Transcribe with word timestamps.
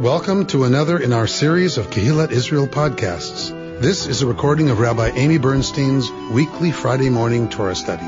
Welcome 0.00 0.46
to 0.46 0.64
another 0.64 0.98
in 0.98 1.12
our 1.12 1.26
series 1.26 1.76
of 1.76 1.90
Kehillat 1.90 2.30
Israel 2.30 2.66
podcasts. 2.66 3.50
This 3.82 4.06
is 4.06 4.22
a 4.22 4.26
recording 4.26 4.70
of 4.70 4.80
Rabbi 4.80 5.10
Amy 5.10 5.36
Bernstein's 5.36 6.10
weekly 6.32 6.72
Friday 6.72 7.10
morning 7.10 7.50
Torah 7.50 7.74
study. 7.74 8.06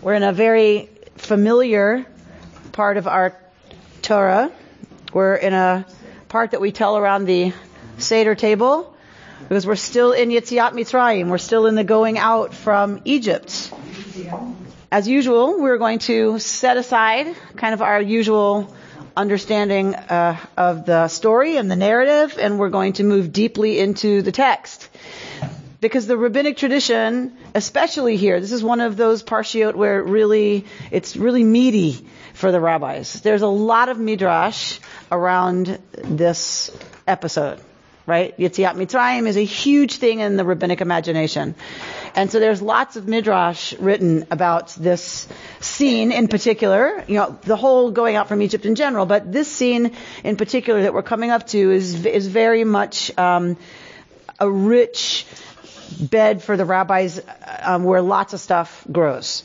We're 0.00 0.14
in 0.14 0.22
a 0.22 0.32
very 0.32 0.88
familiar 1.16 2.06
part 2.72 2.96
of 2.96 3.06
our 3.06 3.36
Torah. 4.00 4.50
We're 5.12 5.34
in 5.34 5.52
a 5.52 5.84
part 6.28 6.52
that 6.52 6.60
we 6.62 6.72
tell 6.72 6.96
around 6.96 7.26
the 7.26 7.52
Seder 7.98 8.34
table 8.34 8.96
because 9.46 9.66
we're 9.66 9.76
still 9.76 10.12
in 10.12 10.30
Yetziat 10.30 10.72
Mitzrayim. 10.72 11.28
We're 11.28 11.36
still 11.36 11.66
in 11.66 11.74
the 11.74 11.84
going 11.84 12.16
out 12.16 12.54
from 12.54 13.02
Egypt. 13.04 13.70
As 14.90 15.08
usual, 15.08 15.60
we're 15.60 15.78
going 15.78 15.98
to 16.00 16.38
set 16.38 16.76
aside 16.76 17.34
kind 17.56 17.74
of 17.74 17.82
our 17.82 18.00
usual 18.00 18.74
understanding 19.16 19.94
uh, 19.94 20.36
of 20.56 20.86
the 20.86 21.08
story 21.08 21.56
and 21.56 21.70
the 21.70 21.76
narrative, 21.76 22.38
and 22.38 22.58
we're 22.58 22.70
going 22.70 22.94
to 22.94 23.04
move 23.04 23.32
deeply 23.32 23.78
into 23.78 24.22
the 24.22 24.32
text. 24.32 24.88
Because 25.80 26.06
the 26.06 26.16
rabbinic 26.16 26.56
tradition, 26.56 27.36
especially 27.54 28.16
here, 28.16 28.40
this 28.40 28.52
is 28.52 28.62
one 28.62 28.80
of 28.80 28.96
those 28.96 29.22
parshiot 29.22 29.74
where 29.74 30.00
it 30.00 30.04
really, 30.04 30.64
it's 30.90 31.16
really 31.16 31.44
meaty 31.44 32.06
for 32.32 32.50
the 32.52 32.60
rabbis. 32.60 33.20
There's 33.20 33.42
a 33.42 33.48
lot 33.48 33.88
of 33.88 33.98
midrash 33.98 34.78
around 35.10 35.78
this 35.92 36.70
episode 37.06 37.60
right? 38.06 38.36
Yetziat 38.36 38.74
Mitzrayim 38.74 39.26
is 39.26 39.36
a 39.36 39.44
huge 39.44 39.96
thing 39.96 40.20
in 40.20 40.36
the 40.36 40.44
rabbinic 40.44 40.80
imagination. 40.80 41.54
And 42.14 42.30
so 42.30 42.38
there's 42.38 42.62
lots 42.62 42.96
of 42.96 43.08
midrash 43.08 43.74
written 43.74 44.26
about 44.30 44.68
this 44.68 45.26
scene 45.60 46.12
in 46.12 46.28
particular, 46.28 47.04
you 47.08 47.16
know, 47.16 47.38
the 47.42 47.56
whole 47.56 47.90
going 47.90 48.14
out 48.14 48.28
from 48.28 48.40
Egypt 48.40 48.66
in 48.66 48.76
general, 48.76 49.04
but 49.04 49.32
this 49.32 49.50
scene 49.50 49.92
in 50.22 50.36
particular 50.36 50.82
that 50.82 50.94
we're 50.94 51.02
coming 51.02 51.30
up 51.30 51.46
to 51.48 51.72
is, 51.72 52.06
is 52.06 52.28
very 52.28 52.62
much, 52.62 53.16
um, 53.18 53.56
a 54.38 54.48
rich 54.48 55.26
bed 56.00 56.42
for 56.42 56.56
the 56.56 56.64
rabbis, 56.64 57.20
um, 57.62 57.84
where 57.84 58.00
lots 58.00 58.32
of 58.32 58.40
stuff 58.40 58.84
grows. 58.90 59.42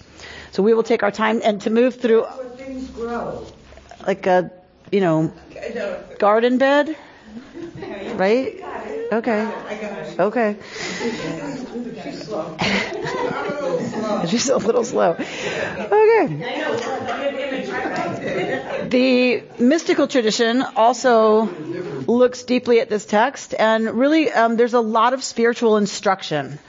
So 0.51 0.63
we 0.63 0.73
will 0.73 0.83
take 0.83 1.03
our 1.03 1.11
time 1.11 1.41
and 1.43 1.61
to 1.61 1.69
move 1.69 1.95
through. 1.95 2.23
Where 2.23 2.49
things 2.49 2.89
grow. 2.89 3.45
Like 4.05 4.25
a, 4.27 4.51
you 4.91 5.01
know, 5.01 5.33
garden 6.19 6.57
bed 6.57 6.95
right? 8.15 8.63
Okay. 9.11 9.47
Okay. 10.19 10.55
She's 14.27 14.49
a 14.49 14.57
little 14.57 14.83
slow. 14.83 15.11
Okay. 15.13 16.43
The 18.89 19.43
mystical 19.59 20.07
tradition 20.07 20.61
also 20.61 21.45
looks 22.07 22.43
deeply 22.43 22.79
at 22.81 22.89
this 22.89 23.05
text, 23.05 23.53
and 23.57 23.91
really, 23.91 24.31
um, 24.31 24.57
there's 24.57 24.73
a 24.73 24.79
lot 24.79 25.13
of 25.13 25.23
spiritual 25.23 25.77
instruction 25.77 26.59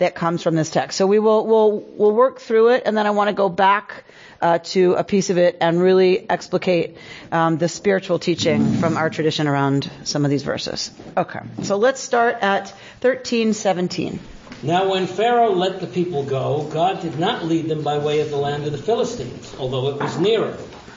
that 0.00 0.14
comes 0.14 0.42
from 0.42 0.56
this 0.56 0.70
text. 0.70 0.98
So 0.98 1.06
we 1.06 1.18
will 1.18 1.46
we'll 1.46 1.72
we'll 1.78 2.14
work 2.14 2.40
through 2.40 2.70
it, 2.70 2.82
and 2.86 2.96
then 2.96 3.06
I 3.06 3.10
want 3.10 3.28
to 3.28 3.34
go 3.34 3.48
back 3.48 4.04
uh, 4.40 4.58
to 4.58 4.94
a 4.94 5.04
piece 5.04 5.30
of 5.30 5.38
it 5.38 5.58
and 5.60 5.80
really 5.80 6.28
explicate 6.28 6.96
um, 7.30 7.58
the 7.58 7.68
spiritual 7.68 8.18
teaching 8.18 8.74
from 8.78 8.96
our 8.96 9.10
tradition 9.10 9.46
around 9.46 9.90
some 10.04 10.24
of 10.24 10.30
these 10.30 10.42
verses. 10.42 10.90
Okay, 11.16 11.40
so 11.62 11.76
let's 11.76 12.00
start 12.00 12.38
at 12.40 12.74
13:17. 13.02 14.18
Now, 14.62 14.90
when 14.90 15.06
Pharaoh 15.06 15.52
let 15.52 15.80
the 15.80 15.86
people 15.86 16.24
go, 16.24 16.68
God 16.70 17.00
did 17.00 17.18
not 17.18 17.44
lead 17.44 17.68
them 17.68 17.82
by 17.82 17.98
way 17.98 18.20
of 18.20 18.30
the 18.30 18.36
land 18.36 18.66
of 18.66 18.72
the 18.72 18.78
Philistines, 18.78 19.54
although 19.58 19.88
it 19.88 20.00
was 20.00 20.18
nearer. 20.18 20.52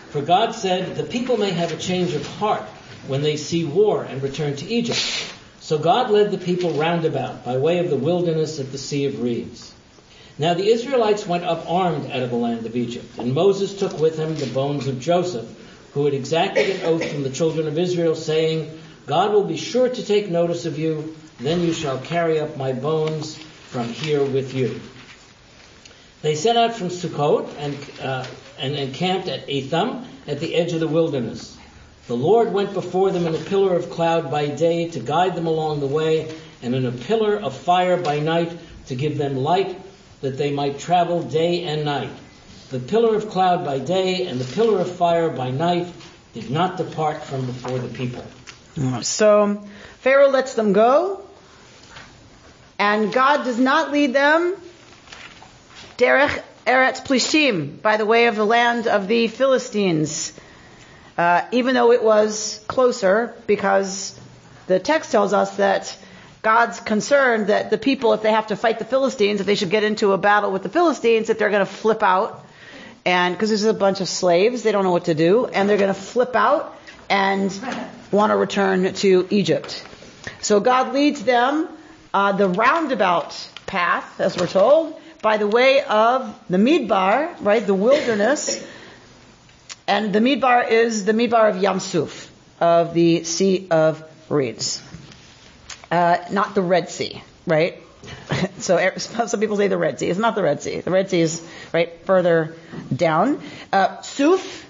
For 0.10 0.22
God 0.22 0.54
said, 0.54 0.96
The 0.96 1.04
people 1.04 1.38
may 1.38 1.52
have 1.52 1.72
a 1.72 1.78
change 1.78 2.14
of 2.14 2.26
heart 2.26 2.64
when 3.08 3.22
they 3.22 3.36
see 3.36 3.66
war 3.66 4.04
and 4.04 4.22
return 4.22 4.56
to 4.58 4.66
Egypt. 4.66 5.00
So 5.64 5.78
God 5.78 6.12
led 6.12 6.30
the 6.30 6.38
people 6.38 6.72
round 6.72 7.06
about 7.06 7.46
by 7.46 7.56
way 7.56 7.80
of 7.80 7.90
the 7.90 7.96
wilderness 7.96 8.60
of 8.60 8.74
the 8.74 8.78
Sea 8.78 9.06
of 9.06 9.22
Reeds. 9.22 9.74
Now 10.38 10.56
the 10.56 10.68
Israelites 10.68 11.26
went 11.26 11.46
up 11.46 11.72
armed 11.72 12.12
out 12.12 12.22
of 12.22 12.32
the 12.32 12.36
land 12.36 12.66
of 12.66 12.76
Egypt, 12.76 13.18
and 13.18 13.34
Moses 13.34 13.80
took 13.80 13.98
with 13.98 14.20
him 14.20 14.36
the 14.36 14.48
bones 14.48 14.88
of 14.88 15.00
Joseph, 15.00 15.48
who 15.94 16.04
had 16.04 16.14
exacted 16.14 16.70
an 16.70 16.86
oath 16.86 17.10
from 17.10 17.24
the 17.24 17.30
children 17.30 17.66
of 17.66 17.80
Israel, 17.80 18.14
saying, 18.14 18.78
God 19.06 19.32
will 19.32 19.46
be 19.46 19.56
sure 19.56 19.88
to 19.88 20.06
take 20.06 20.30
notice 20.30 20.66
of 20.66 20.78
you, 20.78 21.16
then 21.40 21.62
you 21.62 21.72
shall 21.72 21.98
carry 21.98 22.42
up 22.42 22.58
my 22.58 22.74
bones 22.74 23.38
from 23.38 23.88
here 23.88 24.22
with 24.22 24.54
you. 24.54 24.82
They 26.24 26.36
set 26.36 26.58
out 26.58 26.76
from 26.76 26.90
Sukkot 26.90 27.50
and, 27.58 27.78
uh, 28.02 28.26
and 28.60 28.76
encamped 28.76 29.30
at 29.30 29.50
Etham 29.50 30.06
at 30.28 30.42
the 30.42 30.56
edge 30.56 30.74
of 30.74 30.82
the 30.82 30.90
wilderness. 30.90 31.58
The 32.08 32.16
Lord 32.16 32.52
went 32.52 32.74
before 32.74 33.12
them 33.12 33.26
in 33.26 33.34
a 33.34 33.38
pillar 33.38 33.76
of 33.76 33.90
cloud 33.90 34.30
by 34.30 34.48
day 34.48 34.90
to 34.90 35.00
guide 35.00 35.36
them 35.36 35.48
along 35.48 35.80
the 35.80 35.88
way, 35.88 36.34
and 36.62 36.76
in 36.76 36.86
a 36.86 36.92
pillar 36.92 37.38
of 37.38 37.56
fire 37.56 37.96
by 37.96 38.20
night 38.20 38.58
to 38.88 38.96
give 38.96 39.18
them 39.18 39.38
light 39.38 39.80
that 40.22 40.38
they 40.38 40.52
might 40.52 40.80
travel 40.80 41.24
day 41.24 41.64
and 41.64 41.86
night. 41.86 42.10
The 42.72 42.80
pillar 42.80 43.16
of 43.16 43.30
cloud 43.30 43.64
by 43.64 43.80
day 43.80 44.28
and 44.28 44.40
the 44.40 44.54
pillar 44.54 44.80
of 44.80 44.92
fire 44.92 45.30
by 45.30 45.52
night 45.52 45.88
did 46.34 46.50
not 46.50 46.78
depart 46.78 47.24
from 47.24 47.46
before 47.46 47.78
the 47.80 47.88
people. 47.88 48.26
So 49.02 49.64
Pharaoh 50.00 50.30
lets 50.30 50.56
them 50.56 50.74
go, 50.74 51.22
and 52.80 53.14
God 53.14 53.44
does 53.44 53.60
not 53.60 53.92
lead 53.92 54.14
them 54.14 54.56
derech 55.98 56.42
eretz 56.66 57.06
Plishim, 57.06 57.82
by 57.82 57.98
the 57.98 58.06
way 58.06 58.28
of 58.28 58.36
the 58.36 58.46
land 58.46 58.88
of 58.88 59.08
the 59.08 59.28
Philistines, 59.28 60.34
uh, 61.18 61.42
even 61.52 61.76
though 61.76 61.92
it 61.92 62.04
was 62.04 62.64
closer, 62.68 63.36
because 63.48 64.20
the 64.68 64.80
text 64.80 65.12
tells 65.12 65.34
us 65.34 65.58
that 65.58 65.96
God's 66.42 66.80
concerned 66.80 67.48
that 67.48 67.70
the 67.70 67.78
people, 67.78 68.14
if 68.14 68.22
they 68.22 68.32
have 68.32 68.48
to 68.48 68.56
fight 68.56 68.80
the 68.80 68.86
Philistines, 68.86 69.40
if 69.40 69.46
they 69.46 69.56
should 69.56 69.70
get 69.70 69.84
into 69.84 70.12
a 70.12 70.18
battle 70.18 70.52
with 70.52 70.64
the 70.64 70.70
Philistines, 70.70 71.28
that 71.28 71.40
they're 71.40 71.50
going 71.50 71.66
to 71.66 71.72
flip 71.72 72.04
out. 72.04 72.46
And 73.06 73.34
because 73.34 73.50
this 73.50 73.62
is 73.62 73.68
a 73.68 73.74
bunch 73.74 74.02
of 74.02 74.10
slaves, 74.10 74.64
they 74.64 74.72
don't 74.72 74.84
know 74.84 74.92
what 74.92 75.06
to 75.06 75.14
do, 75.14 75.46
and 75.46 75.70
they're 75.70 75.78
going 75.78 75.94
to 75.94 76.00
flip 76.00 76.36
out 76.36 76.78
and 77.10 77.52
want 78.12 78.32
to 78.32 78.38
return 78.38 78.94
to 78.94 79.28
Egypt. 79.30 79.86
So 80.42 80.60
God 80.60 80.94
leads 80.94 81.24
them 81.24 81.68
uh, 82.14 82.32
the 82.34 82.48
roundabout 82.48 83.36
path, 83.66 84.20
as 84.20 84.38
we're 84.38 84.48
told, 84.48 85.00
by 85.22 85.38
the 85.38 85.48
way 85.48 85.82
of 85.84 86.38
the 86.50 86.58
Midbar, 86.58 87.36
right, 87.42 87.66
the 87.66 87.74
wilderness. 87.74 88.66
And 89.88 90.14
the 90.14 90.20
Midbar 90.20 90.70
is 90.70 91.06
the 91.06 91.14
Midbar 91.14 91.50
of 91.50 91.56
Yamsuf, 91.58 92.30
of 92.60 92.94
the 92.94 93.24
Sea 93.24 93.68
of 93.70 94.04
Reeds 94.30 94.82
uh, 95.94 96.26
not 96.32 96.56
the 96.56 96.62
Red 96.62 96.90
Sea, 96.90 97.22
right? 97.46 97.78
so 98.58 98.78
er, 98.78 98.98
some 99.00 99.40
people 99.40 99.58
say 99.58 99.68
the 99.68 99.78
Red 99.78 100.00
Sea. 100.00 100.10
It's 100.10 100.20
not 100.20 100.34
the 100.34 100.42
Red 100.42 100.62
Sea. 100.62 100.80
The 100.80 100.90
Red 100.90 101.10
Sea 101.10 101.22
is 101.22 101.48
right 101.72 102.04
further 102.06 102.56
down. 102.94 103.42
Uh, 103.72 104.02
Suf 104.02 104.66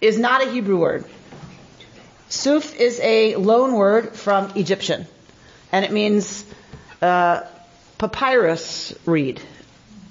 is 0.00 0.18
not 0.18 0.42
a 0.42 0.50
Hebrew 0.50 0.78
word. 0.78 1.04
Suf 2.30 2.74
is 2.80 2.98
a 3.02 3.36
loan 3.36 3.74
word 3.74 4.14
from 4.16 4.52
Egyptian, 4.56 5.06
and 5.70 5.84
it 5.84 5.92
means 5.92 6.44
uh, 7.02 7.42
papyrus 7.98 8.94
reed. 9.04 9.40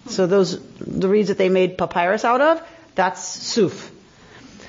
So 0.07 0.27
those 0.27 0.59
the 0.77 1.09
reeds 1.09 1.29
that 1.29 1.39
they 1.39 1.49
made 1.49 1.79
papyrus 1.79 2.23
out 2.23 2.41
of, 2.41 2.61
that's 2.95 3.23
Suf. 3.23 3.91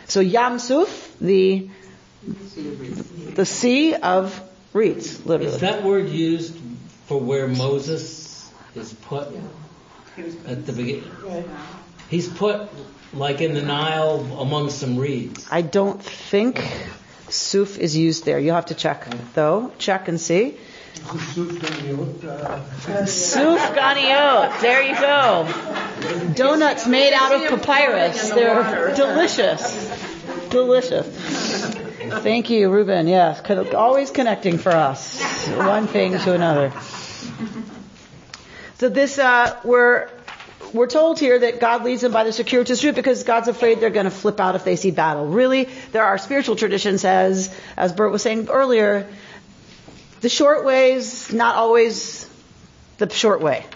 So 0.06 0.20
Yam 0.20 0.58
Suf, 0.58 1.16
the 1.20 1.68
the 3.34 3.46
sea 3.46 3.94
of 3.94 4.40
reeds, 4.72 5.24
literally. 5.24 5.52
Is 5.52 5.60
that 5.60 5.82
word 5.82 6.08
used 6.08 6.56
for 7.06 7.20
where 7.20 7.48
Moses 7.48 8.50
is 8.74 8.92
put 8.92 9.28
at 10.46 10.66
the 10.66 10.72
beginning? 10.72 11.10
He's 12.08 12.28
put 12.28 12.68
like 13.12 13.40
in 13.40 13.54
the 13.54 13.62
Nile 13.62 14.20
among 14.40 14.70
some 14.70 14.96
reeds. 14.98 15.46
I 15.50 15.62
don't 15.62 16.02
think 16.02 16.62
suf 17.28 17.78
is 17.78 17.96
used 17.96 18.24
there. 18.24 18.38
You 18.38 18.52
have 18.52 18.66
to 18.66 18.74
check 18.74 19.06
though. 19.34 19.72
Check 19.78 20.08
and 20.08 20.20
see. 20.20 20.56
Suf 20.94 21.48
ganiot. 23.74 24.48
Uh, 24.48 24.60
there 24.60 24.82
you 24.82 24.94
go. 25.00 25.46
Donuts 26.34 26.86
made 26.86 27.12
out 27.12 27.34
of 27.34 27.48
papyrus. 27.48 28.30
They're 28.30 28.94
delicious. 28.94 30.48
Delicious. 30.50 31.06
Thank 32.22 32.50
you, 32.50 32.70
Ruben. 32.70 33.08
Yes, 33.08 33.40
always 33.74 34.10
connecting 34.10 34.58
for 34.58 34.70
us, 34.70 35.20
one 35.56 35.86
thing 35.86 36.12
to 36.18 36.32
another. 36.34 36.72
So 38.78 38.88
this, 38.88 39.18
uh, 39.18 39.58
we're 39.64 40.08
we're 40.72 40.86
told 40.86 41.18
here 41.18 41.38
that 41.38 41.60
God 41.60 41.84
leads 41.84 42.02
them 42.02 42.12
by 42.12 42.24
the 42.24 42.32
circuitous 42.32 42.84
route 42.84 42.94
because 42.94 43.24
God's 43.24 43.48
afraid 43.48 43.80
they're 43.80 43.90
going 43.90 44.04
to 44.04 44.10
flip 44.10 44.38
out 44.40 44.54
if 44.54 44.64
they 44.64 44.76
see 44.76 44.90
battle. 44.90 45.26
Really, 45.26 45.64
there 45.92 46.04
are 46.04 46.18
spiritual 46.18 46.56
traditions, 46.56 47.04
as 47.04 47.54
as 47.76 47.92
Bert 47.92 48.12
was 48.12 48.22
saying 48.22 48.48
earlier. 48.48 49.08
The 50.20 50.28
short 50.28 50.64
way 50.64 50.92
is 50.92 51.32
not 51.32 51.56
always 51.56 52.28
the 52.98 53.08
short 53.08 53.40
way. 53.40 53.66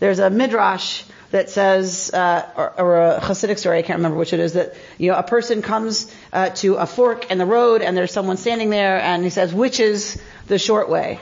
There's 0.00 0.18
a 0.18 0.30
midrash 0.30 1.04
that 1.30 1.50
says, 1.50 2.10
uh, 2.12 2.48
or, 2.56 2.80
or, 2.80 2.96
a 2.96 3.20
Hasidic 3.20 3.58
story, 3.58 3.78
I 3.78 3.82
can't 3.82 3.98
remember 3.98 4.18
which 4.18 4.32
it 4.32 4.40
is, 4.40 4.52
that 4.52 4.74
you 4.98 5.10
know 5.10 5.16
a 5.16 5.22
person 5.22 5.62
comes 5.62 6.14
uh, 6.32 6.50
to 6.50 6.74
a 6.76 6.86
fork 6.86 7.30
in 7.30 7.38
the 7.38 7.46
road 7.46 7.82
and 7.82 7.96
there's 7.96 8.12
someone 8.12 8.36
standing 8.36 8.70
there 8.70 9.00
and 9.00 9.24
he 9.24 9.30
says, 9.30 9.52
which 9.52 9.80
is 9.80 10.20
the 10.46 10.58
short 10.58 10.88
way? 10.88 11.18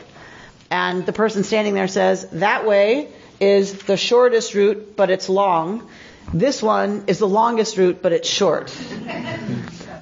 And 0.71 1.05
the 1.05 1.13
person 1.13 1.45
standing 1.45 1.75
there 1.75 1.89
says, 1.89 2.29
that 2.31 2.67
way 2.67 3.09
is 3.41 3.75
the 3.85 3.97
shortest 3.97 4.55
route, 4.55 4.97
but 4.97 5.11
it's 5.11 5.29
long. 5.29 5.89
This 6.33 6.63
one 6.63 7.05
is 7.09 7.19
the 7.19 7.29
longest 7.29 7.77
route, 7.77 8.01
but 8.03 8.13
it's 8.13 8.29
short. 8.29 8.75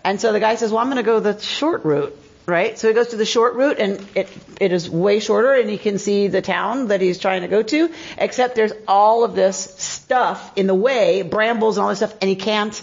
and 0.05 0.21
so 0.21 0.33
the 0.33 0.41
guy 0.41 0.55
says, 0.57 0.71
well, 0.71 0.81
I'm 0.81 0.87
going 0.87 0.99
to 0.99 1.03
go 1.03 1.21
the 1.21 1.39
short 1.41 1.85
route 1.85 2.17
right? 2.51 2.79
So 2.79 2.89
he 2.89 2.95
goes 2.95 3.09
to 3.09 3.17
the 3.17 3.25
short 3.25 3.55
route 3.55 3.79
and 3.79 4.07
it, 4.15 4.29
it 4.61 4.73
is 4.73 4.91
way 4.91 5.21
shorter 5.21 5.55
and 5.55 5.71
he 5.71 5.79
can 5.79 5.99
see 5.99 6.29
the 6.29 6.43
town 6.43 6.89
that 6.89 7.01
he's 7.01 7.19
trying 7.19 7.43
to 7.43 7.49
go 7.49 7.63
to, 7.63 7.91
except 8.19 8.57
there's 8.57 8.73
all 8.87 9.25
of 9.25 9.35
this 9.35 9.57
stuff 9.57 10.53
in 10.57 10.67
the 10.67 10.75
way, 10.75 11.23
brambles 11.23 11.79
and 11.79 11.85
all 11.85 11.89
this 11.91 11.99
stuff, 12.01 12.15
and 12.21 12.29
he 12.29 12.37
can't 12.37 12.75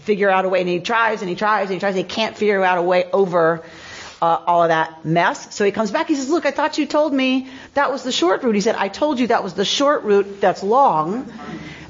figure 0.00 0.28
out 0.28 0.44
a 0.44 0.48
way 0.48 0.60
and 0.60 0.68
he 0.68 0.80
tries 0.80 1.22
and 1.22 1.28
he 1.28 1.36
tries 1.36 1.68
and 1.68 1.74
he 1.74 1.80
tries 1.80 1.94
and 1.94 2.04
he 2.04 2.14
can't 2.14 2.36
figure 2.36 2.62
out 2.64 2.76
a 2.76 2.82
way 2.82 3.04
over 3.12 3.62
uh, 4.20 4.40
all 4.46 4.62
of 4.62 4.68
that 4.68 5.04
mess. 5.04 5.54
So 5.54 5.64
he 5.64 5.72
comes 5.72 5.90
back, 5.90 6.06
he 6.08 6.14
says, 6.14 6.30
look, 6.30 6.46
I 6.46 6.52
thought 6.52 6.78
you 6.78 6.86
told 6.86 7.12
me 7.12 7.48
that 7.74 7.90
was 7.90 8.02
the 8.04 8.12
short 8.12 8.42
route. 8.42 8.54
He 8.54 8.60
said, 8.60 8.76
I 8.76 8.88
told 8.88 9.18
you 9.18 9.28
that 9.28 9.42
was 9.42 9.54
the 9.54 9.64
short 9.64 10.04
route 10.04 10.40
that's 10.40 10.62
long. 10.62 11.32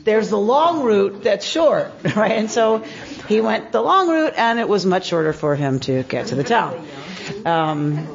There's 0.05 0.31
the 0.31 0.39
long 0.39 0.83
route 0.83 1.23
that's 1.23 1.47
short, 1.47 1.93
right? 2.17 2.33
And 2.33 2.51
so 2.51 2.79
he 3.29 3.41
went 3.41 3.71
the 3.71 3.83
long 3.83 4.09
route 4.09 4.35
and 4.37 4.59
it 4.59 4.69
was 4.69 4.87
much 4.87 5.07
shorter 5.07 5.33
for 5.33 5.55
him 5.55 5.81
to 5.81 6.03
get 6.05 6.29
to 6.29 6.35
the 6.35 6.45
town. 6.45 6.87
Um, 7.45 8.07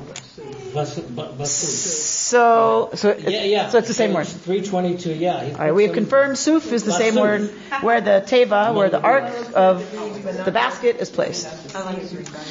so, 1.45 2.89
so, 2.93 3.15
yeah, 3.17 3.43
yeah. 3.43 3.69
so 3.69 3.79
it's 3.79 3.87
the 3.87 3.93
same 3.93 4.13
word. 4.13 4.27
322, 4.27 5.13
yeah. 5.13 5.35
All 5.35 5.51
right, 5.57 5.71
we 5.73 5.85
have 5.85 5.93
confirmed 5.93 6.37
suf 6.37 6.71
is 6.71 6.83
the 6.83 6.91
same 6.91 7.15
word 7.15 7.49
where 7.81 8.01
the 8.01 8.23
teva, 8.27 8.75
where 8.75 8.89
the 8.89 9.01
ark 9.01 9.23
of 9.55 10.45
the 10.45 10.51
basket 10.51 10.97
is 10.97 11.09
placed. 11.09 11.47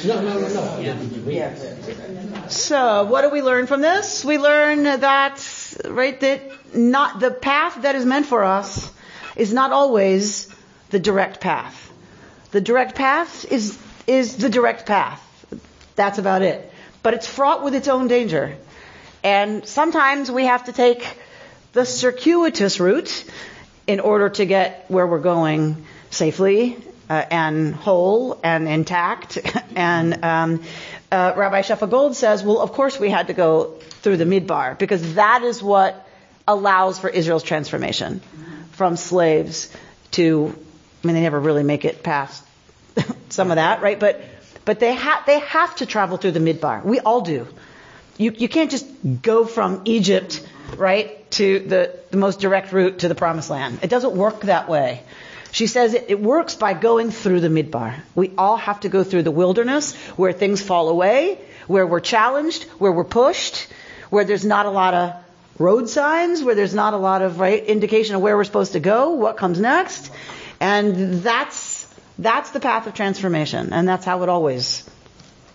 No, 0.05 0.21
no, 0.21 0.39
no, 0.39 0.47
no. 0.47 0.81
So, 2.49 3.05
what 3.05 3.21
do 3.21 3.29
we 3.29 3.41
learn 3.41 3.67
from 3.67 3.81
this? 3.81 4.25
We 4.25 4.37
learn 4.37 4.83
that, 4.83 5.77
right, 5.85 6.19
that 6.19 6.75
not, 6.75 7.19
the 7.19 7.31
path 7.31 7.83
that 7.83 7.95
is 7.95 8.05
meant 8.05 8.25
for 8.25 8.43
us 8.43 8.91
is 9.35 9.53
not 9.53 9.71
always 9.71 10.53
the 10.89 10.99
direct 10.99 11.39
path. 11.39 11.91
The 12.51 12.61
direct 12.61 12.95
path 12.95 13.45
is, 13.51 13.77
is 14.07 14.37
the 14.37 14.49
direct 14.49 14.85
path. 14.85 15.23
That's 15.97 16.19
about 16.19 16.43
it. 16.43 16.71
But 17.03 17.15
it's 17.15 17.27
fraught 17.27 17.63
with 17.63 17.75
its 17.75 17.89
own 17.89 18.07
danger. 18.07 18.55
And 19.23 19.67
sometimes 19.67 20.31
we 20.31 20.45
have 20.45 20.65
to 20.65 20.71
take 20.71 21.05
the 21.73 21.85
circuitous 21.85 22.79
route 22.79 23.25
in 23.87 23.99
order 23.99 24.29
to 24.29 24.45
get 24.45 24.85
where 24.89 25.05
we're 25.05 25.19
going 25.19 25.85
safely 26.11 26.77
uh, 27.09 27.25
and 27.31 27.73
whole 27.73 28.39
and 28.43 28.67
intact. 28.67 29.39
and 29.75 30.23
um, 30.23 30.63
uh, 31.11 31.33
Rabbi 31.35 31.61
Shefa 31.61 31.89
Gold 31.89 32.15
says, 32.15 32.43
well, 32.43 32.59
of 32.59 32.73
course 32.73 32.99
we 32.99 33.09
had 33.09 33.27
to 33.27 33.33
go 33.33 33.79
through 34.01 34.17
the 34.17 34.25
midbar 34.25 34.77
because 34.77 35.15
that 35.15 35.41
is 35.41 35.63
what 35.63 36.07
allows 36.47 36.99
for 36.99 37.09
Israel's 37.09 37.43
transformation 37.43 38.21
from 38.71 38.97
slaves 38.97 39.73
to, 40.11 40.55
I 41.03 41.07
mean, 41.07 41.15
they 41.15 41.21
never 41.21 41.39
really 41.39 41.63
make 41.63 41.85
it 41.85 42.03
past 42.03 42.45
some 43.29 43.49
of 43.49 43.55
that, 43.55 43.81
right? 43.81 43.99
But 43.99 44.21
but 44.67 44.81
they 44.81 44.93
have 44.93 45.25
they 45.25 45.39
have 45.39 45.77
to 45.77 45.85
travel 45.85 46.17
through 46.17 46.31
the 46.31 46.41
midbar. 46.41 46.83
We 46.83 46.99
all 46.99 47.21
do. 47.21 47.47
You 48.17 48.33
you 48.37 48.49
can't 48.49 48.69
just 48.69 48.85
go 49.21 49.45
from 49.45 49.83
Egypt, 49.85 50.45
right, 50.75 51.31
to 51.31 51.59
the, 51.59 51.97
the 52.11 52.17
most 52.17 52.41
direct 52.41 52.73
route 52.73 52.99
to 52.99 53.07
the 53.07 53.15
promised 53.15 53.49
land. 53.49 53.79
It 53.81 53.89
doesn't 53.89 54.13
work 54.13 54.41
that 54.41 54.67
way. 54.67 55.03
She 55.53 55.67
says 55.67 55.93
it, 55.93 56.07
it 56.09 56.19
works 56.19 56.55
by 56.55 56.73
going 56.73 57.11
through 57.11 57.39
the 57.39 57.47
midbar. 57.47 57.95
We 58.13 58.33
all 58.37 58.57
have 58.57 58.81
to 58.81 58.89
go 58.89 59.05
through 59.05 59.23
the 59.23 59.31
wilderness 59.31 59.95
where 60.17 60.33
things 60.33 60.61
fall 60.61 60.89
away, 60.89 61.39
where 61.67 61.87
we're 61.87 62.01
challenged, 62.01 62.63
where 62.77 62.91
we're 62.91 63.05
pushed, 63.05 63.67
where 64.09 64.25
there's 64.25 64.43
not 64.43 64.65
a 64.65 64.69
lot 64.81 64.93
of 64.93 65.13
road 65.57 65.87
signs, 65.87 66.43
where 66.43 66.55
there's 66.55 66.75
not 66.75 66.93
a 66.93 66.97
lot 66.97 67.21
of 67.21 67.39
right 67.39 67.63
indication 67.63 68.15
of 68.15 68.21
where 68.21 68.35
we're 68.35 68.43
supposed 68.43 68.73
to 68.73 68.81
go, 68.81 69.11
what 69.11 69.37
comes 69.37 69.61
next. 69.61 70.11
And 70.59 71.23
that's 71.23 71.76
that's 72.19 72.51
the 72.51 72.59
path 72.59 72.87
of 72.87 72.93
transformation, 72.93 73.73
and 73.73 73.87
that's 73.87 74.05
how 74.05 74.23
it 74.23 74.29
always 74.29 74.89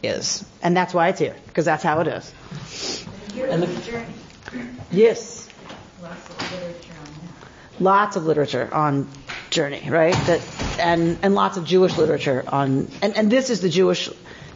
is. 0.03 0.45
And 0.63 0.77
that's 0.77 0.95
why 0.95 1.09
it's 1.09 1.19
here, 1.19 1.37
because 1.47 1.65
that's 1.65 1.83
how 1.83 2.01
it 2.01 2.09
is. 2.09 2.33
And 3.37 3.63
the, 3.63 4.05
yes. 4.91 5.49
Lots 6.03 6.29
of 6.29 6.53
literature 6.53 6.93
on 7.01 7.07
that. 7.07 7.83
Lots 7.83 8.17
of 8.17 8.27
literature 8.27 8.69
on 8.73 9.09
journey, 9.51 9.89
right? 9.89 10.15
That, 10.27 10.41
and, 10.79 11.19
and 11.23 11.35
lots 11.35 11.57
of 11.57 11.65
Jewish 11.65 11.97
literature 11.97 12.45
on, 12.47 12.89
and, 13.01 13.17
and 13.17 13.31
this 13.31 13.51
is 13.51 13.61
the 13.61 13.69
Jewish 13.69 14.09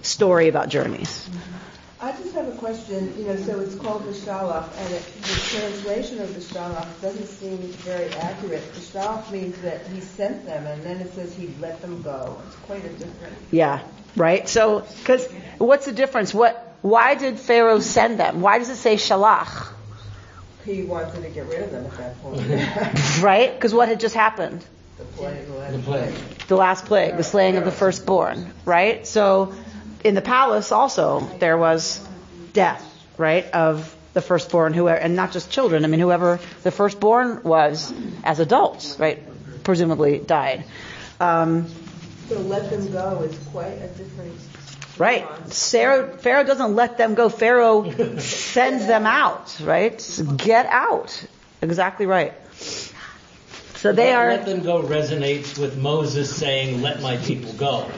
story 0.03 0.49
about 0.49 0.69
journeys. 0.69 1.29
Mm-hmm. 1.29 1.56
I 1.99 2.13
just 2.13 2.35
have 2.35 2.47
a 2.49 2.57
question. 2.59 3.15
You 3.19 3.29
know, 3.29 3.37
so 3.37 3.59
it's 3.61 3.75
called 3.75 4.03
Beshalach, 4.03 4.69
and 4.79 4.93
it, 4.93 5.03
the 5.23 5.59
translation 5.59 6.21
of 6.21 6.35
the 6.35 6.41
Shalach 6.41 7.01
doesn't 7.01 7.27
seem 7.27 7.57
very 7.59 8.11
accurate. 8.15 8.63
The 8.75 8.81
Shalach 8.81 9.31
means 9.31 9.59
that 9.63 9.87
he 9.87 10.01
sent 10.01 10.45
them, 10.45 10.67
and 10.67 10.83
then 10.83 11.01
it 11.01 11.15
says 11.15 11.35
he 11.35 11.55
let 11.59 11.81
them 11.81 12.03
go. 12.03 12.39
It's 12.47 12.57
quite 12.57 12.85
a 12.85 12.91
different. 12.91 13.35
Yeah, 13.51 13.83
right. 14.15 14.47
So, 14.47 14.81
because 14.99 15.27
what's 15.57 15.87
the 15.87 15.93
difference? 15.93 16.35
What? 16.35 16.63
Why 16.83 17.15
did 17.15 17.41
Pharaoh 17.41 17.81
send 17.81 18.21
them? 18.21 18.43
Why 18.43 18.59
does 18.59 18.69
it 18.69 18.77
say 18.77 18.97
Shalach? 18.97 19.73
He 20.67 20.83
wanted 20.83 21.23
to 21.23 21.31
get 21.31 21.47
rid 21.47 21.63
of 21.63 21.71
them 21.71 21.87
at 21.87 21.97
that 21.97 22.23
point. 22.23 23.21
right? 23.23 23.55
Because 23.55 23.73
what 23.73 23.89
had 23.89 24.01
just 24.01 24.15
happened? 24.15 24.65
The 24.99 25.05
plague. 25.05 25.47
The 25.47 25.79
plague. 25.79 26.15
The 26.49 26.57
last 26.57 26.85
plague, 26.85 27.17
the 27.17 27.25
slaying 27.25 27.57
of 27.57 27.65
the 27.65 27.73
firstborn, 27.73 28.53
right? 28.65 29.07
So 29.07 29.55
in 30.05 30.15
the 30.15 30.23
palace 30.23 30.73
also 30.73 31.21
there 31.39 31.59
was 31.59 32.01
death, 32.53 32.83
right, 33.19 33.45
of 33.53 33.95
the 34.15 34.23
firstborn, 34.23 34.73
whoever, 34.73 34.99
and 34.99 35.15
not 35.15 35.33
just 35.33 35.51
children. 35.51 35.85
I 35.85 35.89
mean, 35.89 36.01
whoever 36.01 36.41
the 36.63 36.71
firstborn 36.71 37.43
was 37.43 37.93
as 38.25 38.41
adults, 38.41 38.99
right, 38.99 39.23
presumably 39.63 40.19
died. 40.19 40.65
Um, 41.21 41.69
so 42.29 42.41
let 42.41 42.71
them 42.71 42.91
go 42.93 43.23
is 43.23 43.39
quite 43.49 43.73
a 43.73 43.89
different. 43.89 44.33
Right. 44.99 45.29
Pharaoh, 45.53 46.17
Pharaoh 46.17 46.45
doesn't 46.45 46.75
let 46.75 46.97
them 46.97 47.15
go. 47.15 47.29
Pharaoh 47.29 48.19
sends 48.19 48.87
them 48.87 49.05
out, 49.05 49.61
right? 49.61 50.23
Get 50.37 50.67
out. 50.67 51.27
Exactly 51.61 52.07
right. 52.07 52.33
So 53.77 53.93
they 53.93 54.11
let, 54.11 54.17
are. 54.17 54.29
Let 54.29 54.47
them 54.47 54.63
go 54.63 54.83
resonates 54.83 55.59
with 55.59 55.77
Moses 55.77 56.35
saying, 56.35 56.81
let 56.81 57.03
my 57.03 57.19
people 57.19 57.53
go. 57.53 57.91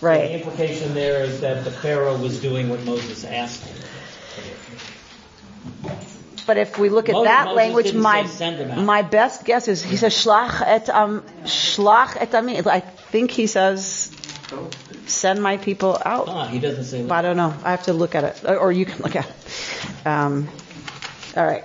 Right. 0.00 0.28
The 0.28 0.34
implication 0.34 0.94
there 0.94 1.22
is 1.22 1.40
that 1.40 1.64
the 1.64 1.70
Pharaoh 1.70 2.16
was 2.16 2.40
doing 2.40 2.68
what 2.68 2.84
Moses 2.84 3.24
asked 3.24 3.64
him. 3.64 3.76
But 6.46 6.56
if 6.56 6.78
we 6.78 6.88
look 6.88 7.08
at 7.10 7.12
Moses, 7.12 7.28
that 7.28 7.44
Moses 7.44 7.56
language, 7.56 7.94
my 7.94 8.74
my 8.82 9.02
best 9.02 9.44
guess 9.44 9.68
is 9.68 9.82
he 9.82 9.96
says 9.96 10.14
shlach 10.14 10.62
et 10.62 10.88
um 10.88 11.22
shlach 11.44 12.16
et 12.16 12.34
ami. 12.34 12.58
I 12.66 12.80
think 12.80 13.30
he 13.30 13.46
says 13.46 14.10
send 15.06 15.42
my 15.42 15.56
people 15.56 16.00
out. 16.04 16.28
Ah, 16.28 16.46
he 16.46 16.58
doesn't 16.58 16.84
say. 16.84 17.02
But 17.02 17.14
I 17.16 17.22
don't 17.22 17.36
know. 17.36 17.54
I 17.64 17.72
have 17.72 17.84
to 17.84 17.92
look 17.92 18.14
at 18.14 18.24
it, 18.24 18.48
or 18.48 18.72
you 18.72 18.86
can 18.86 19.02
look 19.02 19.16
at 19.16 19.28
it. 19.28 20.06
Um, 20.06 20.48
all 21.36 21.46
right. 21.46 21.64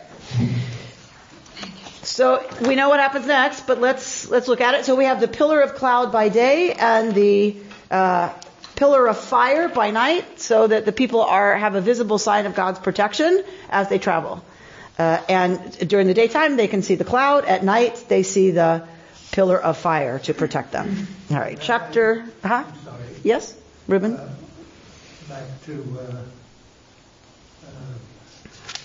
So 2.01 2.45
we 2.61 2.75
know 2.75 2.89
what 2.89 2.99
happens 2.99 3.25
next, 3.25 3.65
but 3.65 3.79
let's 3.79 4.29
let's 4.29 4.47
look 4.47 4.61
at 4.61 4.75
it. 4.75 4.85
So 4.85 4.95
we 4.95 5.05
have 5.05 5.21
the 5.21 5.27
pillar 5.27 5.61
of 5.61 5.75
cloud 5.75 6.11
by 6.11 6.29
day 6.29 6.73
and 6.73 7.13
the 7.15 7.55
uh, 7.93 8.33
pillar 8.75 9.07
of 9.07 9.17
fire 9.19 9.69
by 9.69 9.91
night, 9.91 10.39
so 10.39 10.67
that 10.67 10.85
the 10.85 10.91
people 10.91 11.21
are 11.21 11.55
have 11.55 11.75
a 11.75 11.81
visible 11.81 12.17
sign 12.17 12.45
of 12.47 12.55
God's 12.55 12.79
protection 12.79 13.43
as 13.69 13.87
they 13.87 13.99
travel. 13.99 14.43
Uh, 14.97 15.21
and 15.29 15.87
during 15.87 16.07
the 16.07 16.13
daytime, 16.13 16.57
they 16.57 16.67
can 16.67 16.81
see 16.81 16.95
the 16.95 17.05
cloud. 17.05 17.45
At 17.45 17.63
night, 17.63 18.05
they 18.09 18.23
see 18.23 18.51
the 18.51 18.87
pillar 19.31 19.59
of 19.59 19.77
fire 19.77 20.19
to 20.19 20.33
protect 20.33 20.71
them. 20.71 21.07
All 21.31 21.37
right, 21.37 21.57
chapter. 21.59 22.25
Huh? 22.43 22.63
Yes, 23.23 23.55
Ruben. 23.87 24.15
Uh, 24.15 24.35
back 25.29 25.43
to 25.65 25.97
uh, 25.99 26.03
uh, 27.65 27.69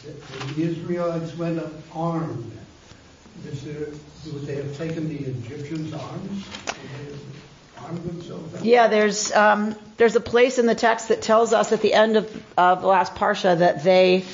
the, 0.04 0.54
the 0.54 0.62
Israelites 0.62 1.36
went 1.36 1.62
armed. 1.94 2.52
There, 3.44 3.86
would 4.32 4.46
they 4.46 4.56
have 4.56 4.76
taken 4.76 5.08
the 5.08 5.16
Egyptians' 5.16 5.92
arms? 5.94 6.44
Yeah, 8.62 8.88
there's 8.88 9.32
um, 9.32 9.76
there's 9.96 10.16
a 10.16 10.20
place 10.20 10.58
in 10.58 10.66
the 10.66 10.74
text 10.74 11.08
that 11.08 11.22
tells 11.22 11.52
us 11.52 11.72
at 11.72 11.80
the 11.80 11.94
end 11.94 12.16
of, 12.16 12.42
of 12.56 12.82
the 12.82 12.86
last 12.86 13.14
parsha 13.14 13.58
that 13.58 13.84
they 13.84 14.24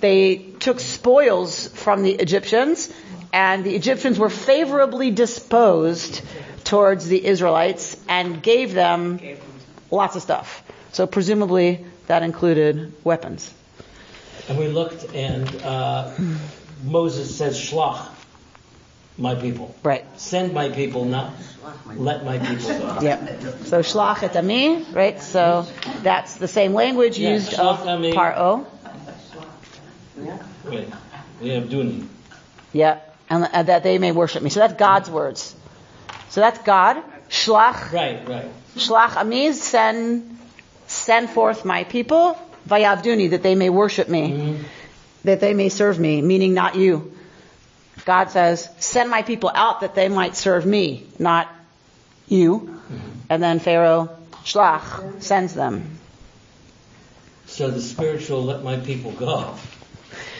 they 0.00 0.36
took 0.36 0.80
spoils 0.80 1.68
from 1.68 2.02
the 2.02 2.12
Egyptians, 2.12 2.92
and 3.32 3.64
the 3.64 3.74
Egyptians 3.74 4.18
were 4.18 4.30
favorably 4.30 5.10
disposed 5.10 6.22
towards 6.64 7.06
the 7.06 7.24
Israelites 7.24 7.96
and 8.08 8.42
gave 8.42 8.74
them 8.74 9.20
lots 9.90 10.16
of 10.16 10.22
stuff. 10.22 10.62
So 10.92 11.06
presumably 11.06 11.84
that 12.06 12.22
included 12.22 12.92
weapons. 13.04 13.52
And 14.48 14.58
we 14.58 14.68
looked, 14.68 15.14
and 15.14 15.48
uh, 15.62 16.10
Moses 16.82 17.36
says 17.36 17.56
shlach. 17.58 18.08
My 19.20 19.34
people. 19.34 19.74
Right. 19.82 20.04
Send 20.18 20.52
my 20.54 20.68
people, 20.70 21.04
not 21.04 21.32
let 21.96 22.24
my 22.24 22.38
people 22.38 22.68
go. 22.70 22.98
Yep. 23.02 23.42
So 23.66 23.80
shlach 23.80 24.22
et 24.22 24.34
ami, 24.36 24.84
right? 24.92 25.20
So 25.20 25.66
that's 26.02 26.34
the 26.36 26.48
same 26.48 26.74
language 26.74 27.18
Yeah, 27.18 27.34
used 27.34 27.54
of 27.54 27.86
ami. 27.86 28.12
paro. 28.14 28.64
Wait, 30.64 30.88
we 31.40 31.48
have 31.50 31.64
Duni. 31.64 32.06
Yeah, 32.72 32.98
and, 33.28 33.48
and 33.52 33.68
that 33.68 33.82
they 33.82 33.98
may 33.98 34.12
worship 34.12 34.42
me. 34.42 34.50
So 34.50 34.60
that's 34.60 34.74
God's 34.74 35.10
words. 35.10 35.54
So 36.30 36.40
that's 36.40 36.58
God. 36.62 37.02
Shlach, 37.28 37.92
Right, 37.92 38.28
right. 38.28 38.46
shlach 38.76 39.16
ami, 39.16 39.52
send, 39.52 40.36
send 40.86 41.30
forth 41.30 41.64
my 41.64 41.84
people. 41.84 42.36
Vayavduni, 42.68 43.30
that 43.30 43.42
they 43.42 43.54
may 43.54 43.70
worship 43.70 44.08
me, 44.08 44.32
Mhm. 44.32 44.58
that 45.24 45.40
they 45.40 45.54
may 45.54 45.68
serve 45.70 45.98
me, 45.98 46.20
meaning 46.22 46.54
not 46.54 46.74
you. 46.76 47.12
God 48.04 48.30
says, 48.30 48.68
send 48.78 49.10
my 49.10 49.22
people 49.22 49.50
out 49.54 49.80
that 49.80 49.94
they 49.94 50.08
might 50.08 50.36
serve 50.36 50.64
me, 50.66 51.06
not 51.18 51.48
you. 52.28 52.80
And 53.28 53.42
then 53.42 53.58
Pharaoh, 53.58 54.16
shlach, 54.44 55.22
sends 55.22 55.54
them. 55.54 55.98
So 57.46 57.70
the 57.70 57.80
spiritual 57.80 58.44
let 58.44 58.62
my 58.62 58.76
people 58.76 59.12
go. 59.12 59.54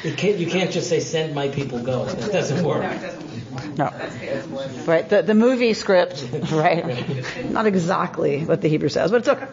You 0.02 0.14
can't, 0.14 0.38
you 0.38 0.46
can't 0.46 0.70
just 0.70 0.88
say 0.88 1.00
send 1.00 1.34
my 1.34 1.48
people 1.48 1.80
go. 1.80 2.06
That 2.06 2.32
doesn't 2.32 2.64
work. 2.64 2.82
No. 3.76 3.92
Right, 4.86 5.08
the, 5.08 5.22
the 5.22 5.34
movie 5.34 5.74
script, 5.74 6.26
right? 6.52 7.50
Not 7.50 7.66
exactly 7.66 8.44
what 8.44 8.62
the 8.62 8.68
Hebrew 8.68 8.88
says, 8.88 9.10
but 9.10 9.18
it's 9.18 9.28
okay. 9.28 9.46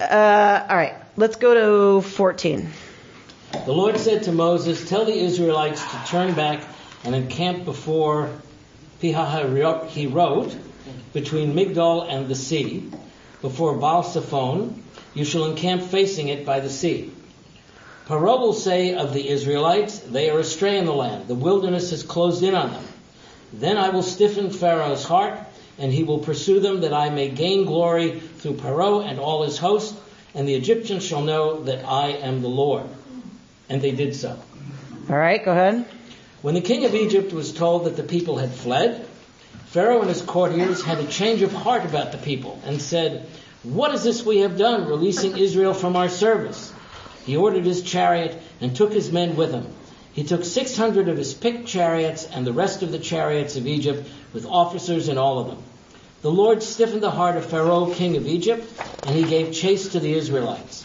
Uh, 0.00 0.66
all 0.68 0.76
right, 0.76 0.94
let's 1.16 1.36
go 1.36 2.00
to 2.00 2.06
14. 2.06 2.68
The 3.64 3.72
Lord 3.72 3.98
said 3.98 4.24
to 4.24 4.32
Moses, 4.32 4.88
Tell 4.88 5.04
the 5.04 5.14
Israelites 5.14 5.82
to 5.82 5.96
turn 6.06 6.34
back 6.34 6.62
and 7.04 7.14
encamp 7.14 7.64
before 7.64 8.30
he 9.00 9.12
wrote, 10.06 10.56
between 11.12 11.54
Migdol 11.54 12.08
and 12.08 12.28
the 12.28 12.34
sea, 12.34 12.90
before 13.40 13.76
Baal 13.76 14.04
Zephon. 14.04 14.82
You 15.14 15.24
shall 15.24 15.44
encamp 15.46 15.82
facing 15.82 16.28
it 16.28 16.46
by 16.46 16.60
the 16.60 16.70
sea. 16.70 17.12
Paro 18.06 18.40
will 18.40 18.52
say 18.54 18.94
of 18.94 19.12
the 19.12 19.28
Israelites, 19.28 19.98
They 19.98 20.30
are 20.30 20.38
astray 20.38 20.78
in 20.78 20.86
the 20.86 20.94
land. 20.94 21.28
The 21.28 21.34
wilderness 21.34 21.90
has 21.90 22.02
closed 22.02 22.42
in 22.42 22.54
on 22.54 22.72
them. 22.72 22.84
Then 23.52 23.76
I 23.76 23.90
will 23.90 24.02
stiffen 24.02 24.50
Pharaoh's 24.50 25.04
heart, 25.04 25.38
and 25.78 25.92
he 25.92 26.02
will 26.02 26.18
pursue 26.18 26.60
them, 26.60 26.80
that 26.80 26.94
I 26.94 27.10
may 27.10 27.28
gain 27.28 27.64
glory 27.64 28.20
through 28.20 28.54
Paro 28.54 29.06
and 29.06 29.18
all 29.18 29.42
his 29.42 29.58
host, 29.58 29.94
and 30.34 30.48
the 30.48 30.54
Egyptians 30.54 31.04
shall 31.04 31.22
know 31.22 31.62
that 31.64 31.84
I 31.84 32.08
am 32.08 32.40
the 32.40 32.48
Lord. 32.48 32.86
And 33.68 33.82
they 33.82 33.92
did 33.92 34.16
so. 34.16 34.38
All 35.10 35.16
right, 35.16 35.44
go 35.44 35.52
ahead. 35.52 35.84
When 36.42 36.54
the 36.54 36.60
king 36.60 36.84
of 36.84 36.94
Egypt 36.94 37.32
was 37.32 37.52
told 37.52 37.84
that 37.84 37.96
the 37.96 38.02
people 38.02 38.36
had 38.36 38.50
fled, 38.50 39.06
Pharaoh 39.66 40.00
and 40.00 40.08
his 40.08 40.22
courtiers 40.22 40.82
had 40.82 40.98
a 40.98 41.06
change 41.06 41.40
of 41.42 41.52
heart 41.52 41.84
about 41.84 42.10
the 42.10 42.18
people 42.18 42.58
and 42.66 42.82
said, 42.82 43.26
What 43.62 43.94
is 43.94 44.02
this 44.02 44.26
we 44.26 44.38
have 44.38 44.58
done, 44.58 44.88
releasing 44.88 45.38
Israel 45.38 45.72
from 45.72 45.94
our 45.94 46.08
service? 46.08 46.72
He 47.24 47.36
ordered 47.36 47.64
his 47.64 47.82
chariot 47.82 48.42
and 48.60 48.74
took 48.74 48.92
his 48.92 49.12
men 49.12 49.36
with 49.36 49.52
him. 49.52 49.68
He 50.12 50.24
took 50.24 50.44
600 50.44 51.08
of 51.08 51.16
his 51.16 51.32
picked 51.32 51.68
chariots 51.68 52.26
and 52.26 52.44
the 52.44 52.52
rest 52.52 52.82
of 52.82 52.90
the 52.90 52.98
chariots 52.98 53.54
of 53.54 53.68
Egypt 53.68 54.06
with 54.32 54.44
officers 54.44 55.08
in 55.08 55.18
all 55.18 55.38
of 55.38 55.46
them. 55.46 55.62
The 56.22 56.30
Lord 56.30 56.64
stiffened 56.64 57.04
the 57.04 57.10
heart 57.12 57.36
of 57.36 57.46
Pharaoh, 57.46 57.94
king 57.94 58.16
of 58.16 58.26
Egypt, 58.26 58.68
and 59.04 59.14
he 59.16 59.26
gave 59.26 59.54
chase 59.54 59.90
to 59.90 60.00
the 60.00 60.12
Israelites. 60.12 60.84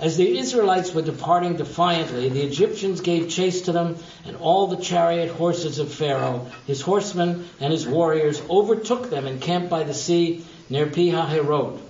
As 0.00 0.16
the 0.16 0.38
Israelites 0.38 0.94
were 0.94 1.02
departing 1.02 1.56
defiantly, 1.56 2.28
the 2.28 2.42
Egyptians 2.42 3.00
gave 3.00 3.28
chase 3.28 3.62
to 3.62 3.72
them, 3.72 3.96
and 4.24 4.36
all 4.36 4.68
the 4.68 4.76
chariot 4.76 5.28
horses 5.28 5.80
of 5.80 5.92
Pharaoh, 5.92 6.46
his 6.68 6.80
horsemen, 6.80 7.48
and 7.58 7.72
his 7.72 7.84
warriors 7.84 8.40
overtook 8.48 9.10
them 9.10 9.26
and 9.26 9.40
camped 9.40 9.70
by 9.70 9.82
the 9.82 9.94
sea 9.94 10.44
near 10.70 10.86
Pihahirot, 10.86 11.80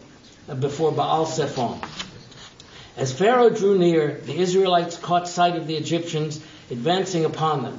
uh, 0.48 0.54
before 0.54 0.90
Baal 0.90 1.26
Zephon. 1.26 1.78
As 2.96 3.12
Pharaoh 3.12 3.50
drew 3.50 3.76
near, 3.76 4.22
the 4.24 4.38
Israelites 4.38 4.96
caught 4.96 5.28
sight 5.28 5.56
of 5.56 5.66
the 5.66 5.76
Egyptians 5.76 6.40
advancing 6.70 7.26
upon 7.26 7.62
them. 7.62 7.78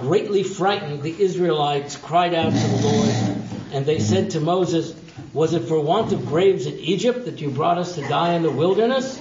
Greatly 0.00 0.44
frightened, 0.44 1.02
the 1.02 1.14
Israelites 1.20 1.94
cried 1.94 2.32
out 2.32 2.52
to 2.52 2.58
the 2.58 2.86
Lord, 2.86 3.38
and 3.72 3.84
they 3.84 3.98
said 3.98 4.30
to 4.30 4.40
Moses, 4.40 4.94
Was 5.34 5.52
it 5.52 5.68
for 5.68 5.78
want 5.78 6.12
of 6.12 6.24
graves 6.24 6.64
in 6.64 6.78
Egypt 6.78 7.26
that 7.26 7.42
you 7.42 7.50
brought 7.50 7.76
us 7.76 7.96
to 7.96 8.08
die 8.08 8.32
in 8.32 8.42
the 8.42 8.50
wilderness? 8.50 9.20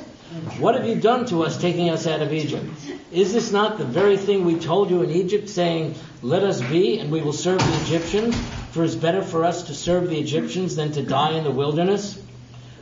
What 0.59 0.75
have 0.75 0.85
you 0.85 0.95
done 0.95 1.25
to 1.27 1.43
us 1.43 1.59
taking 1.59 1.89
us 1.89 2.07
out 2.07 2.21
of 2.21 2.33
Egypt? 2.33 2.65
Is 3.11 3.33
this 3.33 3.51
not 3.51 3.77
the 3.77 3.85
very 3.85 4.17
thing 4.17 4.45
we 4.45 4.59
told 4.59 4.89
you 4.89 5.01
in 5.01 5.11
Egypt, 5.11 5.49
saying, 5.49 5.95
Let 6.21 6.43
us 6.43 6.61
be, 6.61 6.99
and 6.99 7.11
we 7.11 7.21
will 7.21 7.33
serve 7.33 7.59
the 7.59 7.81
Egyptians? 7.81 8.35
For 8.71 8.83
it 8.83 8.87
is 8.87 8.95
better 8.95 9.21
for 9.21 9.45
us 9.45 9.63
to 9.63 9.73
serve 9.73 10.09
the 10.09 10.19
Egyptians 10.19 10.75
than 10.75 10.91
to 10.93 11.03
die 11.03 11.33
in 11.33 11.43
the 11.43 11.51
wilderness? 11.51 12.21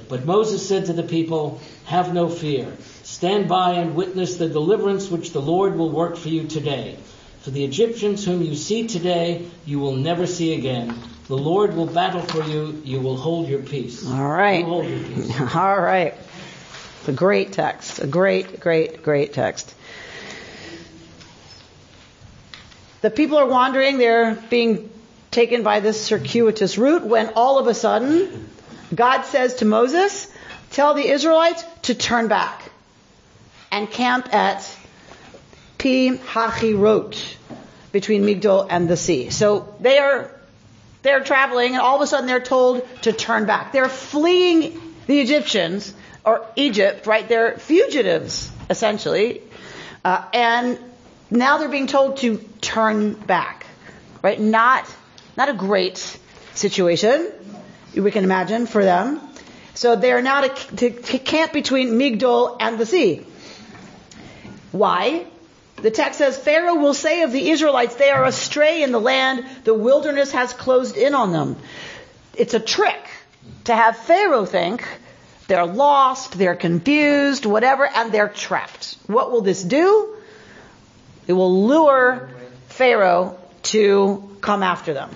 But 0.09 0.25
Moses 0.25 0.67
said 0.67 0.85
to 0.85 0.93
the 0.93 1.03
people, 1.03 1.59
Have 1.85 2.13
no 2.13 2.29
fear. 2.29 2.71
Stand 3.03 3.47
by 3.47 3.73
and 3.73 3.95
witness 3.95 4.35
the 4.35 4.49
deliverance 4.49 5.09
which 5.09 5.31
the 5.31 5.41
Lord 5.41 5.77
will 5.77 5.89
work 5.89 6.17
for 6.17 6.29
you 6.29 6.47
today. 6.47 6.97
For 7.41 7.51
the 7.51 7.63
Egyptians 7.63 8.25
whom 8.25 8.41
you 8.41 8.55
see 8.55 8.87
today, 8.87 9.47
you 9.65 9.79
will 9.79 9.95
never 9.95 10.25
see 10.25 10.53
again. 10.53 10.97
The 11.27 11.37
Lord 11.37 11.75
will 11.75 11.87
battle 11.87 12.21
for 12.21 12.43
you. 12.43 12.81
You 12.83 12.99
will 13.01 13.17
hold 13.17 13.47
your 13.47 13.61
peace. 13.61 14.05
All 14.07 14.27
right. 14.27 14.59
You 14.59 14.65
hold 14.65 14.85
your 14.85 14.99
peace. 14.99 15.39
All 15.55 15.79
right. 15.79 16.15
It's 17.05 17.09
a 17.13 17.13
great 17.13 17.51
text. 17.51 17.99
A 17.99 18.07
great, 18.07 18.59
great, 18.59 19.03
great 19.03 19.31
text. 19.31 19.75
The 23.01 23.11
people 23.11 23.37
are 23.37 23.45
wandering. 23.45 23.99
They're 23.99 24.33
being 24.49 24.89
taken 25.29 25.61
by 25.61 25.81
this 25.81 26.03
circuitous 26.03 26.79
route 26.79 27.05
when 27.05 27.33
all 27.35 27.59
of 27.59 27.67
a 27.67 27.75
sudden 27.75 28.49
God 28.95 29.21
says 29.21 29.53
to 29.57 29.65
Moses, 29.65 30.33
Tell 30.71 30.95
the 30.95 31.07
Israelites 31.07 31.63
to 31.83 31.93
turn 31.93 32.27
back 32.27 32.71
and 33.71 33.87
camp 33.91 34.33
at 34.33 34.63
Pi 35.77 36.17
Hachirot 36.25 37.35
between 37.91 38.23
Migdol 38.23 38.65
and 38.67 38.87
the 38.87 38.97
sea. 38.97 39.29
So 39.29 39.75
they 39.79 39.99
are 39.99 40.31
they're 41.03 41.23
traveling 41.23 41.73
and 41.73 41.81
all 41.81 41.97
of 41.97 42.01
a 42.01 42.07
sudden 42.07 42.25
they're 42.25 42.39
told 42.39 42.81
to 43.03 43.13
turn 43.13 43.45
back. 43.45 43.73
They're 43.73 43.89
fleeing 43.89 44.81
the 45.05 45.19
Egyptians 45.19 45.93
or 46.25 46.45
Egypt, 46.55 47.07
right? 47.07 47.27
They're 47.27 47.57
fugitives 47.57 48.51
essentially, 48.69 49.41
uh, 50.03 50.25
and 50.33 50.79
now 51.29 51.57
they're 51.57 51.69
being 51.69 51.87
told 51.87 52.17
to 52.17 52.37
turn 52.61 53.13
back, 53.13 53.65
right? 54.21 54.39
Not 54.39 54.93
not 55.37 55.49
a 55.49 55.53
great 55.53 55.97
situation 56.53 57.31
we 58.01 58.11
can 58.11 58.23
imagine 58.23 58.65
for 58.65 58.83
them. 58.83 59.21
So 59.73 59.95
they 59.95 60.11
are 60.11 60.21
now 60.21 60.41
to, 60.41 60.75
to, 60.77 60.89
to 60.89 61.19
camp 61.19 61.53
between 61.53 61.91
Migdol 61.91 62.57
and 62.59 62.77
the 62.77 62.85
sea. 62.85 63.25
Why? 64.71 65.25
The 65.77 65.91
text 65.91 66.17
says, 66.17 66.37
Pharaoh 66.37 66.75
will 66.75 66.93
say 66.93 67.23
of 67.23 67.31
the 67.31 67.49
Israelites, 67.49 67.95
they 67.95 68.09
are 68.09 68.25
astray 68.25 68.83
in 68.83 68.91
the 68.91 68.99
land, 68.99 69.45
the 69.65 69.73
wilderness 69.73 70.31
has 70.31 70.53
closed 70.53 70.95
in 70.97 71.13
on 71.13 71.31
them. 71.31 71.57
It's 72.33 72.53
a 72.53 72.59
trick 72.59 73.09
to 73.65 73.75
have 73.75 73.97
Pharaoh 73.97 74.45
think 74.45 74.85
they're 75.47 75.65
lost, 75.65 76.37
they're 76.37 76.55
confused, 76.55 77.45
whatever, 77.45 77.87
and 77.87 78.11
they're 78.11 78.29
trapped. 78.29 78.97
What 79.07 79.31
will 79.31 79.41
this 79.41 79.63
do? 79.63 80.15
It 81.27 81.33
will 81.33 81.67
lure 81.67 82.29
Pharaoh 82.67 83.37
to 83.63 84.37
come 84.41 84.63
after 84.63 84.93
them. 84.93 85.09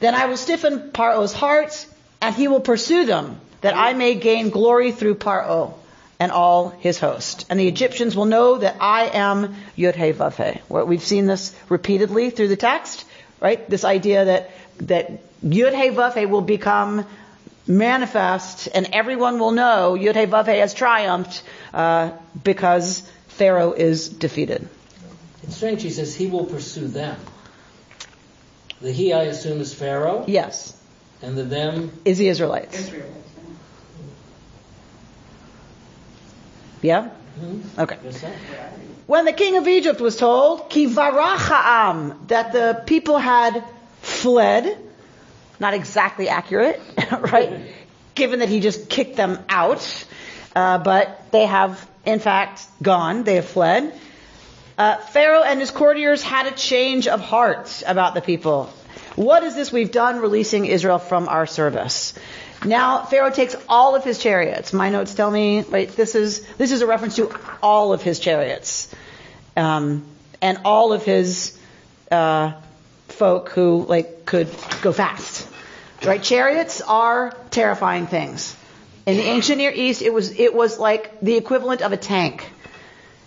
Then 0.00 0.14
I 0.14 0.26
will 0.26 0.36
stiffen 0.36 0.90
Paro's 0.92 1.32
heart, 1.32 1.86
and 2.20 2.34
he 2.34 2.48
will 2.48 2.60
pursue 2.60 3.04
them, 3.04 3.40
that 3.60 3.76
I 3.76 3.92
may 3.92 4.14
gain 4.14 4.50
glory 4.50 4.92
through 4.92 5.16
Paro 5.16 5.74
and 6.18 6.32
all 6.32 6.70
his 6.70 6.98
host. 6.98 7.46
And 7.50 7.58
the 7.58 7.68
Egyptians 7.68 8.16
will 8.16 8.26
know 8.26 8.58
that 8.58 8.76
I 8.80 9.06
am 9.06 9.54
Yud-He 9.76 10.12
Vav-He. 10.12 10.60
We've 10.68 11.02
seen 11.02 11.26
this 11.26 11.54
repeatedly 11.68 12.30
through 12.30 12.48
the 12.48 12.56
text, 12.56 13.04
right? 13.40 13.68
This 13.68 13.84
idea 13.84 14.24
that, 14.24 14.50
that 14.78 15.10
Yud-He 15.42 15.90
Vav-He 15.90 16.26
will 16.26 16.42
become 16.42 17.06
manifest 17.66 18.68
and 18.74 18.88
everyone 18.92 19.38
will 19.38 19.52
know 19.52 19.96
Yud-He 19.98 20.26
Vav-He 20.26 20.58
has 20.58 20.74
triumphed 20.74 21.42
uh, 21.72 22.10
because 22.42 23.02
Pharaoh 23.28 23.72
is 23.72 24.08
defeated. 24.08 24.68
It's 25.42 25.56
strange. 25.56 25.82
He 25.82 25.90
says 25.90 26.14
he 26.14 26.26
will 26.26 26.44
pursue 26.44 26.88
them. 26.88 27.18
The 28.80 28.92
he, 28.92 29.12
I 29.12 29.24
assume, 29.24 29.60
is 29.60 29.72
Pharaoh, 29.72 30.24
Yes, 30.26 30.76
and 31.22 31.36
the 31.36 31.44
them. 31.44 31.92
is 32.04 32.18
the 32.18 32.28
Israelites. 32.28 32.78
Israelites. 32.78 33.16
Yeah? 36.82 37.10
Okay. 37.78 37.96
Yes, 38.04 38.20
sir. 38.20 38.32
When 39.06 39.24
the 39.24 39.32
king 39.32 39.56
of 39.56 39.68
Egypt 39.68 40.00
was 40.00 40.16
told, 40.16 40.68
Ki 40.68 40.88
varacha'am, 40.88 42.26
that 42.28 42.52
the 42.52 42.82
people 42.86 43.18
had 43.18 43.62
fled, 44.00 44.76
not 45.62 45.72
exactly 45.72 46.28
accurate, 46.28 46.78
right? 47.10 47.72
Given 48.14 48.40
that 48.40 48.50
he 48.50 48.60
just 48.60 48.90
kicked 48.90 49.16
them 49.16 49.38
out, 49.48 50.04
uh, 50.54 50.76
but 50.78 51.32
they 51.32 51.46
have 51.46 51.88
in 52.04 52.18
fact 52.18 52.66
gone, 52.82 53.24
they 53.24 53.36
have 53.36 53.46
fled. 53.46 53.98
Uh, 54.76 54.96
Pharaoh 54.96 55.42
and 55.42 55.60
his 55.60 55.70
courtiers 55.70 56.22
had 56.22 56.46
a 56.46 56.50
change 56.50 57.06
of 57.06 57.20
heart 57.20 57.82
about 57.86 58.14
the 58.14 58.20
people. 58.20 58.66
What 59.16 59.44
is 59.44 59.54
this 59.54 59.70
we've 59.70 59.92
done 59.92 60.20
releasing 60.20 60.66
Israel 60.66 60.98
from 60.98 61.28
our 61.28 61.46
service? 61.46 62.14
Now 62.64 63.04
Pharaoh 63.04 63.30
takes 63.30 63.54
all 63.68 63.94
of 63.94 64.04
his 64.04 64.18
chariots. 64.18 64.72
My 64.72 64.88
notes 64.88 65.14
tell 65.14 65.30
me, 65.30 65.62
right, 65.62 65.88
this 65.88 66.14
is 66.14 66.44
this 66.56 66.72
is 66.72 66.80
a 66.80 66.86
reference 66.86 67.16
to 67.16 67.30
all 67.62 67.92
of 67.92 68.02
his 68.02 68.18
chariots, 68.18 68.92
um, 69.56 70.04
and 70.40 70.58
all 70.64 70.92
of 70.92 71.04
his 71.04 71.58
uh, 72.10 72.52
folk 73.08 73.50
who 73.50 73.84
like 73.84 74.24
could 74.24 74.48
go 74.80 74.92
fast. 74.92 75.41
Right, 76.04 76.22
chariots 76.22 76.80
are 76.80 77.32
terrifying 77.50 78.08
things. 78.08 78.56
In 79.06 79.16
the 79.16 79.22
ancient 79.22 79.58
Near 79.58 79.70
East, 79.72 80.02
it 80.02 80.12
was 80.12 80.38
it 80.38 80.52
was 80.52 80.78
like 80.78 81.20
the 81.20 81.36
equivalent 81.36 81.80
of 81.80 81.92
a 81.92 81.96
tank 81.96 82.48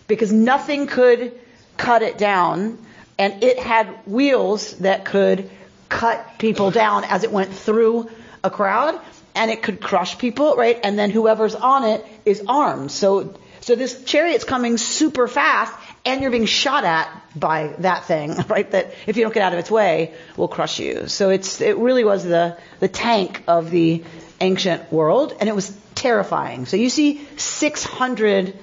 because 0.08 0.34
nothing 0.34 0.88
could 0.88 1.39
cut 1.77 2.01
it 2.01 2.17
down, 2.17 2.77
and 3.17 3.44
it 3.44 3.60
had 3.60 3.88
wheels 4.05 4.74
that 4.79 5.05
could 5.05 5.50
cut 5.88 6.38
people 6.38 6.72
down 6.72 7.05
as 7.05 7.24
it 7.24 7.32
went 7.32 7.53
through 7.53 8.10
a 8.44 8.50
crowd, 8.50 9.00
and 9.36 9.51
it 9.51 9.63
could 9.63 9.82
crush 9.82 10.17
people, 10.17 10.55
right? 10.55 10.79
And 10.84 11.00
then 11.00 11.12
whoever's 11.12 11.55
on 11.55 11.84
it 11.86 12.05
is 12.25 12.44
armed. 12.48 12.91
So, 12.91 13.36
so 13.62 13.75
this 13.75 14.03
chariot's 14.03 14.44
coming 14.44 14.77
super 14.77 15.27
fast, 15.27 15.74
and 16.06 16.22
you're 16.22 16.32
being 16.32 16.46
shot 16.46 16.84
at 16.84 17.10
by 17.36 17.76
that 17.80 18.06
thing, 18.06 18.36
right? 18.48 18.70
That 18.72 18.94
if 19.08 19.18
you 19.18 19.24
don't 19.24 19.34
get 19.34 19.44
out 19.44 19.54
of 19.54 19.60
its 19.60 19.72
way, 19.72 20.14
will 20.38 20.48
crush 20.48 20.80
you. 20.80 21.08
So 21.08 21.30
it's 21.30 21.62
it 21.62 21.78
really 21.78 22.04
was 22.04 22.24
the 22.24 22.58
the 22.80 22.88
tank 22.88 23.44
of 23.48 23.72
the 23.72 24.04
ancient 24.40 24.92
world, 24.92 25.36
and 25.40 25.50
it 25.50 25.56
was 25.56 25.76
terrifying. 25.96 26.66
So 26.66 26.78
you 26.78 26.90
see 26.90 27.26
600 27.38 28.58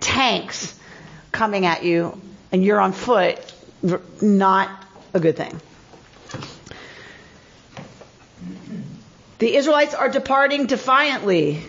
tanks 0.00 0.78
coming 1.32 1.66
at 1.66 1.84
you, 1.84 2.20
and 2.52 2.64
you're 2.64 2.80
on 2.80 2.92
foot, 2.92 3.38
not 4.20 4.70
a 5.12 5.20
good 5.20 5.36
thing. 5.36 5.60
The 9.38 9.56
Israelites 9.56 9.94
are 9.94 10.08
departing 10.08 10.66
defiantly, 10.66 11.60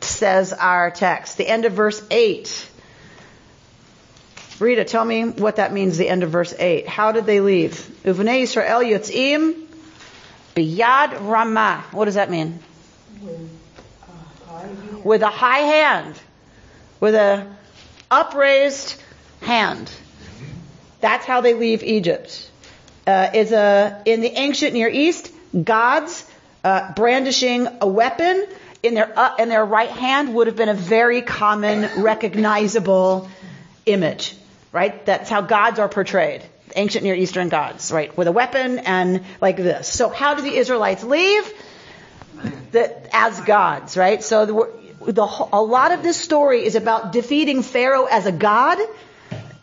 says 0.00 0.52
our 0.52 0.90
text. 0.90 1.36
The 1.36 1.46
end 1.46 1.64
of 1.64 1.72
verse 1.72 2.02
8. 2.10 2.69
Rita, 4.60 4.84
tell 4.84 5.04
me 5.04 5.24
what 5.24 5.56
that 5.56 5.72
means, 5.72 5.96
the 5.96 6.08
end 6.08 6.22
of 6.22 6.30
verse 6.30 6.54
8. 6.56 6.86
How 6.86 7.12
did 7.12 7.24
they 7.24 7.40
leave? 7.40 7.72
Uvnei 8.04 8.42
Yisrael 8.42 8.84
yotzim 8.84 9.66
biyad 10.54 11.28
ramah. 11.28 11.84
What 11.92 12.04
does 12.04 12.16
that 12.16 12.30
mean? 12.30 12.58
With 15.02 15.22
a 15.22 15.28
high 15.30 15.60
hand. 15.60 16.14
With 17.00 17.14
a 17.14 17.46
upraised 18.10 19.00
hand. 19.40 19.90
That's 21.00 21.24
how 21.24 21.40
they 21.40 21.54
leave 21.54 21.82
Egypt. 21.82 22.50
Uh, 23.06 23.30
is 23.32 23.52
a 23.52 24.02
in 24.04 24.20
the 24.20 24.28
ancient 24.28 24.74
Near 24.74 24.88
East, 24.88 25.32
gods 25.64 26.24
uh, 26.62 26.92
brandishing 26.92 27.66
a 27.80 27.88
weapon 27.88 28.46
in 28.82 28.94
their 28.94 29.18
uh, 29.18 29.36
in 29.36 29.48
their 29.48 29.64
right 29.64 29.88
hand 29.88 30.34
would 30.34 30.46
have 30.46 30.56
been 30.56 30.68
a 30.68 30.74
very 30.74 31.22
common, 31.22 32.02
recognizable 32.02 33.28
image, 33.86 34.36
right? 34.72 35.04
That's 35.06 35.28
how 35.28 35.40
gods 35.42 35.78
are 35.78 35.88
portrayed, 35.88 36.42
ancient 36.76 37.04
Near 37.04 37.14
Eastern 37.14 37.48
gods, 37.48 37.90
right, 37.92 38.16
with 38.16 38.28
a 38.28 38.32
weapon 38.32 38.78
and 38.78 39.24
like 39.40 39.56
this. 39.56 39.88
So 39.88 40.08
how 40.08 40.34
do 40.34 40.42
the 40.42 40.54
Israelites 40.54 41.04
leave? 41.04 41.52
The, 42.72 43.14
as 43.14 43.40
gods, 43.40 43.96
right? 43.96 44.22
So 44.22 44.46
the, 44.46 45.12
the, 45.12 45.48
a 45.52 45.62
lot 45.62 45.92
of 45.92 46.02
this 46.02 46.16
story 46.16 46.64
is 46.64 46.74
about 46.74 47.12
defeating 47.12 47.62
Pharaoh 47.62 48.06
as 48.06 48.26
a 48.26 48.32
god 48.32 48.78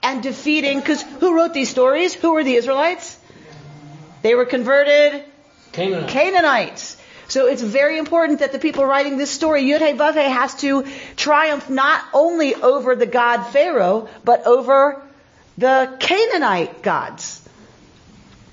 and 0.04 0.22
defeating, 0.22 0.80
because 0.80 1.02
who 1.02 1.36
wrote 1.36 1.54
these 1.54 1.70
stories? 1.70 2.14
Who 2.14 2.34
were 2.34 2.44
the 2.44 2.56
Israelites? 2.56 3.18
They 4.22 4.36
were 4.36 4.46
converted 4.46 5.24
Canaanites. 5.72 6.14
Canaanites. 6.14 6.98
So 7.30 7.48
it's 7.48 7.62
very 7.62 7.98
important 7.98 8.40
that 8.40 8.52
the 8.52 8.60
people 8.60 8.86
writing 8.86 9.18
this 9.18 9.32
story, 9.32 9.64
Yudhe 9.64 9.98
Vavhe, 9.98 10.27
has 10.27 10.55
to 10.55 10.86
triumph 11.16 11.70
not 11.70 12.03
only 12.14 12.55
over 12.55 12.96
the 12.96 13.05
god 13.05 13.44
Pharaoh, 13.44 14.08
but 14.24 14.46
over 14.48 15.01
the 15.57 15.96
Canaanite 16.00 16.81
gods. 16.81 17.48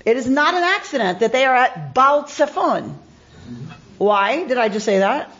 It 0.05 0.17
is 0.17 0.27
not 0.27 0.53
an 0.53 0.63
accident 0.63 1.19
that 1.19 1.31
they 1.31 1.45
are 1.45 1.55
at 1.55 1.93
Baal 1.93 2.23
Zephon. 2.27 2.95
Why 3.97 4.45
did 4.45 4.57
I 4.57 4.69
just 4.69 4.85
say 4.85 4.99
that? 4.99 5.31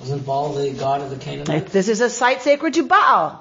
Wasn't 0.00 0.24
Baal 0.26 0.52
the 0.52 0.70
god 0.72 1.00
of 1.00 1.10
the 1.10 1.16
Canaanites? 1.16 1.72
This 1.72 1.88
is 1.88 2.00
a 2.00 2.10
site 2.10 2.42
sacred 2.42 2.74
to 2.74 2.84
Baal. 2.84 3.40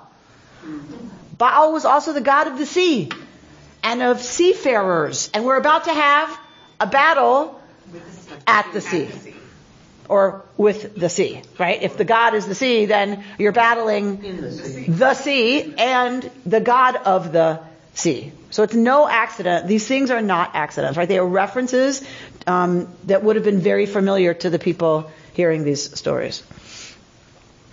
Baal 1.38 1.74
was 1.74 1.86
also 1.86 2.14
the 2.14 2.22
god 2.22 2.48
of 2.48 2.58
the 2.58 2.66
sea 2.66 3.10
and 3.84 4.02
of 4.02 4.22
seafarers. 4.22 5.30
And 5.34 5.46
we're 5.46 5.58
about 5.58 5.86
to 5.86 5.94
have 5.94 6.40
a 6.80 6.88
battle 6.88 7.60
at 8.48 8.72
the 8.72 8.82
sea. 8.82 9.10
Or 10.14 10.46
with 10.58 10.96
the 10.96 11.10
sea, 11.10 11.42
right? 11.58 11.82
If 11.82 11.98
the 11.98 12.06
God 12.06 12.36
is 12.36 12.46
the 12.46 12.54
sea, 12.54 12.86
then 12.86 13.24
you're 13.40 13.52
battling 13.52 14.22
the 14.42 14.52
sea. 14.52 14.86
the 14.86 15.14
sea 15.16 15.74
and 15.76 16.30
the 16.46 16.60
God 16.60 16.96
of 16.96 17.32
the 17.32 17.60
sea. 17.96 18.32
So 18.52 18.62
it's 18.62 18.76
no 18.76 19.08
accident. 19.10 19.68
These 19.68 19.88
things 19.88 20.12
are 20.12 20.22
not 20.22 20.52
accidents, 20.54 20.98
right? 20.98 21.10
They 21.10 21.18
are 21.18 21.26
references 21.26 22.06
um, 22.46 22.88
that 23.06 23.24
would 23.24 23.38
have 23.38 23.46
been 23.46 23.62
very 23.62 23.88
familiar 23.88 24.36
to 24.36 24.52
the 24.52 24.60
people 24.60 25.10
hearing 25.34 25.64
these 25.64 25.98
stories. 25.98 26.44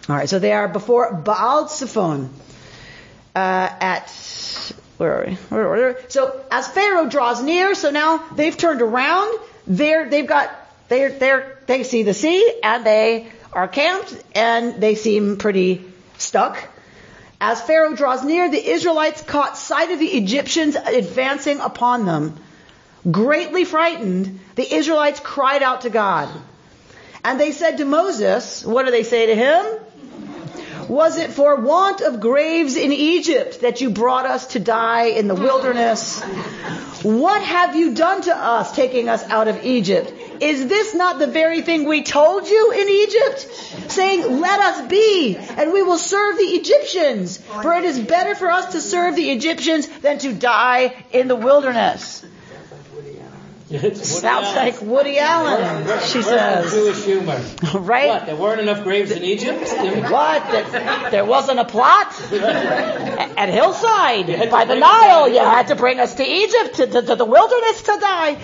All 0.08 0.16
right, 0.16 0.28
so 0.28 0.38
they 0.38 0.52
are 0.52 0.66
before 0.66 1.12
Baal 1.12 1.68
Zephon 1.68 2.30
uh, 3.36 3.68
at 3.80 4.08
where 4.96 5.12
are 5.12 5.26
we? 5.26 5.34
Where, 5.34 5.68
where, 5.68 5.80
where? 5.80 6.00
So 6.08 6.42
as 6.50 6.68
Pharaoh 6.68 7.10
draws 7.10 7.42
near, 7.42 7.74
so 7.74 7.90
now 7.90 8.24
they've 8.34 8.56
turned 8.56 8.80
around. 8.80 9.38
They're 9.66 10.08
they've 10.08 10.26
got 10.26 10.50
they're 10.90 11.10
they're 11.10 11.58
they 11.66 11.84
see 11.84 12.02
the 12.02 12.12
sea 12.12 12.60
and 12.62 12.84
they 12.84 13.28
are 13.52 13.68
camped 13.68 14.14
and 14.34 14.82
they 14.82 14.96
seem 14.96 15.38
pretty 15.38 15.84
stuck. 16.18 16.68
As 17.40 17.62
Pharaoh 17.62 17.94
draws 17.94 18.22
near, 18.22 18.50
the 18.50 18.62
Israelites 18.62 19.22
caught 19.22 19.56
sight 19.56 19.90
of 19.92 19.98
the 19.98 20.06
Egyptians 20.06 20.76
advancing 20.76 21.60
upon 21.60 22.04
them. 22.04 22.36
Greatly 23.10 23.64
frightened, 23.64 24.40
the 24.56 24.74
Israelites 24.74 25.20
cried 25.20 25.62
out 25.62 25.82
to 25.82 25.90
God. 25.90 26.28
And 27.24 27.40
they 27.40 27.52
said 27.52 27.78
to 27.78 27.84
Moses, 27.84 28.64
what 28.64 28.84
do 28.84 28.90
they 28.90 29.04
say 29.04 29.26
to 29.26 29.34
him? 29.34 29.64
Was 30.90 31.18
it 31.18 31.30
for 31.30 31.54
want 31.54 32.00
of 32.00 32.18
graves 32.18 32.74
in 32.74 32.92
Egypt 32.92 33.60
that 33.60 33.80
you 33.80 33.90
brought 33.90 34.26
us 34.26 34.48
to 34.48 34.58
die 34.58 35.04
in 35.04 35.28
the 35.28 35.36
wilderness? 35.36 36.20
What 37.04 37.40
have 37.42 37.76
you 37.76 37.94
done 37.94 38.22
to 38.22 38.36
us 38.36 38.74
taking 38.74 39.08
us 39.08 39.22
out 39.30 39.46
of 39.46 39.64
Egypt? 39.64 40.12
Is 40.40 40.66
this 40.66 40.92
not 40.92 41.20
the 41.20 41.28
very 41.28 41.62
thing 41.62 41.84
we 41.84 42.02
told 42.02 42.48
you 42.48 42.72
in 42.72 42.88
Egypt? 42.88 43.92
Saying, 43.92 44.40
let 44.40 44.58
us 44.58 44.88
be, 44.88 45.36
and 45.36 45.72
we 45.72 45.84
will 45.84 45.96
serve 45.96 46.36
the 46.36 46.42
Egyptians. 46.42 47.36
For 47.38 47.72
it 47.74 47.84
is 47.84 48.00
better 48.00 48.34
for 48.34 48.50
us 48.50 48.72
to 48.72 48.80
serve 48.80 49.14
the 49.14 49.30
Egyptians 49.30 49.86
than 50.00 50.18
to 50.18 50.32
die 50.32 51.04
in 51.12 51.28
the 51.28 51.36
wilderness. 51.36 52.19
Sounds 53.70 54.24
Allen. 54.24 54.54
like 54.56 54.82
Woody 54.82 55.18
Allen, 55.20 55.84
Where- 55.86 56.00
she 56.00 56.18
where's 56.18 56.26
the 56.26 56.32
says. 56.62 56.72
Jewish 56.72 57.04
humor. 57.04 57.40
Right? 57.78 58.08
What? 58.08 58.26
There 58.26 58.34
weren't 58.36 58.60
enough 58.60 58.82
graves 58.82 59.12
in 59.12 59.22
Egypt. 59.22 59.60
What? 60.10 60.50
There, 60.50 61.10
there 61.10 61.24
wasn't 61.24 61.60
a 61.60 61.64
plot? 61.64 62.12
At 62.32 63.48
Hillside, 63.48 64.28
You 64.28 64.36
had 64.36 64.46
to 64.46 64.50
by 64.50 64.64
the 64.64 64.74
Nile, 64.74 65.28
you 65.28 65.38
had 65.38 65.68
to 65.68 65.76
bring 65.76 66.00
us 66.00 66.14
to 66.14 66.24
Egypt, 66.24 66.74
to, 66.76 66.86
to, 66.88 67.02
to 67.02 67.14
the 67.16 67.24
wilderness 67.24 67.82
to 67.82 67.96
die. 68.00 68.38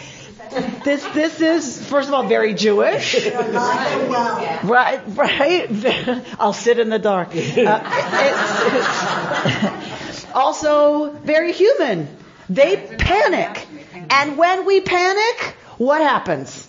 This, 0.85 1.05
this 1.13 1.41
is, 1.41 1.85
first 1.89 2.07
of 2.09 2.15
all, 2.15 2.29
very 2.29 2.55
Jewish. 2.55 3.17
Right, 4.63 5.01
right. 5.09 5.67
I'll 6.39 6.53
sit 6.53 6.79
in 6.79 6.89
the 6.89 6.99
dark. 7.01 7.29
Uh, 7.29 7.33
it's- 7.37 7.83
also, 10.35 11.11
very 11.11 11.53
human. 11.53 12.09
They 12.49 12.77
panic. 12.77 13.67
And 14.11 14.37
when 14.37 14.67
we 14.67 14.81
panic, 14.81 15.57
what 15.79 16.01
happens? 16.01 16.69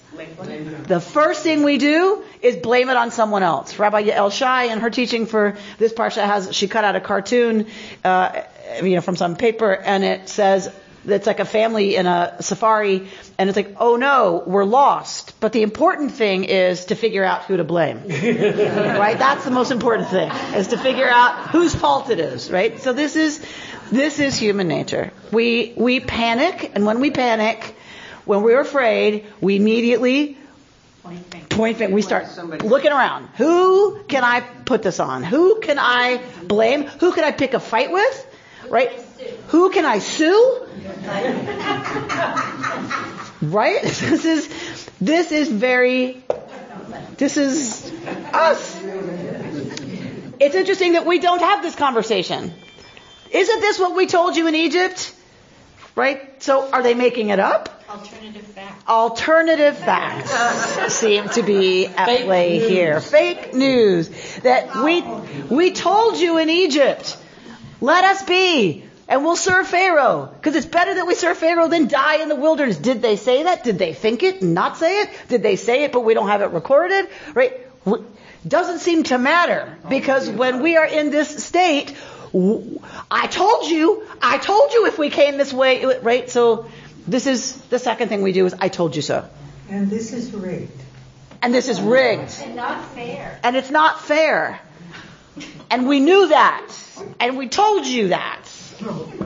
The 0.87 0.99
first 0.99 1.43
thing 1.43 1.63
we 1.63 1.77
do 1.77 2.23
is 2.41 2.55
blame 2.57 2.89
it 2.89 2.97
on 2.97 3.11
someone 3.11 3.43
else. 3.43 3.77
Rabbi 3.77 4.03
Yael 4.03 4.31
Shai, 4.31 4.65
in 4.65 4.79
her 4.79 4.89
teaching 4.89 5.25
for 5.27 5.57
this 5.77 5.93
parsha, 5.93 6.25
has 6.25 6.55
she 6.55 6.67
cut 6.67 6.83
out 6.83 6.95
a 6.95 7.01
cartoon, 7.01 7.67
uh, 8.03 8.41
you 8.81 8.95
know, 8.95 9.01
from 9.01 9.15
some 9.15 9.35
paper, 9.35 9.73
and 9.73 10.03
it 10.03 10.27
says 10.27 10.73
it's 11.05 11.27
like 11.27 11.39
a 11.39 11.45
family 11.45 11.95
in 11.95 12.05
a 12.05 12.37
safari, 12.41 13.07
and 13.37 13.49
it's 13.49 13.55
like, 13.55 13.75
oh 13.79 13.95
no, 13.95 14.43
we're 14.45 14.65
lost. 14.65 15.39
But 15.39 15.53
the 15.53 15.61
important 15.61 16.11
thing 16.11 16.43
is 16.43 16.85
to 16.85 16.95
figure 16.95 17.23
out 17.23 17.45
who 17.45 17.57
to 17.57 17.63
blame, 17.63 17.99
right? 18.07 19.17
That's 19.17 19.45
the 19.45 19.51
most 19.51 19.71
important 19.71 20.09
thing 20.09 20.29
is 20.55 20.69
to 20.69 20.77
figure 20.77 21.07
out 21.07 21.49
whose 21.51 21.73
fault 21.73 22.09
it 22.09 22.19
is, 22.19 22.51
right? 22.51 22.79
So 22.79 22.93
this 22.93 23.15
is 23.15 23.45
this 23.91 24.19
is 24.19 24.37
human 24.37 24.67
nature. 24.67 25.11
We 25.31 25.73
we 25.75 25.99
panic, 25.99 26.71
and 26.75 26.85
when 26.85 26.99
we 26.99 27.11
panic, 27.11 27.75
when 28.25 28.43
we're 28.43 28.61
afraid, 28.61 29.25
we 29.41 29.55
immediately 29.55 30.37
point 31.49 31.77
finger. 31.77 31.93
We 31.95 32.01
start 32.01 32.27
looking 32.63 32.91
around. 32.91 33.29
Who 33.37 34.03
can 34.03 34.23
I 34.23 34.41
put 34.41 34.83
this 34.83 34.99
on? 34.99 35.23
Who 35.23 35.59
can 35.61 35.77
I 35.79 36.21
blame? 36.43 36.83
Who 36.83 37.11
can 37.11 37.23
I 37.23 37.31
pick 37.31 37.53
a 37.53 37.59
fight 37.59 37.91
with? 37.91 38.25
right? 38.69 38.91
Who 39.47 39.69
can 39.71 39.85
I 39.85 39.99
sue? 39.99 40.67
right? 43.41 43.81
This 43.83 44.25
is 44.25 44.89
this 44.99 45.31
is 45.31 45.49
very 45.49 46.23
this 47.17 47.37
is 47.37 47.91
us. 48.33 48.79
It's 50.39 50.55
interesting 50.55 50.93
that 50.93 51.05
we 51.05 51.19
don't 51.19 51.39
have 51.39 51.63
this 51.63 51.75
conversation. 51.75 52.53
Isn't 53.31 53.59
this 53.59 53.79
what 53.79 53.95
we 53.95 54.07
told 54.07 54.35
you 54.35 54.47
in 54.47 54.55
Egypt? 54.55 55.13
Right? 55.95 56.41
So 56.43 56.71
are 56.71 56.83
they 56.83 56.93
making 56.93 57.29
it 57.29 57.39
up? 57.39 57.73
Alternative 57.89 58.45
fact. 58.45 58.87
Alternative 58.89 59.77
facts 59.77 60.93
seem 60.93 61.29
to 61.29 61.41
be 61.41 61.87
at 61.87 62.05
Fake 62.05 62.25
play 62.25 62.59
news. 62.59 62.69
here. 62.69 62.99
Fake 63.01 63.53
news 63.53 64.09
that 64.39 64.75
we 64.83 65.01
we 65.55 65.71
told 65.71 66.17
you 66.17 66.37
in 66.37 66.49
Egypt, 66.49 67.17
let 67.79 68.03
us 68.03 68.23
be, 68.23 68.83
and 69.07 69.23
we'll 69.23 69.37
serve 69.37 69.67
Pharaoh 69.67 70.29
because 70.35 70.55
it's 70.55 70.65
better 70.65 70.93
that 70.95 71.07
we 71.07 71.15
serve 71.15 71.37
Pharaoh 71.37 71.69
than 71.69 71.87
die 71.87 72.17
in 72.21 72.27
the 72.27 72.35
wilderness. 72.35 72.77
Did 72.77 73.01
they 73.01 73.15
say 73.15 73.43
that? 73.43 73.63
Did 73.63 73.79
they 73.79 73.93
think 73.93 74.21
it 74.21 74.41
and 74.41 74.53
not 74.53 74.77
say 74.77 75.01
it? 75.01 75.09
Did 75.29 75.41
they 75.41 75.55
say 75.55 75.83
it 75.85 75.93
but 75.93 76.01
we 76.01 76.13
don't 76.13 76.27
have 76.27 76.41
it 76.41 76.51
recorded? 76.51 77.07
Right? 77.33 77.53
Doesn't 78.45 78.79
seem 78.79 79.03
to 79.03 79.17
matter 79.17 79.77
because 79.89 80.29
when 80.29 80.61
we 80.61 80.75
are 80.77 80.85
in 80.85 81.09
this 81.09 81.43
state, 81.43 81.95
I 82.33 83.27
told 83.27 83.67
you, 83.67 84.05
I 84.21 84.37
told 84.37 84.73
you 84.73 84.87
if 84.87 84.97
we 84.97 85.09
came 85.09 85.37
this 85.37 85.53
way, 85.53 85.85
right? 86.01 86.29
So 86.29 86.69
this 87.07 87.27
is 87.27 87.55
the 87.69 87.79
second 87.79 88.09
thing 88.09 88.21
we 88.21 88.33
do 88.33 88.45
is 88.45 88.55
I 88.59 88.69
told 88.69 88.95
you 88.95 89.01
so. 89.01 89.27
And 89.69 89.89
this 89.89 90.13
is 90.13 90.31
rigged. 90.31 90.81
And 91.41 91.53
this 91.53 91.67
is 91.67 91.81
rigged. 91.81 92.33
And 92.41 92.55
not 92.55 92.83
fair. 92.91 93.39
And 93.43 93.55
it's 93.55 93.69
not 93.69 94.01
fair. 94.01 94.59
And 95.69 95.87
we 95.87 95.99
knew 95.99 96.29
that. 96.29 96.73
And 97.19 97.37
we 97.37 97.47
told 97.47 97.85
you 97.85 98.09
that. 98.09 98.43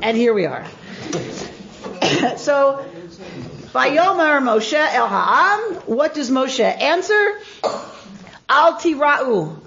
And 0.02 0.18
here 0.18 0.34
we 0.34 0.46
are. 0.46 0.66
so, 2.38 2.86
Vayomer 3.74 4.42
Moshe 4.42 4.74
El 4.74 5.08
Ha'am, 5.08 5.76
what 5.86 6.14
does 6.14 6.30
Moshe 6.30 6.60
answer? 6.60 7.40
Al 8.50 8.74
tira'u. 8.74 9.58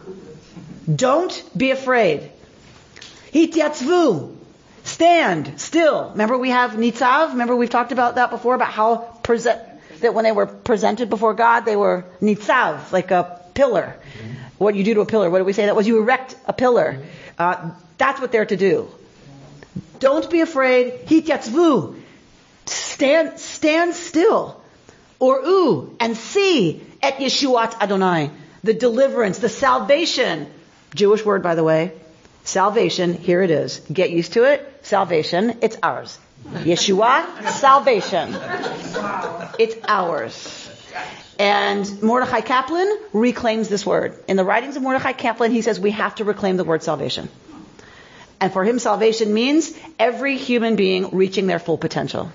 Don't 0.94 1.42
be 1.56 1.70
afraid. 1.70 2.30
Hityatzvu. 3.34 4.36
Stand 4.84 5.60
still. 5.60 6.10
Remember 6.10 6.38
we 6.38 6.50
have 6.50 6.72
nitzav? 6.72 7.30
Remember 7.30 7.56
we've 7.56 7.70
talked 7.70 7.90
about 7.90 8.14
that 8.14 8.30
before 8.30 8.54
about 8.54 8.70
how 8.70 8.96
present, 9.22 9.60
that 10.00 10.14
when 10.14 10.24
they 10.24 10.32
were 10.32 10.46
presented 10.46 11.10
before 11.10 11.34
God, 11.34 11.60
they 11.60 11.74
were 11.74 12.04
nitzav, 12.20 12.92
like 12.92 13.10
a 13.10 13.40
pillar. 13.54 13.96
What 14.58 14.74
you 14.76 14.84
do 14.84 14.94
to 14.94 15.00
a 15.00 15.06
pillar, 15.06 15.30
what 15.30 15.38
do 15.38 15.44
we 15.44 15.52
say 15.52 15.66
that 15.66 15.74
was? 15.74 15.86
You 15.86 15.98
erect 15.98 16.36
a 16.46 16.52
pillar. 16.52 17.02
Uh, 17.38 17.70
that's 17.98 18.20
what 18.20 18.30
they're 18.30 18.46
to 18.46 18.56
do. 18.56 18.88
Don't 19.98 20.30
be 20.30 20.40
afraid. 20.40 21.06
Hityatzvu. 21.06 22.00
Stand, 22.66 23.40
stand 23.40 23.94
still. 23.94 24.62
Or 25.18 25.40
ooh, 25.44 25.96
and 25.98 26.16
see 26.16 26.82
et 27.02 27.16
Yeshuat 27.16 27.80
Adonai. 27.80 28.30
The 28.62 28.74
deliverance, 28.74 29.38
the 29.38 29.48
salvation. 29.48 30.46
Jewish 30.94 31.24
word, 31.24 31.42
by 31.42 31.54
the 31.54 31.64
way. 31.64 31.92
Salvation, 32.44 33.14
here 33.14 33.42
it 33.42 33.50
is. 33.50 33.80
Get 33.92 34.10
used 34.10 34.34
to 34.34 34.44
it. 34.44 34.80
Salvation, 34.82 35.58
it's 35.62 35.76
ours. 35.82 36.18
Yeshua, 36.44 37.48
salvation. 37.48 38.36
It's 39.58 39.76
ours. 39.88 40.60
And 41.38 42.02
Mordechai 42.02 42.42
Kaplan 42.42 42.98
reclaims 43.12 43.68
this 43.68 43.84
word. 43.84 44.22
In 44.28 44.36
the 44.36 44.44
writings 44.44 44.76
of 44.76 44.82
Mordechai 44.82 45.12
Kaplan, 45.12 45.52
he 45.52 45.62
says 45.62 45.80
we 45.80 45.90
have 45.92 46.16
to 46.16 46.24
reclaim 46.24 46.56
the 46.56 46.64
word 46.64 46.82
salvation. 46.82 47.28
And 48.40 48.52
for 48.52 48.62
him, 48.62 48.78
salvation 48.78 49.32
means 49.32 49.72
every 49.98 50.36
human 50.36 50.76
being 50.76 51.16
reaching 51.16 51.46
their 51.46 51.58
full 51.58 51.78
potential. 51.78 52.30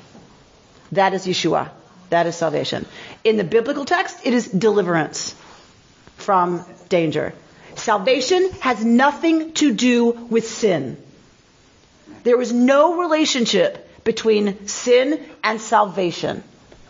That 0.91 1.13
is 1.13 1.25
Yeshua. 1.27 1.69
That 2.09 2.25
is 2.25 2.35
salvation. 2.35 2.87
In 3.23 3.37
the 3.37 3.43
biblical 3.43 3.85
text, 3.85 4.25
it 4.25 4.33
is 4.33 4.47
deliverance 4.47 5.35
from 6.17 6.65
danger. 6.89 7.33
Salvation 7.79 8.51
has 8.59 8.83
nothing 8.83 9.53
to 9.53 9.73
do 9.73 10.11
with 10.11 10.47
sin. 10.47 10.97
There 12.23 12.41
is 12.41 12.51
no 12.51 12.99
relationship 12.99 14.03
between 14.03 14.67
sin 14.67 15.23
and 15.43 15.61
salvation. 15.61 16.43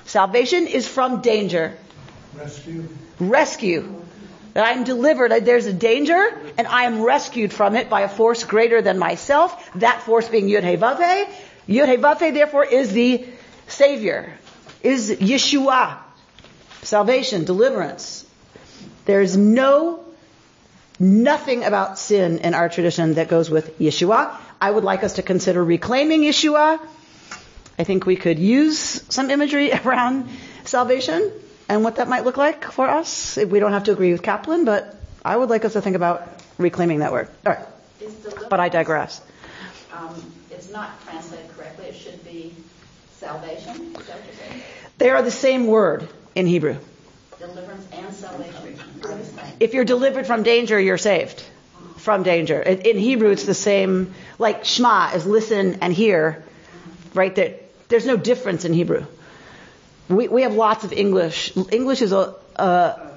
Salvation 0.05 0.67
is 0.67 0.87
from 0.87 1.21
danger. 1.21 1.77
Rescue. 2.35 2.87
Rescue. 3.19 4.01
That 4.53 4.65
I 4.65 4.71
am 4.71 4.83
delivered. 4.83 5.31
There's 5.45 5.67
a 5.67 5.73
danger, 5.73 6.35
and 6.57 6.65
I 6.67 6.85
am 6.85 7.01
rescued 7.03 7.53
from 7.53 7.75
it 7.75 7.89
by 7.89 8.01
a 8.01 8.09
force 8.09 8.43
greater 8.43 8.81
than 8.81 8.97
myself. 8.97 9.71
That 9.75 10.01
force 10.01 10.27
being 10.27 10.47
Yud 10.47 10.63
Hey 10.63 10.77
Vav. 10.77 10.97
Yud 11.67 12.19
Hey 12.19 12.31
therefore, 12.31 12.65
is 12.65 12.91
the 12.91 13.27
Savior. 13.67 14.33
Is 14.81 15.11
Yeshua. 15.11 15.97
Salvation, 16.81 17.45
deliverance. 17.45 18.25
There's 19.05 19.37
no, 19.37 20.03
nothing 20.99 21.63
about 21.63 21.97
sin 21.97 22.39
in 22.39 22.53
our 22.53 22.69
tradition 22.69 23.15
that 23.15 23.29
goes 23.29 23.49
with 23.49 23.79
Yeshua. 23.79 24.35
I 24.59 24.69
would 24.69 24.83
like 24.83 25.03
us 25.03 25.13
to 25.13 25.23
consider 25.23 25.63
reclaiming 25.63 26.21
Yeshua. 26.21 26.79
I 27.77 27.83
think 27.85 28.05
we 28.05 28.17
could 28.17 28.39
use 28.39 29.03
some 29.09 29.31
imagery 29.31 29.71
around 29.85 30.29
salvation 30.65 31.31
and 31.69 31.83
what 31.83 31.95
that 31.95 32.09
might 32.09 32.25
look 32.25 32.37
like 32.37 32.65
for 32.65 32.89
us. 32.89 33.37
We 33.37 33.59
don't 33.59 33.71
have 33.71 33.85
to 33.85 33.91
agree 33.91 34.11
with 34.11 34.21
Kaplan, 34.21 34.65
but 34.65 34.95
I 35.23 35.37
would 35.37 35.49
like 35.49 35.63
us 35.63 35.73
to 35.73 35.81
think 35.81 35.95
about 35.95 36.27
reclaiming 36.57 36.99
that 36.99 37.11
word. 37.11 37.29
All 37.45 37.53
right. 37.53 37.65
But 38.49 38.59
I 38.59 38.69
digress. 38.69 39.21
Um, 39.93 40.33
it's 40.51 40.71
not 40.71 41.01
translated 41.05 41.49
correctly. 41.55 41.87
It 41.87 41.95
should 41.95 42.23
be 42.23 42.53
salvation. 43.17 43.95
Is 43.95 44.07
that 44.07 44.15
what 44.15 44.25
you're 44.25 44.35
saying? 44.35 44.61
They 44.97 45.09
are 45.09 45.21
the 45.21 45.31
same 45.31 45.67
word 45.67 46.07
in 46.35 46.47
Hebrew. 46.47 46.77
Deliverance 47.39 47.87
and 47.93 48.13
salvation. 48.13 48.79
If 49.61 49.73
you're 49.73 49.85
delivered 49.85 50.27
from 50.27 50.43
danger, 50.43 50.77
you're 50.77 50.97
saved 50.97 51.41
from 51.95 52.23
danger. 52.23 52.61
In, 52.61 52.81
in 52.81 52.97
Hebrew, 52.97 53.29
it's 53.29 53.45
the 53.45 53.53
same, 53.53 54.13
like 54.37 54.65
Shema 54.65 55.11
is 55.13 55.25
listen 55.25 55.79
and 55.81 55.93
hear, 55.93 56.43
right? 57.13 57.33
There, 57.33 57.55
there's 57.87 58.05
no 58.05 58.17
difference 58.17 58.65
in 58.65 58.73
Hebrew. 58.73 59.05
We, 60.09 60.27
we 60.27 60.41
have 60.41 60.53
lots 60.53 60.83
of 60.83 60.91
English. 60.91 61.55
English 61.71 62.01
is 62.01 62.11
a, 62.11 62.35
a, 62.57 63.11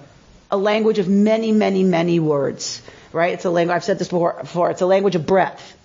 a 0.53 0.57
language 0.57 1.01
of 1.01 1.09
many, 1.09 1.51
many, 1.51 1.83
many 1.83 2.21
words, 2.21 2.81
right? 3.13 3.33
It's 3.35 3.45
a 3.45 3.51
language, 3.51 3.75
I've 3.75 3.85
said 3.85 3.99
this 3.99 4.07
before, 4.07 4.39
before, 4.41 4.71
it's 4.71 4.83
a 4.83 4.87
language 4.87 5.17
of 5.17 5.27
breadth, 5.27 5.77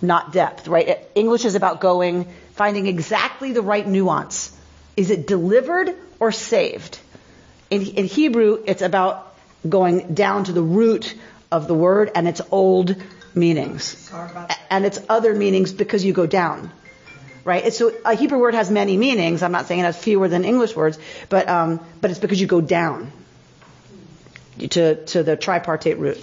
not 0.00 0.32
depth, 0.32 0.68
right? 0.68 0.88
Uh, 0.88 0.94
English 1.16 1.44
is 1.44 1.56
about 1.56 1.80
going, 1.80 2.32
finding 2.52 2.86
exactly 2.86 3.52
the 3.52 3.62
right 3.62 3.86
nuance. 3.86 4.56
Is 4.96 5.10
it 5.10 5.26
delivered 5.26 5.96
or 6.20 6.30
saved? 6.30 7.00
In, 7.70 7.86
in 7.86 8.04
Hebrew, 8.06 8.62
it's 8.66 8.82
about 8.82 9.34
going 9.68 10.14
down 10.14 10.44
to 10.44 10.52
the 10.52 10.62
root 10.62 11.14
of 11.50 11.66
the 11.66 11.74
word 11.74 12.10
and 12.14 12.28
its 12.28 12.40
old 12.50 12.96
meanings. 13.34 14.10
And 14.70 14.84
its 14.84 14.98
other 15.08 15.34
meanings 15.34 15.72
because 15.72 16.04
you 16.04 16.12
go 16.12 16.26
down. 16.26 16.72
Right? 17.44 17.72
So 17.72 17.92
a 18.04 18.14
Hebrew 18.14 18.38
word 18.38 18.54
has 18.54 18.70
many 18.70 18.96
meanings. 18.96 19.42
I'm 19.42 19.52
not 19.52 19.66
saying 19.66 19.80
it 19.80 19.84
has 19.84 19.96
fewer 19.96 20.28
than 20.28 20.44
English 20.44 20.76
words, 20.76 20.98
but, 21.28 21.48
um, 21.48 21.80
but 22.00 22.10
it's 22.10 22.20
because 22.20 22.40
you 22.40 22.46
go 22.46 22.60
down 22.60 23.12
to, 24.58 25.04
to 25.06 25.22
the 25.22 25.36
tripartite 25.36 25.98
root. 25.98 26.18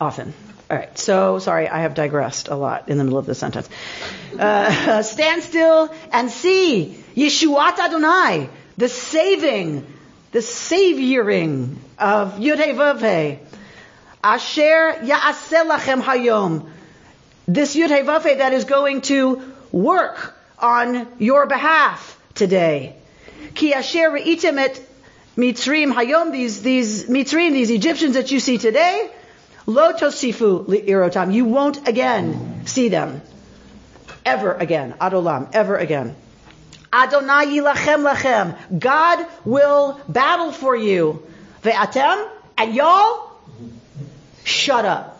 Often. 0.00 0.34
All 0.70 0.78
right. 0.78 0.98
So, 0.98 1.38
sorry, 1.38 1.68
I 1.68 1.82
have 1.82 1.94
digressed 1.94 2.48
a 2.48 2.56
lot 2.56 2.88
in 2.88 2.96
the 2.96 3.04
middle 3.04 3.18
of 3.18 3.26
the 3.26 3.34
sentence. 3.34 3.68
Uh, 4.38 5.02
stand 5.02 5.42
still 5.42 5.94
and 6.10 6.30
see 6.30 6.98
Yeshuat 7.14 7.78
Adonai, 7.78 8.48
the 8.78 8.88
saving, 8.88 9.86
the 10.32 10.40
savioring 10.40 11.78
of 11.98 12.34
Yudhe 12.34 12.74
Vavhe. 12.74 13.38
Asher 14.24 14.94
Ya'aseh 15.02 15.68
Lachem 15.68 16.02
Hayom. 16.02 16.68
This 17.46 17.76
Yudhe 17.76 18.04
Vavhe 18.04 18.38
that 18.38 18.52
is 18.52 18.64
going 18.64 19.02
to 19.02 19.42
work 19.70 20.34
on 20.58 21.06
your 21.18 21.46
behalf 21.46 22.18
today. 22.34 22.96
Ki 23.54 23.74
Asher 23.74 24.10
Re'item 24.10 24.58
et 24.58 24.80
Mitzrim 25.36 25.92
Hayom, 25.92 26.32
these, 26.32 26.62
these 26.62 27.06
Mitzrim, 27.06 27.52
these 27.52 27.70
Egyptians 27.70 28.14
that 28.14 28.30
you 28.30 28.40
see 28.40 28.56
today, 28.56 29.10
Lo 29.66 29.92
Tosifu 29.92 30.66
Li'irotam. 30.66 31.34
You 31.34 31.44
won't 31.44 31.86
again 31.86 32.66
see 32.66 32.88
them. 32.88 33.20
Ever 34.24 34.54
again. 34.54 34.94
Adolam. 35.00 35.50
Ever 35.52 35.76
again. 35.76 36.16
Adonai 36.92 37.46
yilachem 37.46 38.02
lachem. 38.08 38.78
God 38.78 39.26
will 39.44 40.00
battle 40.08 40.52
for 40.52 40.76
you. 40.76 41.22
Ve'atem. 41.62 42.28
And 42.58 42.74
y'all, 42.74 43.30
shut 44.44 44.84
up. 44.84 45.18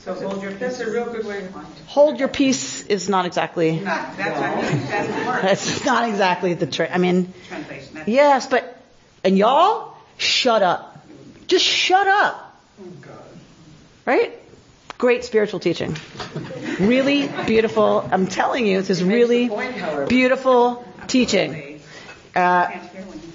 So 0.00 0.14
hold 0.14 0.42
your, 0.42 0.50
that's 0.54 0.80
a 0.80 0.90
real 0.90 1.04
good 1.12 1.24
way 1.24 1.42
to 1.42 1.46
find. 1.48 1.66
Hold 1.86 2.18
your 2.18 2.26
peace 2.26 2.84
is 2.88 3.08
not 3.08 3.24
exactly, 3.24 3.78
Not, 3.78 4.16
that's, 4.16 4.40
I 4.40 4.54
mean, 4.56 4.86
that's 4.90 5.64
that's 5.64 5.84
not 5.84 6.08
exactly 6.08 6.54
the, 6.54 6.66
tra- 6.66 6.92
I 6.92 6.98
mean, 6.98 7.32
Translation. 7.46 7.94
That's- 7.94 8.08
yes, 8.08 8.46
but, 8.48 8.82
and 9.22 9.38
y'all, 9.38 9.94
shut 10.18 10.62
up. 10.64 11.06
Just 11.46 11.64
shut 11.64 12.08
up. 12.08 12.60
Oh 12.80 12.86
God. 13.00 13.12
Right? 14.04 14.41
Great 15.02 15.24
spiritual 15.24 15.58
teaching. 15.58 15.96
Really 16.78 17.26
beautiful. 17.44 18.08
I'm 18.12 18.28
telling 18.28 18.68
you, 18.68 18.78
this 18.78 18.88
is 18.88 19.02
really 19.02 19.50
beautiful 20.06 20.86
teaching. 21.08 21.80
Uh, 22.36 22.70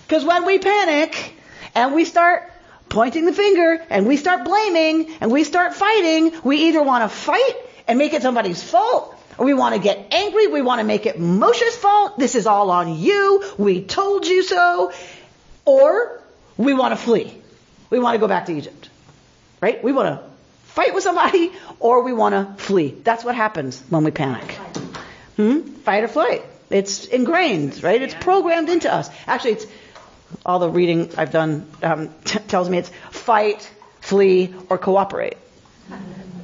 because 0.04 0.24
when 0.24 0.46
we 0.46 0.60
panic 0.60 1.34
and 1.76 1.94
we 1.94 2.06
start 2.06 2.50
pointing 2.88 3.26
the 3.26 3.34
finger 3.34 3.86
and 3.90 4.08
we 4.08 4.16
start 4.16 4.46
blaming 4.46 5.12
and 5.20 5.30
we 5.30 5.44
start 5.44 5.74
fighting, 5.74 6.32
we 6.42 6.70
either 6.70 6.82
want 6.82 7.04
to 7.04 7.10
fight 7.10 7.56
and 7.86 8.00
make 8.00 8.14
it 8.14 8.22
somebody's 8.22 8.64
fault 8.64 9.22
or 9.38 9.46
we 9.46 9.54
want 9.54 9.76
to 9.76 9.82
get 9.82 10.14
angry. 10.14 10.48
We 10.48 10.62
want 10.62 10.80
to 10.80 10.86
make 10.86 11.06
it 11.06 11.20
Moshe's 11.20 11.76
fault. 11.76 12.18
This 12.18 12.36
is 12.36 12.48
all 12.48 12.72
on 12.72 12.98
you. 12.98 13.44
We 13.58 13.84
told 13.84 14.26
you 14.26 14.42
so. 14.42 14.94
Or 15.66 16.22
we 16.56 16.74
want 16.74 16.94
to 16.94 16.96
flee. 16.96 17.38
We 17.90 18.00
want 18.00 18.16
to 18.16 18.20
go 18.20 18.30
back 18.30 18.46
to 18.46 18.54
Egypt. 18.54 18.90
Right? 19.60 19.84
We 19.84 19.92
want 19.92 20.08
to 20.08 20.27
fight 20.78 20.94
with 20.94 21.04
somebody 21.04 21.52
or 21.80 22.04
we 22.04 22.14
want 22.14 22.34
to 22.36 22.64
flee. 22.64 22.90
That's 23.04 23.24
what 23.24 23.34
happens 23.36 23.82
when 23.90 24.04
we 24.04 24.12
panic. 24.12 24.52
Hmm? 25.36 25.62
Fight 25.88 26.04
or 26.04 26.08
flight. 26.08 26.44
It's 26.70 27.06
ingrained, 27.06 27.82
right? 27.82 28.00
It's 28.00 28.14
programmed 28.14 28.70
into 28.70 28.94
us. 28.94 29.10
Actually, 29.26 29.54
it's 29.54 29.66
all 30.46 30.60
the 30.60 30.70
reading 30.70 31.10
I've 31.18 31.32
done 31.32 31.66
um, 31.82 32.10
t- 32.26 32.40
tells 32.40 32.70
me 32.70 32.78
it's 32.78 32.92
fight, 33.10 33.68
flee, 34.02 34.54
or 34.70 34.78
cooperate. 34.78 35.38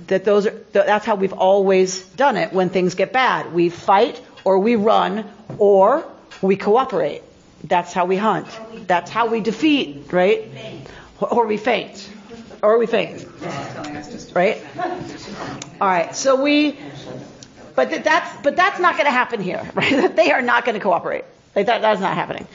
That 0.08 0.26
those 0.26 0.48
are 0.48 0.56
that's 0.72 1.06
how 1.06 1.16
we've 1.16 1.34
always 1.34 2.04
done 2.24 2.36
it 2.38 2.54
when 2.54 2.70
things 2.70 2.96
get 2.96 3.14
bad. 3.14 3.54
We 3.54 3.70
fight 3.70 4.20
or 4.44 4.60
we 4.60 4.76
run 4.76 5.26
or 5.60 6.06
we 6.42 6.56
cooperate. 6.56 7.22
That's 7.64 7.94
how 7.94 8.06
we 8.06 8.18
hunt. 8.18 8.48
That's 8.88 9.12
how 9.12 9.28
we 9.28 9.42
defeat, 9.42 10.12
right? 10.12 10.50
Or 11.20 11.46
we 11.46 11.58
faint. 11.58 12.10
Or 12.62 12.78
we 12.80 12.88
faint. 12.88 13.28
Right? 14.34 14.64
All 15.80 15.88
right. 15.88 16.16
So 16.16 16.42
we 16.42 16.78
but 17.76 18.04
that's 18.04 18.42
but 18.44 18.56
that's 18.56 18.80
not 18.80 18.94
going 18.94 19.06
to 19.06 19.12
happen 19.12 19.42
here, 19.42 19.70
right? 19.74 20.16
they 20.16 20.32
are 20.32 20.42
not 20.42 20.66
going 20.66 20.76
to 20.76 20.82
cooperate. 20.82 21.26
Like 21.56 21.68
that, 21.68 21.82
that's 21.82 22.02
not 22.02 22.16
happening. 22.16 22.48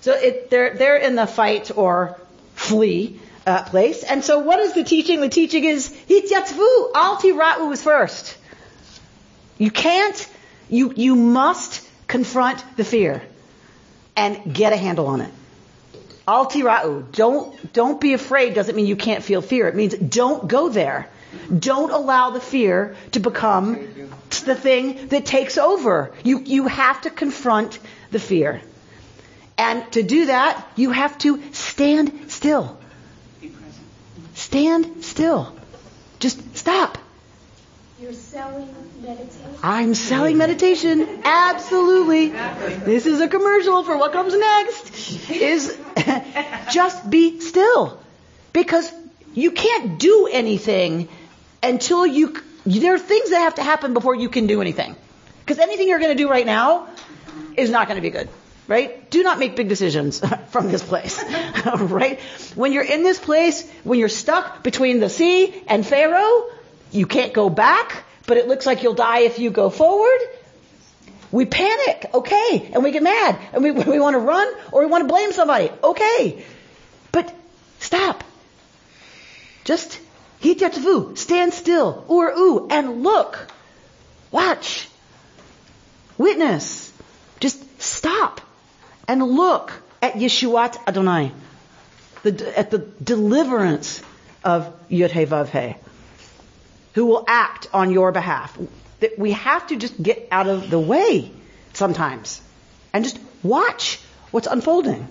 So 0.00 0.12
it, 0.12 0.50
they're 0.50 0.74
they're 0.74 0.96
in 0.96 1.14
the 1.14 1.26
fight 1.26 1.70
or 1.76 2.18
flee 2.54 3.20
uh, 3.46 3.64
place. 3.64 4.02
And 4.02 4.24
so 4.24 4.38
what 4.40 4.58
is 4.60 4.74
the 4.74 4.84
teaching? 4.84 5.20
The 5.20 5.28
teaching 5.28 5.64
is 5.64 5.90
hityatzvu 5.90 6.90
al 6.94 7.16
tira'u 7.16 7.72
is 7.72 7.82
first. 7.82 8.36
You 9.58 9.70
can't. 9.70 10.28
You 10.68 10.92
you 10.96 11.16
must 11.16 11.86
confront 12.06 12.64
the 12.76 12.84
fear 12.84 13.22
and 14.16 14.54
get 14.54 14.72
a 14.72 14.76
handle 14.76 15.06
on 15.06 15.20
it. 15.20 15.32
Al 16.26 16.46
tira'u. 16.46 17.12
Don't 17.12 17.72
don't 17.72 18.00
be 18.00 18.14
afraid. 18.14 18.54
Doesn't 18.54 18.74
mean 18.74 18.86
you 18.86 18.96
can't 18.96 19.22
feel 19.22 19.42
fear. 19.42 19.68
It 19.68 19.74
means 19.74 19.94
don't 19.94 20.48
go 20.48 20.68
there. 20.68 21.08
Don't 21.56 21.90
allow 21.90 22.30
the 22.30 22.40
fear 22.40 22.96
to 23.12 23.20
become 23.20 23.74
the 24.44 24.54
thing 24.54 25.08
that 25.08 25.26
takes 25.26 25.58
over. 25.58 26.12
You, 26.24 26.40
you 26.40 26.66
have 26.66 27.02
to 27.02 27.10
confront 27.10 27.78
the 28.10 28.18
fear. 28.18 28.60
And 29.58 29.90
to 29.92 30.02
do 30.02 30.26
that, 30.26 30.66
you 30.76 30.90
have 30.90 31.16
to 31.18 31.42
stand 31.52 32.30
still. 32.30 32.78
Stand 34.34 35.04
still. 35.04 35.54
Just 36.18 36.56
stop. 36.56 36.98
You're 38.00 38.12
selling 38.12 38.68
meditation? 39.00 39.54
I'm 39.62 39.94
selling 39.94 40.36
meditation. 40.36 41.20
Absolutely. 41.24 42.28
This 42.28 43.06
is 43.06 43.20
a 43.20 43.28
commercial 43.28 43.84
for 43.84 43.96
what 43.96 44.12
comes 44.12 44.34
next. 44.36 45.30
Is 45.30 45.78
just 46.72 47.08
be 47.08 47.40
still. 47.40 48.00
Because 48.52 48.90
you 49.34 49.52
can't 49.52 49.98
do 49.98 50.28
anything 50.30 51.08
until 51.62 52.06
you, 52.06 52.36
there 52.64 52.94
are 52.94 52.98
things 52.98 53.30
that 53.30 53.40
have 53.40 53.54
to 53.56 53.62
happen 53.62 53.94
before 53.94 54.14
you 54.14 54.28
can 54.28 54.46
do 54.46 54.60
anything. 54.60 54.96
Because 55.40 55.58
anything 55.58 55.88
you're 55.88 55.98
going 55.98 56.16
to 56.16 56.22
do 56.22 56.28
right 56.28 56.46
now 56.46 56.88
is 57.56 57.70
not 57.70 57.88
going 57.88 57.96
to 57.96 58.02
be 58.02 58.10
good. 58.10 58.28
Right? 58.68 59.10
Do 59.10 59.22
not 59.22 59.38
make 59.38 59.56
big 59.56 59.68
decisions 59.68 60.22
from 60.50 60.70
this 60.70 60.82
place. 60.82 61.22
right? 61.76 62.20
When 62.54 62.72
you're 62.72 62.84
in 62.84 63.02
this 63.02 63.18
place, 63.18 63.68
when 63.82 63.98
you're 63.98 64.08
stuck 64.08 64.62
between 64.62 65.00
the 65.00 65.10
sea 65.10 65.62
and 65.66 65.84
Pharaoh, 65.86 66.48
you 66.92 67.06
can't 67.06 67.32
go 67.32 67.50
back, 67.50 68.04
but 68.26 68.36
it 68.36 68.46
looks 68.46 68.64
like 68.64 68.82
you'll 68.82 68.94
die 68.94 69.20
if 69.20 69.38
you 69.38 69.50
go 69.50 69.68
forward. 69.68 70.20
We 71.32 71.46
panic, 71.46 72.10
okay, 72.12 72.70
and 72.74 72.84
we 72.84 72.90
get 72.90 73.02
mad, 73.02 73.38
and 73.54 73.62
we, 73.64 73.70
we 73.94 73.98
want 73.98 74.14
to 74.14 74.20
run 74.20 74.52
or 74.70 74.80
we 74.80 74.86
want 74.86 75.02
to 75.02 75.08
blame 75.08 75.32
somebody, 75.32 75.70
okay. 75.82 76.44
But 77.10 77.34
stop. 77.80 78.22
Just 79.64 79.98
hityatzvu, 80.42 81.16
stand 81.16 81.54
still, 81.54 82.04
or 82.08 82.30
ooh, 82.30 82.68
and 82.68 83.02
look. 83.02 83.46
Watch. 84.30 84.88
Witness. 86.18 86.92
Just 87.40 87.80
stop 87.80 88.40
and 89.08 89.22
look 89.22 89.72
at 90.00 90.14
Yeshuat 90.14 90.76
Adonai, 90.86 91.32
the, 92.22 92.58
at 92.58 92.70
the 92.70 92.78
deliverance 92.78 94.02
of 94.44 94.72
Yud 94.88 95.76
who 96.94 97.06
will 97.06 97.24
act 97.26 97.68
on 97.72 97.90
your 97.90 98.12
behalf. 98.12 98.56
That 99.00 99.18
we 99.18 99.32
have 99.32 99.66
to 99.68 99.76
just 99.76 100.00
get 100.00 100.28
out 100.30 100.48
of 100.48 100.70
the 100.70 100.78
way 100.78 101.32
sometimes 101.72 102.40
and 102.92 103.04
just 103.04 103.18
watch 103.42 104.00
what's 104.30 104.46
unfolding. 104.46 105.08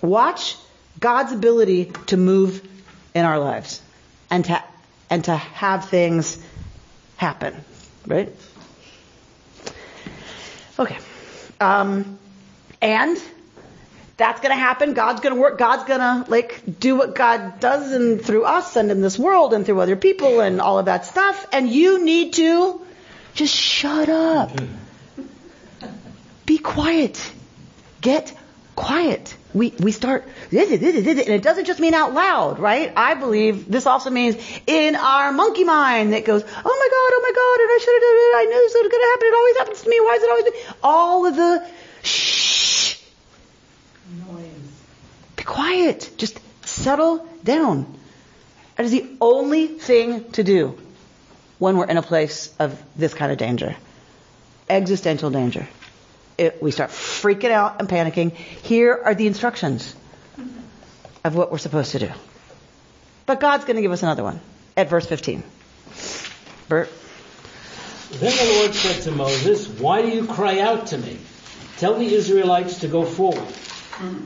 Watch 0.00 0.56
God's 0.98 1.32
ability 1.32 1.92
to 2.06 2.16
move 2.16 2.66
in 3.14 3.24
our 3.24 3.38
lives 3.38 3.82
and 4.30 4.44
to 4.44 4.62
and 5.10 5.24
to 5.24 5.36
have 5.36 5.88
things 5.88 6.42
happen, 7.16 7.54
right? 8.06 8.32
Okay. 10.78 10.98
Um, 11.60 12.18
and 12.80 13.18
that's 14.16 14.40
going 14.40 14.50
to 14.50 14.60
happen. 14.60 14.94
God's 14.94 15.20
going 15.20 15.34
to 15.34 15.40
work. 15.40 15.58
God's 15.58 15.84
going 15.84 16.00
to 16.00 16.30
like 16.30 16.62
do 16.78 16.96
what 16.96 17.14
God 17.14 17.60
does 17.60 17.92
and 17.92 18.20
through 18.20 18.44
us 18.44 18.76
and 18.76 18.90
in 18.90 19.00
this 19.00 19.18
world 19.18 19.54
and 19.54 19.64
through 19.64 19.80
other 19.80 19.96
people 19.96 20.40
and 20.40 20.60
all 20.60 20.78
of 20.78 20.86
that 20.86 21.06
stuff. 21.06 21.46
And 21.52 21.68
you 21.68 22.04
need 22.04 22.34
to 22.34 22.80
just 23.34 23.54
shut 23.54 24.08
up. 24.08 24.50
Be 26.46 26.58
quiet. 26.58 27.32
Get 28.00 28.36
quiet. 28.74 29.36
We, 29.58 29.74
we 29.80 29.90
start, 29.90 30.22
and 30.52 30.70
it 30.70 31.42
doesn't 31.42 31.64
just 31.64 31.80
mean 31.80 31.92
out 31.92 32.14
loud, 32.14 32.60
right? 32.60 32.92
I 32.96 33.14
believe 33.14 33.68
this 33.68 33.86
also 33.86 34.08
means 34.08 34.36
in 34.68 34.94
our 34.94 35.32
monkey 35.32 35.64
mind 35.64 36.12
that 36.12 36.24
goes, 36.24 36.44
oh 36.44 36.46
my 36.46 36.54
God, 36.54 36.64
oh 36.64 37.20
my 37.24 37.32
God, 37.34 37.60
and 37.60 37.68
I 37.68 37.78
should 37.82 37.94
have 37.94 38.02
done 38.02 38.18
it, 38.22 38.34
I 38.36 38.44
knew 38.44 38.60
this 38.62 38.74
was 38.74 38.88
going 38.88 39.02
to 39.02 39.10
happen, 39.10 39.26
it 39.26 39.34
always 39.34 39.56
happens 39.56 39.82
to 39.82 39.88
me, 39.90 40.00
why 40.00 40.14
is 40.14 40.22
it 40.22 40.30
always 40.30 40.44
me? 40.44 40.52
All 40.84 41.26
of 41.26 41.34
the 41.34 41.66
shh. 42.04 43.02
Noise. 44.28 44.46
Be 45.34 45.42
quiet. 45.42 46.10
Just 46.16 46.38
settle 46.64 47.26
down. 47.42 47.98
That 48.76 48.86
is 48.86 48.92
the 48.92 49.06
only 49.20 49.66
thing 49.66 50.30
to 50.32 50.44
do 50.44 50.78
when 51.58 51.76
we're 51.76 51.86
in 51.86 51.96
a 51.96 52.02
place 52.02 52.54
of 52.60 52.80
this 52.94 53.12
kind 53.12 53.32
of 53.32 53.38
danger. 53.38 53.74
Existential 54.70 55.30
danger 55.30 55.66
it, 56.38 56.62
we 56.62 56.70
start 56.70 56.90
freaking 56.90 57.50
out 57.50 57.80
and 57.80 57.88
panicking. 57.88 58.32
Here 58.32 58.98
are 59.04 59.14
the 59.14 59.26
instructions 59.26 59.94
of 61.24 61.34
what 61.34 61.50
we're 61.50 61.58
supposed 61.58 61.92
to 61.92 61.98
do. 61.98 62.10
But 63.26 63.40
God's 63.40 63.64
going 63.64 63.76
to 63.76 63.82
give 63.82 63.92
us 63.92 64.02
another 64.02 64.22
one 64.22 64.40
at 64.76 64.88
verse 64.88 65.04
15. 65.04 65.42
Bert? 66.68 66.90
Then 68.12 68.32
the 68.34 68.54
Lord 68.60 68.74
said 68.74 69.02
to 69.02 69.10
Moses, 69.10 69.68
Why 69.68 70.00
do 70.00 70.08
you 70.08 70.26
cry 70.26 70.60
out 70.60 70.88
to 70.88 70.98
me? 70.98 71.18
Tell 71.76 71.98
the 71.98 72.14
Israelites 72.14 72.80
to 72.80 72.88
go 72.88 73.04
forward. 73.04 73.54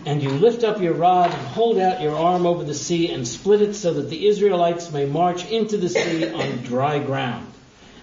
And 0.05 0.23
you 0.23 0.29
lift 0.29 0.65
up 0.65 0.83
your 0.83 0.93
rod 0.93 1.31
and 1.31 1.47
hold 1.49 1.79
out 1.79 2.03
your 2.03 2.15
arm 2.15 2.47
over 2.47 2.63
the 2.63 2.75
sea 2.75 3.11
and 3.11 3.27
split 3.27 3.63
it 3.63 3.75
so 3.75 3.95
that 3.95 4.11
the 4.11 4.27
Israelites 4.29 4.93
may 4.93 5.07
march 5.07 5.51
into 5.51 5.79
the 5.79 5.89
sea 5.89 6.31
on 6.31 6.59
dry 6.59 6.99
ground. 6.99 7.51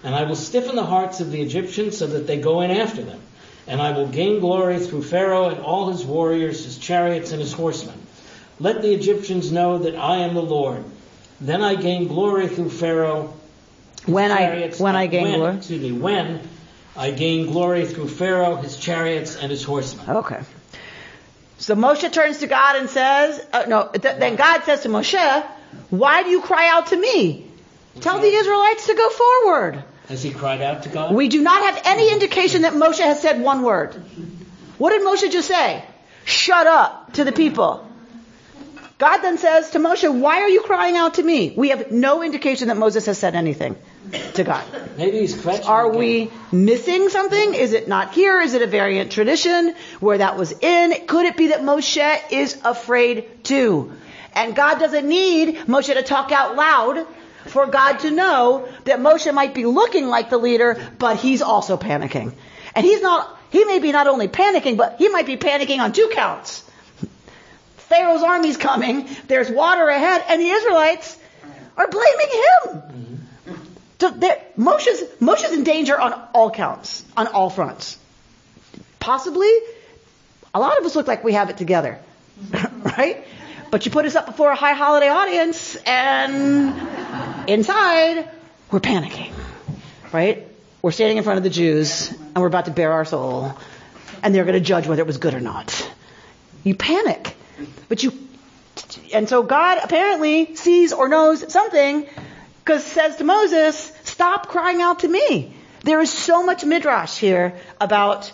And 0.02 0.14
I 0.14 0.24
will 0.24 0.34
stiffen 0.34 0.74
the 0.74 0.84
hearts 0.84 1.20
of 1.20 1.30
the 1.30 1.40
Egyptians 1.40 1.96
so 1.96 2.08
that 2.08 2.26
they 2.26 2.40
go 2.40 2.60
in 2.62 2.72
after 2.72 3.02
them 3.02 3.20
and 3.66 3.80
I 3.80 3.92
will 3.92 4.08
gain 4.08 4.40
glory 4.40 4.78
through 4.78 5.02
Pharaoh 5.02 5.48
and 5.48 5.60
all 5.60 5.90
his 5.90 6.04
warriors, 6.04 6.64
his 6.64 6.78
chariots, 6.78 7.32
and 7.32 7.40
his 7.40 7.52
horsemen. 7.52 7.98
Let 8.58 8.82
the 8.82 8.92
Egyptians 8.92 9.50
know 9.50 9.78
that 9.78 9.96
I 9.96 10.18
am 10.18 10.34
the 10.34 10.42
Lord. 10.42 10.84
Then 11.40 11.62
I 11.62 11.74
gain 11.74 12.08
glory 12.08 12.48
through 12.48 12.70
Pharaoh. 12.70 13.32
When 14.06 14.30
chariots, 14.30 14.80
I 14.80 14.84
when 14.84 14.96
I 14.96 15.06
gain 15.06 15.22
when, 15.22 15.38
glory, 15.38 15.56
excuse 15.56 15.82
me, 15.82 15.92
when 15.92 16.40
I 16.96 17.10
gain 17.10 17.46
glory 17.46 17.86
through 17.86 18.08
Pharaoh, 18.08 18.56
his 18.56 18.76
chariots, 18.76 19.36
and 19.36 19.50
his 19.50 19.62
horsemen. 19.62 20.08
Okay. 20.08 20.40
So 21.58 21.74
Moshe 21.74 22.10
turns 22.10 22.38
to 22.38 22.46
God 22.46 22.76
and 22.76 22.88
says, 22.88 23.46
uh, 23.52 23.64
no, 23.68 23.88
th- 23.88 24.16
then 24.18 24.36
God 24.36 24.64
says 24.64 24.80
to 24.82 24.88
Moshe, 24.88 25.46
why 25.90 26.22
do 26.22 26.30
you 26.30 26.40
cry 26.40 26.68
out 26.70 26.88
to 26.88 26.96
me? 26.96 27.46
Tell 28.00 28.18
the 28.18 28.28
Israelites 28.28 28.86
to 28.86 28.94
go 28.94 29.10
forward. 29.10 29.84
Has 30.10 30.24
he 30.24 30.32
cried 30.32 30.60
out 30.60 30.82
to 30.82 30.88
God? 30.88 31.14
We 31.14 31.28
do 31.28 31.40
not 31.40 31.62
have 31.62 31.82
any 31.84 32.10
indication 32.10 32.62
that 32.62 32.72
Moshe 32.72 32.98
has 32.98 33.22
said 33.22 33.40
one 33.40 33.62
word. 33.62 33.94
What 34.76 34.90
did 34.90 35.02
Moshe 35.02 35.30
just 35.30 35.46
say? 35.46 35.84
Shut 36.24 36.66
up 36.66 37.12
to 37.12 37.22
the 37.22 37.30
people. 37.30 37.86
God 38.98 39.18
then 39.18 39.38
says 39.38 39.70
to 39.70 39.78
Moshe, 39.78 40.12
why 40.12 40.40
are 40.40 40.48
you 40.48 40.62
crying 40.62 40.96
out 40.96 41.14
to 41.14 41.22
me? 41.22 41.54
We 41.56 41.68
have 41.68 41.92
no 41.92 42.24
indication 42.24 42.68
that 42.68 42.76
Moses 42.76 43.06
has 43.06 43.18
said 43.18 43.36
anything 43.36 43.76
to 44.34 44.42
God. 44.42 44.64
Maybe 44.98 45.20
he's 45.20 45.40
questioning. 45.40 45.70
Are 45.70 45.88
again. 45.88 45.98
we 46.00 46.30
missing 46.50 47.08
something? 47.08 47.54
Is 47.54 47.72
it 47.72 47.86
not 47.86 48.12
here? 48.12 48.40
Is 48.40 48.54
it 48.54 48.62
a 48.62 48.66
variant 48.66 49.12
tradition 49.12 49.76
where 50.00 50.18
that 50.18 50.36
was 50.36 50.50
in? 50.50 51.06
Could 51.06 51.26
it 51.26 51.36
be 51.36 51.46
that 51.48 51.60
Moshe 51.60 52.32
is 52.32 52.60
afraid 52.64 53.44
too? 53.44 53.92
And 54.34 54.56
God 54.56 54.80
doesn't 54.80 55.08
need 55.08 55.56
Moshe 55.66 55.94
to 55.94 56.02
talk 56.02 56.32
out 56.32 56.56
loud 56.56 57.06
for 57.46 57.66
God 57.66 58.00
to 58.00 58.10
know 58.10 58.68
that 58.84 59.00
Moshe 59.00 59.32
might 59.32 59.54
be 59.54 59.64
looking 59.64 60.08
like 60.08 60.30
the 60.30 60.38
leader, 60.38 60.80
but 60.98 61.16
he's 61.16 61.42
also 61.42 61.76
panicking. 61.76 62.32
And 62.74 62.84
he's 62.84 63.02
not, 63.02 63.38
he 63.50 63.64
may 63.64 63.78
be 63.78 63.92
not 63.92 64.06
only 64.06 64.28
panicking, 64.28 64.76
but 64.76 64.96
he 64.98 65.08
might 65.08 65.26
be 65.26 65.36
panicking 65.36 65.78
on 65.78 65.92
two 65.92 66.10
counts. 66.12 66.64
Pharaoh's 67.76 68.22
army's 68.22 68.56
coming, 68.56 69.08
there's 69.26 69.50
water 69.50 69.88
ahead, 69.88 70.22
and 70.28 70.40
the 70.40 70.48
Israelites 70.48 71.18
are 71.76 71.88
blaming 71.88 72.28
him. 72.28 73.26
So 73.98 74.12
Moshe's, 74.12 75.02
Moshe's 75.20 75.52
in 75.52 75.64
danger 75.64 76.00
on 76.00 76.12
all 76.32 76.50
counts, 76.50 77.04
on 77.16 77.26
all 77.26 77.50
fronts. 77.50 77.98
Possibly, 78.98 79.50
a 80.54 80.60
lot 80.60 80.78
of 80.78 80.84
us 80.84 80.96
look 80.96 81.06
like 81.06 81.22
we 81.24 81.32
have 81.32 81.50
it 81.50 81.56
together, 81.56 81.98
right? 82.52 83.24
But 83.70 83.84
you 83.86 83.92
put 83.92 84.04
us 84.04 84.16
up 84.16 84.26
before 84.26 84.50
a 84.50 84.56
high 84.56 84.72
holiday 84.72 85.08
audience, 85.08 85.76
and 85.86 86.74
inside, 87.52 88.28
we're 88.70 88.80
panicking, 88.80 89.32
right? 90.12 90.46
We're 90.82 90.92
standing 90.92 91.18
in 91.18 91.24
front 91.24 91.38
of 91.38 91.44
the 91.44 91.50
Jews, 91.50 92.10
and 92.10 92.36
we're 92.36 92.46
about 92.46 92.66
to 92.66 92.70
bare 92.70 92.92
our 92.92 93.04
soul, 93.04 93.54
and 94.22 94.34
they're 94.34 94.44
going 94.44 94.54
to 94.54 94.60
judge 94.60 94.86
whether 94.86 95.02
it 95.02 95.06
was 95.06 95.18
good 95.18 95.34
or 95.34 95.40
not. 95.40 95.90
You 96.64 96.74
panic, 96.74 97.34
but 97.88 98.02
you, 98.02 98.12
and 99.12 99.28
so 99.28 99.42
God 99.42 99.78
apparently 99.82 100.54
sees 100.56 100.92
or 100.92 101.08
knows 101.08 101.52
something 101.52 102.06
because 102.64 102.84
says 102.84 103.16
to 103.16 103.24
Moses, 103.24 103.92
stop 104.04 104.48
crying 104.48 104.80
out 104.80 105.00
to 105.00 105.08
me. 105.08 105.54
There 105.82 106.00
is 106.00 106.12
so 106.12 106.44
much 106.44 106.64
midrash 106.64 107.18
here 107.18 107.56
about, 107.80 108.32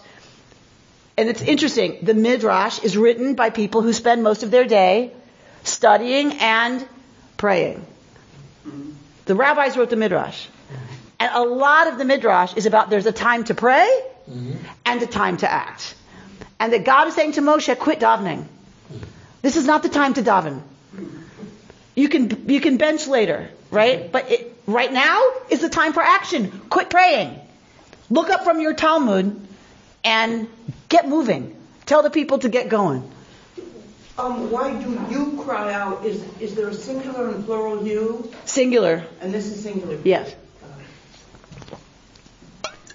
and 1.17 1.29
it's 1.29 1.43
interesting, 1.43 1.99
the 2.03 2.15
midrash 2.15 2.81
is 2.81 2.97
written 2.97 3.35
by 3.35 3.51
people 3.51 3.83
who 3.83 3.93
spend 3.93 4.23
most 4.23 4.43
of 4.43 4.51
their 4.51 4.65
day 4.65 5.13
studying 5.63 6.33
and 6.35 6.87
praying. 7.37 7.87
The 9.27 9.35
rabbis 9.35 9.77
wrote 9.77 9.91
the 9.91 9.97
midrash. 9.97 10.47
And 11.19 11.31
a 11.35 11.43
lot 11.43 11.89
of 11.89 11.99
the 11.99 12.05
midrash 12.05 12.55
is 12.57 12.67
about 12.67 12.91
there's 12.91 13.07
a 13.07 13.12
time 13.12 13.45
to 13.45 13.55
pray 13.55 13.89
mm-hmm. 14.29 14.53
and 14.85 15.03
a 15.03 15.07
time 15.07 15.37
to 15.39 15.51
act. 15.51 15.95
And 16.59 16.73
that 16.73 16.85
God 16.85 17.09
is 17.09 17.15
saying 17.15 17.33
to 17.33 17.43
Moshe, 17.43 17.77
quit 17.79 18.01
davening. 18.01 18.47
This 19.43 19.57
is 19.57 19.67
not 19.67 19.83
the 19.83 19.89
time 19.89 20.15
to 20.15 20.23
daven. 20.23 20.62
You 21.95 22.09
can 22.09 22.49
you 22.49 22.61
can 22.61 22.77
bench 22.77 23.07
later, 23.07 23.49
right? 23.71 24.01
Mm-hmm. 24.01 24.12
But 24.12 24.31
it, 24.31 24.57
right 24.67 24.93
now 24.93 25.33
is 25.51 25.61
the 25.61 25.69
time 25.69 25.93
for 25.93 26.03
action. 26.03 26.51
Quit 26.69 26.91
praying. 26.91 27.39
Look 28.11 28.31
up 28.31 28.45
from 28.45 28.61
your 28.61 28.75
Talmud 28.75 29.41
and 30.05 30.49
get 30.89 31.09
moving. 31.09 31.57
Tell 31.87 32.03
the 32.03 32.11
people 32.11 32.39
to 32.41 32.49
get 32.49 32.69
going. 32.69 33.11
Um, 34.19 34.51
why 34.51 34.73
do 34.83 34.99
you 35.11 35.43
cry 35.45 35.75
out? 35.75 36.05
Is 36.07 36.25
is 36.41 36.55
there 36.55 36.69
a 36.69 36.75
singular 36.75 37.29
and 37.29 37.45
plural 37.45 37.87
you? 37.87 38.33
Singular. 38.47 39.05
And 39.21 39.33
this 39.33 39.47
is 39.47 39.63
singular. 39.63 39.99
Yes. 40.05 40.35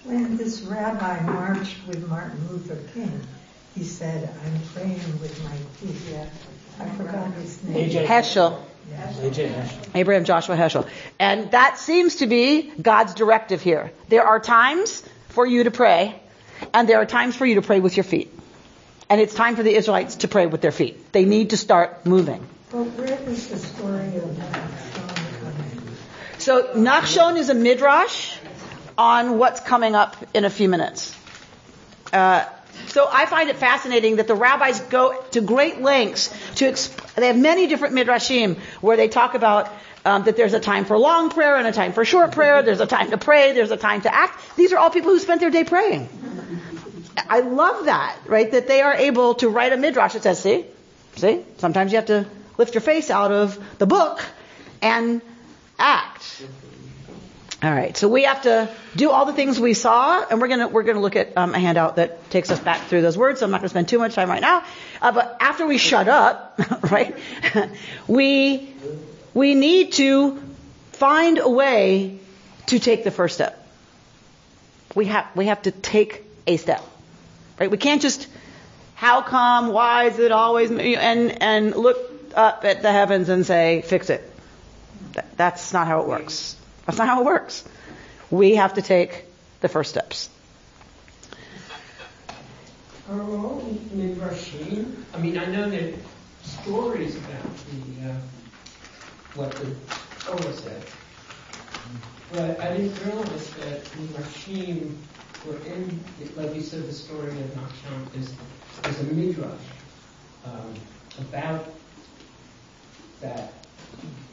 When 0.04 0.36
this 0.36 0.62
rabbi 0.62 1.22
marched 1.22 1.78
with 1.88 2.08
Martin 2.10 2.40
Luther 2.50 2.78
King, 2.94 3.22
he 3.76 3.84
said, 3.84 4.34
I'm 4.44 4.60
praying 4.74 5.00
with 5.22 5.44
my 5.44 5.56
feet. 5.80 6.18
I 6.80 6.90
forgot 6.96 7.32
his 7.34 7.64
name. 7.64 7.90
AJ 7.90 8.08
Heschel. 8.08 8.60
AJ 8.90 9.54
Heschel. 9.54 9.96
Abraham 9.96 10.24
Joshua 10.26 10.58
Heschel. 10.58 10.90
And 11.20 11.52
that 11.52 11.78
seems 11.78 12.18
to 12.18 12.28
be 12.28 12.72
God's 12.82 13.14
directive 13.14 13.62
here. 13.62 13.92
There 14.10 14.26
are 14.26 14.40
times 14.40 15.04
for 15.30 15.46
you 15.46 15.64
to 15.66 15.72
pray, 15.72 16.20
and 16.74 16.90
there 16.90 16.98
are 16.98 17.06
times 17.06 17.36
for 17.36 17.46
you 17.46 17.56
to 17.56 17.62
pray 17.62 17.80
with 17.80 17.96
your 17.96 18.04
feet. 18.04 18.34
And 19.12 19.19
it's 19.19 19.34
time 19.34 19.58
for 19.58 19.63
the 19.63 19.76
Israelites 19.76 20.15
to 20.24 20.30
pray 20.30 20.45
with 20.45 20.62
their 20.62 20.71
feet. 20.71 21.12
They 21.12 21.26
need 21.26 21.50
to 21.50 21.58
start 21.58 22.06
moving. 22.06 22.47
But 22.71 22.86
where 22.86 23.08
does 23.08 23.50
the 23.50 23.58
story 23.58 24.15
of 24.15 24.24
Nachshon 24.24 25.41
come 25.41 25.54
in? 25.74 26.39
So 26.39 26.74
Nachshon 26.76 27.36
is 27.36 27.50
a 27.50 27.54
midrash 27.54 28.38
on 28.97 29.38
what's 29.38 29.60
coming 29.60 29.95
up 29.95 30.15
in 30.34 30.45
a 30.45 30.50
few 30.50 30.69
minutes. 30.69 31.13
Uh, 32.13 32.45
so 32.88 33.06
I 33.12 33.26
find 33.26 33.50
it 33.50 33.58
fascinating 33.58 34.15
that 34.15 34.28
the 34.28 34.36
rabbis 34.36 34.80
go 34.80 35.21
to 35.32 35.41
great 35.41 35.82
lengths 35.82 36.30
to. 36.56 36.71
Exp- 36.71 37.15
they 37.15 37.28
have 37.28 37.38
many 37.38 37.67
different 37.67 37.93
midrashim 37.93 38.58
where 38.80 38.95
they 38.95 39.10
talk 39.10 39.34
about 39.34 39.67
um, 40.06 40.24
that 40.24 40.38
there's 40.38 40.54
a 40.54 40.62
time 40.62 40.86
for 40.86 40.97
long 40.97 41.32
prayer 41.32 41.58
and 41.58 41.67
a 41.67 41.74
time 41.74 41.91
for 41.91 42.06
short 42.06 42.32
prayer. 42.32 42.63
There's 42.63 42.80
a 42.80 42.88
time 42.88 43.12
to 43.12 43.17
pray. 43.17 43.52
There's 43.52 43.71
a 43.71 43.78
time 43.78 44.04
to 44.04 44.15
act. 44.15 44.56
These 44.56 44.71
are 44.71 44.78
all 44.78 44.89
people 44.89 45.12
who 45.12 45.19
spent 45.19 45.41
their 45.41 45.52
day 45.52 45.65
praying. 45.65 46.08
I 47.17 47.41
love 47.41 47.86
that, 47.86 48.17
right? 48.26 48.52
That 48.52 48.67
they 48.67 48.82
are 48.82 48.93
able 48.93 49.36
to 49.36 49.50
write 49.50 49.74
a 49.74 49.78
midrash 49.78 50.13
that 50.13 50.24
says, 50.24 50.39
"See, 50.39 50.65
see, 51.15 51.41
sometimes 51.58 51.91
you 51.91 51.97
have 51.97 52.08
to 52.08 52.26
lift 52.58 52.74
your 52.74 52.82
face 52.82 53.10
out 53.10 53.32
of 53.32 53.60
the 53.78 53.86
book 53.86 54.24
and 54.82 55.21
act." 55.78 56.43
All 57.63 57.71
right, 57.71 57.95
so 57.95 58.08
we 58.08 58.24
have 58.24 58.41
to 58.43 58.74
do 58.95 59.12
all 59.12 59.26
the 59.26 59.34
things 59.34 59.60
we 59.60 59.76
saw, 59.76 60.26
and 60.28 60.41
we're 60.41 60.47
gonna 60.47 60.67
we're 60.67 60.82
gonna 60.82 61.00
look 61.00 61.15
at 61.15 61.38
um, 61.38 61.54
a 61.54 61.60
handout 61.60 61.97
that 61.97 62.28
takes 62.32 62.50
us 62.50 62.60
back 62.60 62.88
through 62.88 63.04
those 63.04 63.17
words. 63.17 63.39
So 63.39 63.45
I'm 63.45 63.52
not 63.52 63.60
gonna 63.60 63.69
spend 63.69 63.88
too 63.88 64.00
much 64.00 64.15
time 64.15 64.30
right 64.30 64.41
now. 64.41 64.63
Uh, 65.00 65.12
but 65.12 65.38
after 65.39 65.67
we 65.67 65.78
shut 65.78 66.08
up, 66.08 66.60
right, 66.91 67.15
we 68.08 68.74
we 69.36 69.54
need 69.54 69.93
to 69.93 70.41
find 70.93 71.38
a 71.38 71.47
way 71.47 72.19
to 72.65 72.80
take 72.80 73.04
the 73.04 73.12
first 73.12 73.36
step. 73.36 73.63
We 74.95 75.06
have 75.06 75.28
we 75.36 75.45
have 75.45 75.62
to 75.63 75.71
take 75.71 76.26
a 76.47 76.58
step, 76.58 76.84
right? 77.62 77.69
We 77.69 77.78
can't 77.78 78.02
just 78.02 78.28
how 78.95 79.21
come, 79.21 79.67
why 79.71 80.06
is 80.06 80.17
it 80.17 80.32
always, 80.32 80.71
and 80.71 81.43
and 81.43 81.76
look 81.76 81.97
up 82.36 82.65
at 82.65 82.82
the 82.82 82.91
heavens 82.91 83.30
and 83.30 83.45
say 83.45 83.84
fix 83.86 84.10
it. 84.10 84.28
That's 85.38 85.71
not 85.71 85.86
how 85.86 86.02
it 86.02 86.08
works. 86.08 86.56
That's 86.88 86.97
not 86.97 87.08
how 87.08 87.21
it 87.21 87.26
works. 87.26 87.63
We 88.32 88.56
have 88.56 88.74
to 88.76 88.82
take 88.82 89.26
the 89.60 89.69
first 89.69 89.91
steps. 89.91 90.30
I 93.08 93.13
mean, 95.19 95.38
I 95.38 95.45
know 95.45 95.69
there 95.69 95.93
stories 96.41 97.15
about 97.17 97.43
the 97.69 98.10
uh, 98.10 98.15
what 99.36 99.52
the 99.52 99.76
Torah 100.19 100.54
said, 100.54 100.84
but 102.32 102.60
I 102.60 102.78
didn't 102.78 103.06
realize 103.06 103.50
that 103.56 103.84
midrashim 103.84 104.95
were 105.45 105.58
in, 105.65 105.99
like 106.36 106.56
you 106.56 106.62
said, 106.62 106.88
the 106.88 106.93
story 106.93 107.30
of 107.30 107.56
Nachshon 107.56 108.19
is 108.19 108.34
is 108.89 108.99
a 108.99 109.13
midrash 109.13 109.51
um, 110.45 110.73
about 111.19 111.65
that 113.21 113.54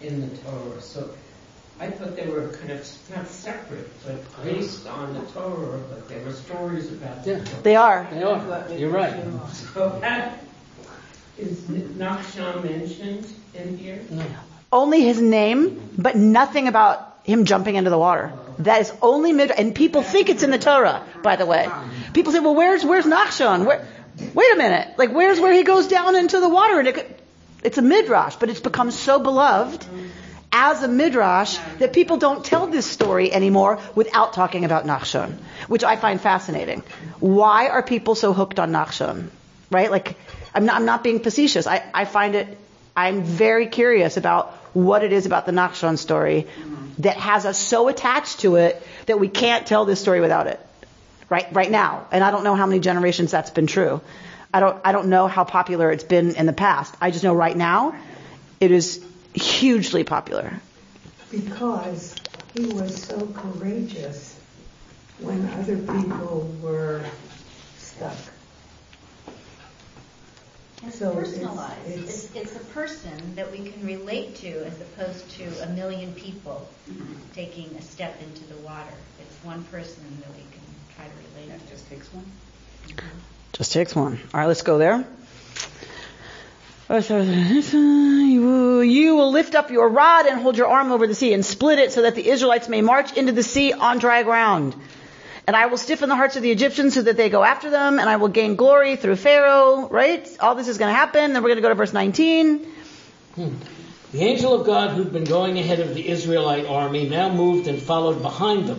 in 0.01 0.21
the 0.21 0.37
Torah. 0.39 0.81
So 0.81 1.11
I 1.81 1.91
thought 1.91 2.17
they 2.17 2.27
were 2.27 2.49
kind 2.49 2.71
of 2.73 2.89
not 3.15 3.29
separate, 3.29 3.89
but 4.05 4.45
based 4.45 4.87
on 4.87 5.15
the 5.15 5.21
Torah, 5.33 5.81
but 5.89 6.09
there 6.09 6.25
were 6.25 6.33
stories 6.33 6.93
about 6.93 7.25
the 7.25 7.31
Yeah. 7.31 7.45
Torah. 7.45 7.63
They 7.63 7.77
are. 7.77 8.09
They 8.11 8.23
are. 8.23 8.69
You're 8.77 8.91
right. 8.91 9.15
So 9.75 9.99
that 10.01 10.45
is 11.39 11.61
Nachshon 11.63 12.65
mentioned 12.65 13.33
in 13.55 13.79
here? 13.79 14.01
Only 14.73 15.03
his 15.03 15.21
name, 15.21 15.91
but 15.97 16.17
nothing 16.17 16.69
about 16.69 17.21
him 17.25 17.45
jumping 17.45 17.77
into 17.77 17.91
the 17.91 17.99
water. 17.99 18.33
That 18.61 18.81
is 18.81 18.93
only 19.01 19.33
Midrash. 19.33 19.59
and 19.59 19.75
people 19.75 20.03
think 20.03 20.29
it's 20.29 20.43
in 20.43 20.51
the 20.51 20.59
Torah, 20.59 21.05
by 21.23 21.37
the 21.37 21.47
way. 21.47 21.69
People 22.13 22.33
say, 22.33 22.41
well, 22.41 22.55
where's, 22.55 22.85
where's 22.85 23.05
Nachshon? 23.05 23.65
Where, 23.65 23.87
wait 24.35 24.53
a 24.53 24.57
minute. 24.57 24.99
Like, 24.99 25.13
where's 25.13 25.41
where 25.41 25.53
he 25.53 25.63
goes 25.63 25.87
down 25.87 26.17
into 26.17 26.41
the 26.41 26.49
water? 26.49 26.79
And 26.79 26.89
it, 26.89 27.21
it's 27.63 27.79
a 27.79 27.83
midrash, 27.83 28.37
but 28.37 28.51
it's 28.51 28.61
become 28.61 28.91
so 28.91 29.19
beloved 29.19 29.87
as 30.51 30.83
a 30.83 30.89
midrash 30.89 31.59
that 31.79 31.93
people 31.93 32.17
don't 32.17 32.45
tell 32.45 32.67
this 32.67 32.87
story 32.87 33.33
anymore 33.33 33.81
without 33.95 34.33
talking 34.33 34.65
about 34.65 34.87
Nachshon, 34.87 35.39
which 35.69 35.85
I 35.85 35.97
find 35.97 36.21
fascinating. 36.21 36.83
Why 37.21 37.69
are 37.69 37.83
people 37.83 38.15
so 38.15 38.33
hooked 38.33 38.59
on 38.59 38.73
Nachshon? 38.73 39.29
Right? 39.71 39.91
Like, 39.91 40.17
I'm 40.55 40.65
not, 40.65 40.77
I'm 40.77 40.87
not 40.87 41.05
being 41.05 41.21
facetious. 41.21 41.67
I, 41.67 41.85
I 41.93 42.07
find 42.07 42.35
it, 42.35 42.59
I'm 42.97 43.23
very 43.23 43.67
curious 43.67 44.17
about 44.17 44.58
what 44.73 45.05
it 45.05 45.13
is 45.13 45.27
about 45.27 45.47
the 45.47 45.53
Nachshon 45.53 45.99
story 45.99 46.47
that 46.99 47.17
has 47.17 47.47
us 47.47 47.59
so 47.59 47.89
attached 47.89 48.41
to 48.41 48.57
it 48.57 48.83
that 49.07 49.19
we 49.19 49.29
can't 49.29 49.67
tell 49.67 49.85
this 49.85 50.01
story 50.01 50.21
without 50.21 50.47
it. 50.47 50.61
Right, 51.31 51.47
right 51.53 51.71
now. 51.71 52.07
And 52.11 52.25
I 52.25 52.31
don't 52.31 52.43
know 52.43 52.55
how 52.55 52.67
many 52.67 52.81
generations 52.81 53.31
that's 53.31 53.51
been 53.51 53.67
true. 53.67 54.01
I 54.53 54.61
don't, 54.61 54.81
I 54.83 54.93
don't 54.93 55.09
know 55.09 55.29
how 55.29 55.45
popular 55.45 55.93
it's 55.93 56.05
been 56.05 56.35
in 56.37 56.47
the 56.47 56.55
past. 56.55 56.95
I 57.01 57.11
just 57.11 57.23
know 57.23 57.35
right 57.35 57.57
now 57.57 57.95
it 58.61 58.71
is 58.71 59.05
hugely 59.35 60.05
popular. 60.05 60.59
Because 61.31 62.15
he 62.55 62.65
was 62.67 63.03
so 63.03 63.27
courageous 63.27 64.39
when 65.21 65.47
other 65.51 65.77
people 65.77 66.51
were 66.63 67.05
stuck. 67.77 68.17
So 70.93 71.11
it's- 71.11 71.33
personalized. 71.33 71.89
it's- 71.89 72.25
It's, 72.25 72.37
it's 72.37 72.57
a 72.57 72.65
person 72.73 73.35
that 73.35 73.51
we 73.51 73.59
can 73.59 73.85
relate 73.85 74.37
to 74.37 74.65
as 74.67 74.81
opposed 74.81 75.29
to 75.39 75.45
a 75.65 75.69
million 75.71 76.13
people 76.15 76.69
mm-hmm. 76.91 77.15
taking 77.35 77.67
a 77.77 77.83
step 77.83 78.17
into 78.23 78.45
the 78.53 78.59
water. 78.63 78.95
It's 79.21 79.45
one 79.45 79.65
person 79.65 80.03
that 80.21 80.31
we 80.31 80.43
can 80.53 80.63
try 80.97 81.05
to 81.05 81.43
relate 81.43 81.61
to. 81.67 81.71
just 81.71 81.89
takes 81.91 82.07
one. 82.13 82.25
Mm-hmm. 82.89 83.07
Just 83.53 83.73
takes 83.73 83.95
one. 83.95 84.19
All 84.33 84.41
right, 84.41 84.47
let's 84.47 84.63
go 84.63 84.79
there. 84.79 85.05
You 86.91 89.15
will 89.17 89.31
lift 89.31 89.55
up 89.55 89.71
your 89.71 89.89
rod 89.91 90.25
and 90.27 90.41
hold 90.41 90.57
your 90.57 90.69
arm 90.69 90.91
over 90.91 91.07
the 91.07 91.15
sea 91.15 91.35
and 91.35 91.45
split 91.45 91.79
it 91.79 91.93
so 91.93 92.03
that 92.03 92.15
the 92.15 92.27
Israelites 92.27 92.67
may 92.69 92.81
march 92.81 93.13
into 93.15 93.33
the 93.33 93.43
sea 93.43 93.75
on 93.75 93.99
dry 93.99 94.23
ground. 94.23 94.75
And 95.49 95.57
I 95.57 95.65
will 95.65 95.79
stiffen 95.79 96.11
the 96.11 96.15
hearts 96.15 96.37
of 96.37 96.43
the 96.43 96.51
Egyptians 96.51 96.93
so 96.93 97.01
that 97.01 97.17
they 97.17 97.31
go 97.31 97.43
after 97.43 97.71
them, 97.71 97.99
and 97.99 98.07
I 98.07 98.17
will 98.17 98.29
gain 98.29 98.55
glory 98.55 98.97
through 98.97 99.17
Pharaoh, 99.17 99.89
right? 99.89 100.29
All 100.41 100.55
this 100.55 100.69
is 100.69 100.77
going 100.77 100.93
to 100.93 100.95
happen. 100.95 101.33
Then 101.33 101.43
we're 101.43 101.49
going 101.49 101.57
to 101.57 101.63
go 101.63 101.71
to 101.71 101.75
verse 101.75 101.95
19. 101.95 102.67
Hmm. 103.35 103.55
The 104.13 104.21
angel 104.21 104.61
of 104.61 104.67
God 104.67 104.91
who'd 104.91 105.11
been 105.11 105.25
going 105.25 105.59
ahead 105.59 105.81
of 105.81 105.95
the 105.95 106.07
Israelite 106.07 106.67
army 106.67 107.09
now 107.09 107.31
moved 107.31 107.67
and 107.67 107.81
followed 107.81 108.21
behind 108.21 108.69
them. 108.69 108.79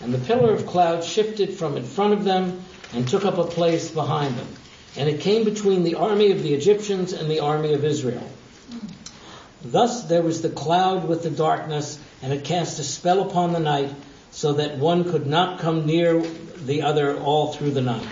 And 0.00 0.14
the 0.14 0.18
pillar 0.18 0.54
of 0.54 0.66
cloud 0.66 1.04
shifted 1.04 1.52
from 1.52 1.76
in 1.76 1.84
front 1.84 2.14
of 2.14 2.24
them 2.24 2.62
and 2.94 3.06
took 3.06 3.26
up 3.26 3.36
a 3.36 3.44
place 3.44 3.90
behind 3.90 4.34
them. 4.34 4.48
And 4.96 5.10
it 5.10 5.20
came 5.20 5.44
between 5.44 5.84
the 5.84 5.96
army 5.96 6.32
of 6.32 6.42
the 6.42 6.54
Egyptians 6.54 7.12
and 7.12 7.30
the 7.30 7.40
army 7.40 7.74
of 7.74 7.84
Israel. 7.84 8.26
Thus 9.62 10.04
there 10.04 10.22
was 10.22 10.40
the 10.40 10.48
cloud 10.48 11.06
with 11.06 11.22
the 11.22 11.30
darkness, 11.30 11.98
and 12.22 12.32
it 12.32 12.44
cast 12.44 12.78
a 12.78 12.82
spell 12.82 13.20
upon 13.28 13.52
the 13.52 13.60
night, 13.60 13.90
so 14.30 14.54
that 14.54 14.78
one 14.78 15.10
could 15.10 15.26
not 15.26 15.60
come 15.60 15.86
near 15.86 16.20
the 16.20 16.82
other 16.82 17.18
all 17.18 17.52
through 17.52 17.70
the 17.70 17.80
night. 17.80 18.06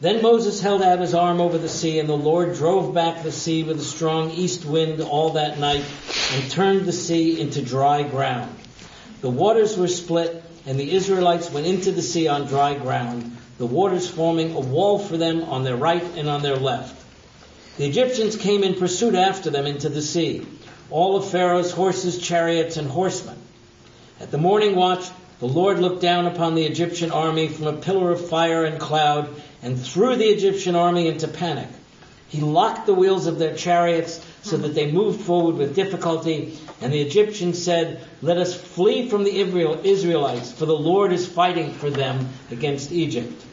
Then 0.00 0.20
Moses 0.20 0.60
held 0.60 0.82
out 0.82 0.98
his 0.98 1.14
arm 1.14 1.40
over 1.40 1.58
the 1.58 1.68
sea, 1.68 2.00
and 2.00 2.08
the 2.08 2.16
Lord 2.16 2.54
drove 2.54 2.92
back 2.92 3.22
the 3.22 3.30
sea 3.30 3.62
with 3.62 3.78
a 3.78 3.84
strong 3.84 4.32
east 4.32 4.64
wind 4.64 5.00
all 5.00 5.30
that 5.30 5.60
night, 5.60 5.84
and 6.32 6.50
turned 6.50 6.86
the 6.86 6.92
sea 6.92 7.40
into 7.40 7.62
dry 7.62 8.02
ground. 8.02 8.52
The 9.20 9.30
waters 9.30 9.76
were 9.76 9.86
split, 9.86 10.42
and 10.66 10.78
the 10.78 10.92
Israelites 10.92 11.52
went 11.52 11.66
into 11.66 11.92
the 11.92 12.02
sea 12.02 12.26
on 12.26 12.48
dry 12.48 12.74
ground, 12.74 13.36
the 13.58 13.66
waters 13.66 14.10
forming 14.10 14.56
a 14.56 14.60
wall 14.60 14.98
for 14.98 15.16
them 15.16 15.44
on 15.44 15.62
their 15.62 15.76
right 15.76 16.02
and 16.16 16.28
on 16.28 16.42
their 16.42 16.56
left. 16.56 17.00
The 17.78 17.86
Egyptians 17.86 18.34
came 18.34 18.64
in 18.64 18.74
pursuit 18.74 19.14
after 19.14 19.50
them 19.50 19.66
into 19.66 19.88
the 19.88 20.02
sea, 20.02 20.44
all 20.90 21.14
of 21.16 21.30
Pharaoh's 21.30 21.70
horses, 21.70 22.18
chariots, 22.18 22.76
and 22.76 22.88
horsemen. 22.90 23.38
At 24.20 24.32
the 24.32 24.38
morning 24.38 24.74
watch, 24.74 25.08
the 25.42 25.48
Lord 25.48 25.80
looked 25.80 26.00
down 26.00 26.26
upon 26.26 26.54
the 26.54 26.62
Egyptian 26.62 27.10
army 27.10 27.48
from 27.48 27.66
a 27.66 27.72
pillar 27.72 28.12
of 28.12 28.28
fire 28.28 28.64
and 28.64 28.78
cloud 28.78 29.28
and 29.60 29.76
threw 29.76 30.14
the 30.14 30.28
Egyptian 30.28 30.76
army 30.76 31.08
into 31.08 31.26
panic. 31.26 31.66
He 32.28 32.40
locked 32.40 32.86
the 32.86 32.94
wheels 32.94 33.26
of 33.26 33.40
their 33.40 33.56
chariots 33.56 34.24
so 34.42 34.56
that 34.58 34.76
they 34.76 34.92
moved 34.92 35.22
forward 35.22 35.56
with 35.56 35.74
difficulty, 35.74 36.56
and 36.80 36.92
the 36.92 37.00
Egyptians 37.00 37.60
said, 37.60 38.04
Let 38.22 38.36
us 38.36 38.54
flee 38.54 39.08
from 39.08 39.24
the 39.24 39.36
Israelites, 39.36 40.52
for 40.52 40.64
the 40.64 40.78
Lord 40.78 41.12
is 41.12 41.26
fighting 41.26 41.72
for 41.72 41.90
them 41.90 42.28
against 42.52 42.92
Egypt. 42.92 43.44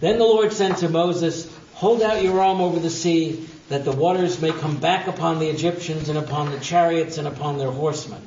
Then 0.00 0.18
the 0.18 0.26
Lord 0.26 0.52
said 0.52 0.76
to 0.76 0.90
Moses, 0.90 1.50
Hold 1.72 2.02
out 2.02 2.22
your 2.22 2.42
arm 2.42 2.60
over 2.60 2.78
the 2.78 2.90
sea, 2.90 3.48
that 3.70 3.86
the 3.86 3.92
waters 3.92 4.42
may 4.42 4.52
come 4.52 4.76
back 4.76 5.06
upon 5.06 5.38
the 5.38 5.48
Egyptians 5.48 6.10
and 6.10 6.18
upon 6.18 6.50
the 6.50 6.60
chariots 6.60 7.16
and 7.16 7.26
upon 7.26 7.56
their 7.56 7.70
horsemen. 7.70 8.20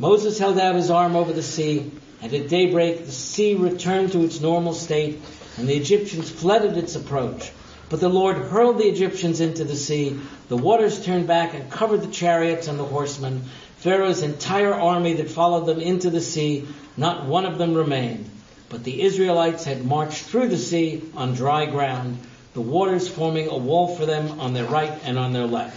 Moses 0.00 0.38
held 0.38 0.58
out 0.58 0.76
his 0.76 0.90
arm 0.90 1.16
over 1.16 1.32
the 1.32 1.42
sea, 1.42 1.90
and 2.22 2.32
at 2.32 2.48
daybreak 2.48 3.04
the 3.04 3.12
sea 3.12 3.54
returned 3.54 4.12
to 4.12 4.24
its 4.24 4.40
normal 4.40 4.72
state, 4.72 5.20
and 5.56 5.68
the 5.68 5.76
Egyptians 5.76 6.30
fled 6.30 6.64
at 6.64 6.76
its 6.76 6.94
approach. 6.94 7.50
But 7.88 8.00
the 8.00 8.08
Lord 8.08 8.36
hurled 8.36 8.78
the 8.78 8.88
Egyptians 8.88 9.40
into 9.40 9.64
the 9.64 9.74
sea. 9.74 10.18
The 10.48 10.56
waters 10.56 11.04
turned 11.04 11.26
back 11.26 11.54
and 11.54 11.70
covered 11.70 12.02
the 12.02 12.12
chariots 12.12 12.68
and 12.68 12.78
the 12.78 12.84
horsemen. 12.84 13.42
Pharaoh's 13.78 14.22
entire 14.22 14.74
army 14.74 15.14
that 15.14 15.30
followed 15.30 15.66
them 15.66 15.80
into 15.80 16.10
the 16.10 16.20
sea, 16.20 16.68
not 16.96 17.26
one 17.26 17.46
of 17.46 17.58
them 17.58 17.74
remained. 17.74 18.30
But 18.68 18.84
the 18.84 19.02
Israelites 19.02 19.64
had 19.64 19.84
marched 19.84 20.22
through 20.22 20.48
the 20.48 20.58
sea 20.58 21.02
on 21.16 21.34
dry 21.34 21.66
ground, 21.66 22.18
the 22.54 22.60
waters 22.60 23.08
forming 23.08 23.48
a 23.48 23.56
wall 23.56 23.96
for 23.96 24.04
them 24.04 24.38
on 24.38 24.52
their 24.52 24.66
right 24.66 24.92
and 25.04 25.18
on 25.18 25.32
their 25.32 25.46
left. 25.46 25.76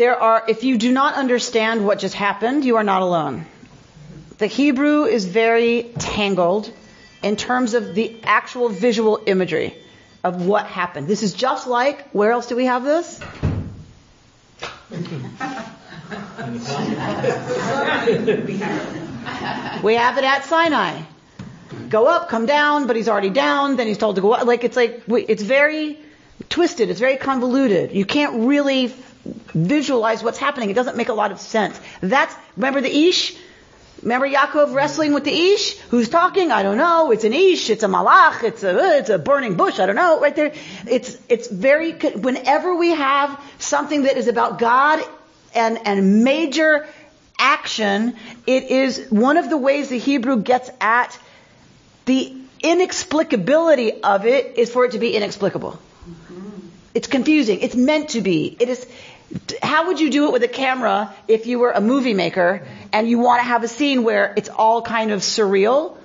There 0.00 0.18
are, 0.18 0.42
if 0.48 0.64
you 0.64 0.78
do 0.78 0.90
not 0.92 1.12
understand 1.12 1.84
what 1.84 1.98
just 1.98 2.14
happened, 2.14 2.64
you 2.64 2.76
are 2.76 2.82
not 2.82 3.02
alone. 3.02 3.44
The 4.38 4.46
Hebrew 4.46 5.04
is 5.04 5.26
very 5.26 5.90
tangled 5.98 6.72
in 7.22 7.36
terms 7.36 7.74
of 7.74 7.94
the 7.94 8.18
actual 8.22 8.70
visual 8.70 9.20
imagery 9.26 9.74
of 10.24 10.46
what 10.46 10.64
happened. 10.64 11.06
This 11.06 11.22
is 11.22 11.34
just 11.34 11.66
like, 11.66 12.08
where 12.12 12.32
else 12.32 12.46
do 12.46 12.56
we 12.56 12.64
have 12.64 12.82
this? 12.82 13.20
we 19.82 19.96
have 19.96 20.16
it 20.16 20.24
at 20.24 20.46
Sinai. 20.46 21.02
Go 21.90 22.06
up, 22.06 22.30
come 22.30 22.46
down, 22.46 22.86
but 22.86 22.96
he's 22.96 23.10
already 23.10 23.28
down, 23.28 23.76
then 23.76 23.86
he's 23.86 23.98
told 23.98 24.16
to 24.16 24.22
go 24.22 24.32
up. 24.32 24.46
Like, 24.46 24.64
it's 24.64 24.78
like, 24.78 25.02
it's 25.08 25.42
very 25.42 25.98
twisted, 26.48 26.88
it's 26.88 27.00
very 27.00 27.18
convoluted. 27.18 27.92
You 27.92 28.06
can't 28.06 28.48
really 28.48 28.94
visualize 29.24 30.22
what's 30.22 30.38
happening. 30.38 30.70
It 30.70 30.74
doesn't 30.74 30.96
make 30.96 31.08
a 31.08 31.14
lot 31.14 31.32
of 31.32 31.40
sense. 31.40 31.78
That's, 32.00 32.34
remember 32.56 32.80
the 32.80 33.08
Ish? 33.08 33.36
Remember 34.02 34.26
Yaakov 34.26 34.74
wrestling 34.74 35.12
with 35.12 35.24
the 35.24 35.32
Ish? 35.32 35.76
Who's 35.90 36.08
talking? 36.08 36.50
I 36.50 36.62
don't 36.62 36.78
know. 36.78 37.10
It's 37.10 37.24
an 37.24 37.34
Ish. 37.34 37.68
It's 37.68 37.82
a 37.82 37.88
Malach. 37.88 38.42
It's 38.42 38.62
a, 38.62 38.98
it's 38.98 39.10
a 39.10 39.18
burning 39.18 39.56
bush. 39.56 39.78
I 39.78 39.86
don't 39.86 39.96
know. 39.96 40.20
Right 40.20 40.34
there. 40.34 40.52
It's, 40.86 41.18
it's 41.28 41.48
very, 41.48 41.92
whenever 41.92 42.74
we 42.74 42.90
have 42.90 43.38
something 43.58 44.04
that 44.04 44.16
is 44.16 44.28
about 44.28 44.58
God 44.58 45.04
and, 45.54 45.86
and 45.86 46.24
major 46.24 46.86
action, 47.38 48.16
it 48.46 48.64
is 48.64 49.06
one 49.10 49.36
of 49.36 49.50
the 49.50 49.58
ways 49.58 49.88
the 49.90 49.98
Hebrew 49.98 50.42
gets 50.42 50.70
at 50.80 51.18
the 52.06 52.36
inexplicability 52.62 54.00
of 54.02 54.26
it 54.26 54.58
is 54.58 54.70
for 54.70 54.84
it 54.84 54.92
to 54.92 54.98
be 54.98 55.16
inexplicable. 55.16 55.72
Mm-hmm. 55.72 56.68
It's 56.94 57.08
confusing. 57.08 57.60
It's 57.60 57.74
meant 57.74 58.10
to 58.10 58.20
be. 58.20 58.56
It 58.58 58.68
is, 58.68 58.86
how 59.62 59.86
would 59.86 60.00
you 60.00 60.10
do 60.10 60.26
it 60.26 60.32
with 60.32 60.42
a 60.42 60.48
camera 60.48 61.14
if 61.28 61.46
you 61.46 61.58
were 61.58 61.70
a 61.70 61.80
movie 61.80 62.14
maker 62.14 62.66
and 62.92 63.08
you 63.08 63.18
want 63.18 63.40
to 63.40 63.44
have 63.44 63.62
a 63.62 63.68
scene 63.68 64.02
where 64.02 64.34
it's 64.36 64.48
all 64.48 64.82
kind 64.82 65.12
of 65.12 65.20
surreal? 65.20 65.96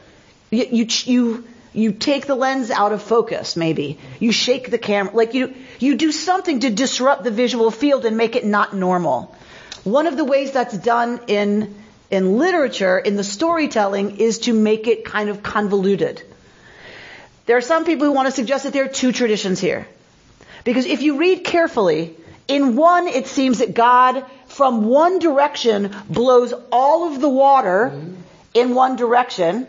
You, 0.51 0.65
you, 0.71 0.87
you, 1.05 1.47
you 1.73 1.91
take 1.91 2.27
the 2.27 2.35
lens 2.35 2.69
out 2.69 2.91
of 2.91 3.01
focus, 3.01 3.55
maybe. 3.55 3.97
You 4.19 4.31
shake 4.31 4.69
the 4.69 4.77
camera, 4.77 5.15
like 5.15 5.33
you, 5.33 5.55
you 5.79 5.97
do 5.97 6.11
something 6.11 6.59
to 6.61 6.69
disrupt 6.69 7.23
the 7.23 7.31
visual 7.31 7.71
field 7.71 8.05
and 8.05 8.15
make 8.15 8.35
it 8.35 8.45
not 8.45 8.75
normal. 8.75 9.35
One 9.83 10.05
of 10.05 10.17
the 10.17 10.23
ways 10.23 10.51
that's 10.51 10.77
done 10.77 11.21
in, 11.27 11.75
in 12.11 12.37
literature, 12.37 12.97
in 12.99 13.15
the 13.15 13.23
storytelling, 13.23 14.17
is 14.17 14.39
to 14.39 14.53
make 14.53 14.87
it 14.87 15.03
kind 15.03 15.29
of 15.29 15.41
convoluted. 15.41 16.21
There 17.47 17.57
are 17.57 17.61
some 17.61 17.85
people 17.85 18.05
who 18.05 18.13
want 18.13 18.27
to 18.27 18.31
suggest 18.31 18.65
that 18.65 18.73
there 18.73 18.85
are 18.85 18.89
two 18.89 19.11
traditions 19.11 19.59
here. 19.59 19.87
Because 20.63 20.85
if 20.85 21.01
you 21.01 21.17
read 21.17 21.43
carefully, 21.43 22.15
in 22.47 22.75
one, 22.75 23.07
it 23.07 23.27
seems 23.27 23.59
that 23.59 23.73
God, 23.73 24.25
from 24.47 24.85
one 24.85 25.19
direction, 25.19 25.95
blows 26.09 26.53
all 26.71 27.11
of 27.11 27.19
the 27.19 27.29
water 27.29 27.91
in 28.53 28.75
one 28.75 28.95
direction, 28.95 29.67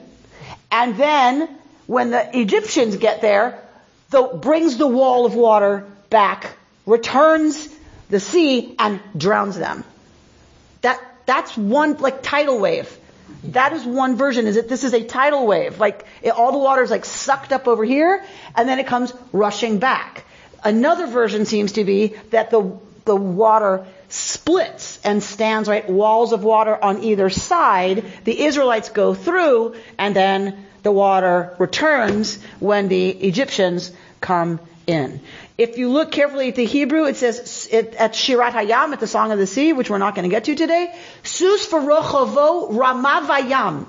and 0.70 0.96
then, 0.96 1.48
when 1.86 2.10
the 2.10 2.38
Egyptians 2.38 2.96
get 2.96 3.22
there, 3.22 3.58
the, 4.10 4.22
brings 4.22 4.76
the 4.76 4.86
wall 4.86 5.24
of 5.24 5.34
water 5.34 5.86
back, 6.10 6.56
returns 6.84 7.68
the 8.10 8.20
sea, 8.20 8.74
and 8.78 9.00
drowns 9.16 9.56
them. 9.56 9.84
That, 10.82 11.00
that's 11.24 11.56
one, 11.56 11.96
like, 11.96 12.22
tidal 12.22 12.58
wave. 12.58 12.94
That 13.44 13.72
is 13.72 13.84
one 13.84 14.16
version, 14.16 14.46
is 14.46 14.56
that 14.56 14.68
this 14.68 14.84
is 14.84 14.92
a 14.92 15.02
tidal 15.02 15.46
wave. 15.46 15.78
Like, 15.78 16.04
it, 16.22 16.30
all 16.30 16.52
the 16.52 16.58
water 16.58 16.82
is 16.82 16.90
like 16.90 17.04
sucked 17.04 17.52
up 17.52 17.66
over 17.66 17.84
here, 17.84 18.22
and 18.54 18.68
then 18.68 18.78
it 18.78 18.86
comes 18.86 19.12
rushing 19.32 19.78
back. 19.78 20.25
Another 20.64 21.06
version 21.06 21.44
seems 21.44 21.72
to 21.72 21.84
be 21.84 22.14
that 22.30 22.50
the, 22.50 22.78
the 23.04 23.16
water 23.16 23.86
splits 24.08 25.00
and 25.04 25.22
stands 25.22 25.68
right 25.68 25.88
walls 25.88 26.32
of 26.32 26.44
water 26.44 26.76
on 26.82 27.02
either 27.02 27.30
side. 27.30 28.04
The 28.24 28.40
Israelites 28.44 28.88
go 28.90 29.14
through 29.14 29.76
and 29.98 30.14
then 30.14 30.66
the 30.82 30.92
water 30.92 31.54
returns 31.58 32.38
when 32.60 32.88
the 32.88 33.08
Egyptians 33.10 33.92
come 34.20 34.60
in. 34.86 35.20
If 35.58 35.78
you 35.78 35.88
look 35.88 36.12
carefully 36.12 36.48
at 36.48 36.54
the 36.54 36.64
Hebrew, 36.64 37.06
it 37.06 37.16
says 37.16 37.68
it, 37.72 37.94
at 37.94 38.12
Shirat 38.12 38.52
Hayam, 38.52 38.92
at 38.92 39.00
the 39.00 39.06
Song 39.06 39.32
of 39.32 39.38
the 39.38 39.46
Sea, 39.46 39.72
which 39.72 39.90
we're 39.90 39.98
not 39.98 40.14
going 40.14 40.28
to 40.28 40.34
get 40.34 40.44
to 40.44 40.54
today, 40.54 40.94
Sus 41.22 41.66
v'rochovo 41.66 42.70
ramavayam 42.70 43.86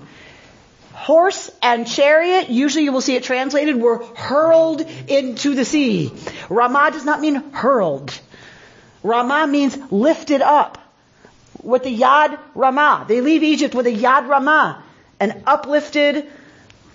horse 0.98 1.52
and 1.62 1.88
chariot, 1.88 2.50
usually 2.50 2.84
you 2.84 2.92
will 2.92 3.02
see 3.02 3.16
it 3.16 3.24
translated, 3.24 3.76
were 3.76 4.04
hurled 4.16 4.82
into 5.08 5.54
the 5.54 5.64
sea. 5.64 6.12
Ramah 6.50 6.90
does 6.92 7.06
not 7.06 7.22
mean 7.22 7.36
hurled. 7.52 8.20
Ramah 9.04 9.46
means 9.48 9.78
lifted 9.92 10.42
up. 10.42 10.80
With 11.62 11.84
the 11.84 11.96
Yad 11.96 12.40
Ramah. 12.56 13.06
They 13.08 13.22
leave 13.22 13.44
Egypt 13.44 13.76
with 13.76 13.88
a 13.88 13.94
Yad 13.94 14.28
Ramah. 14.28 14.84
An 15.20 15.44
uplifted 15.46 16.28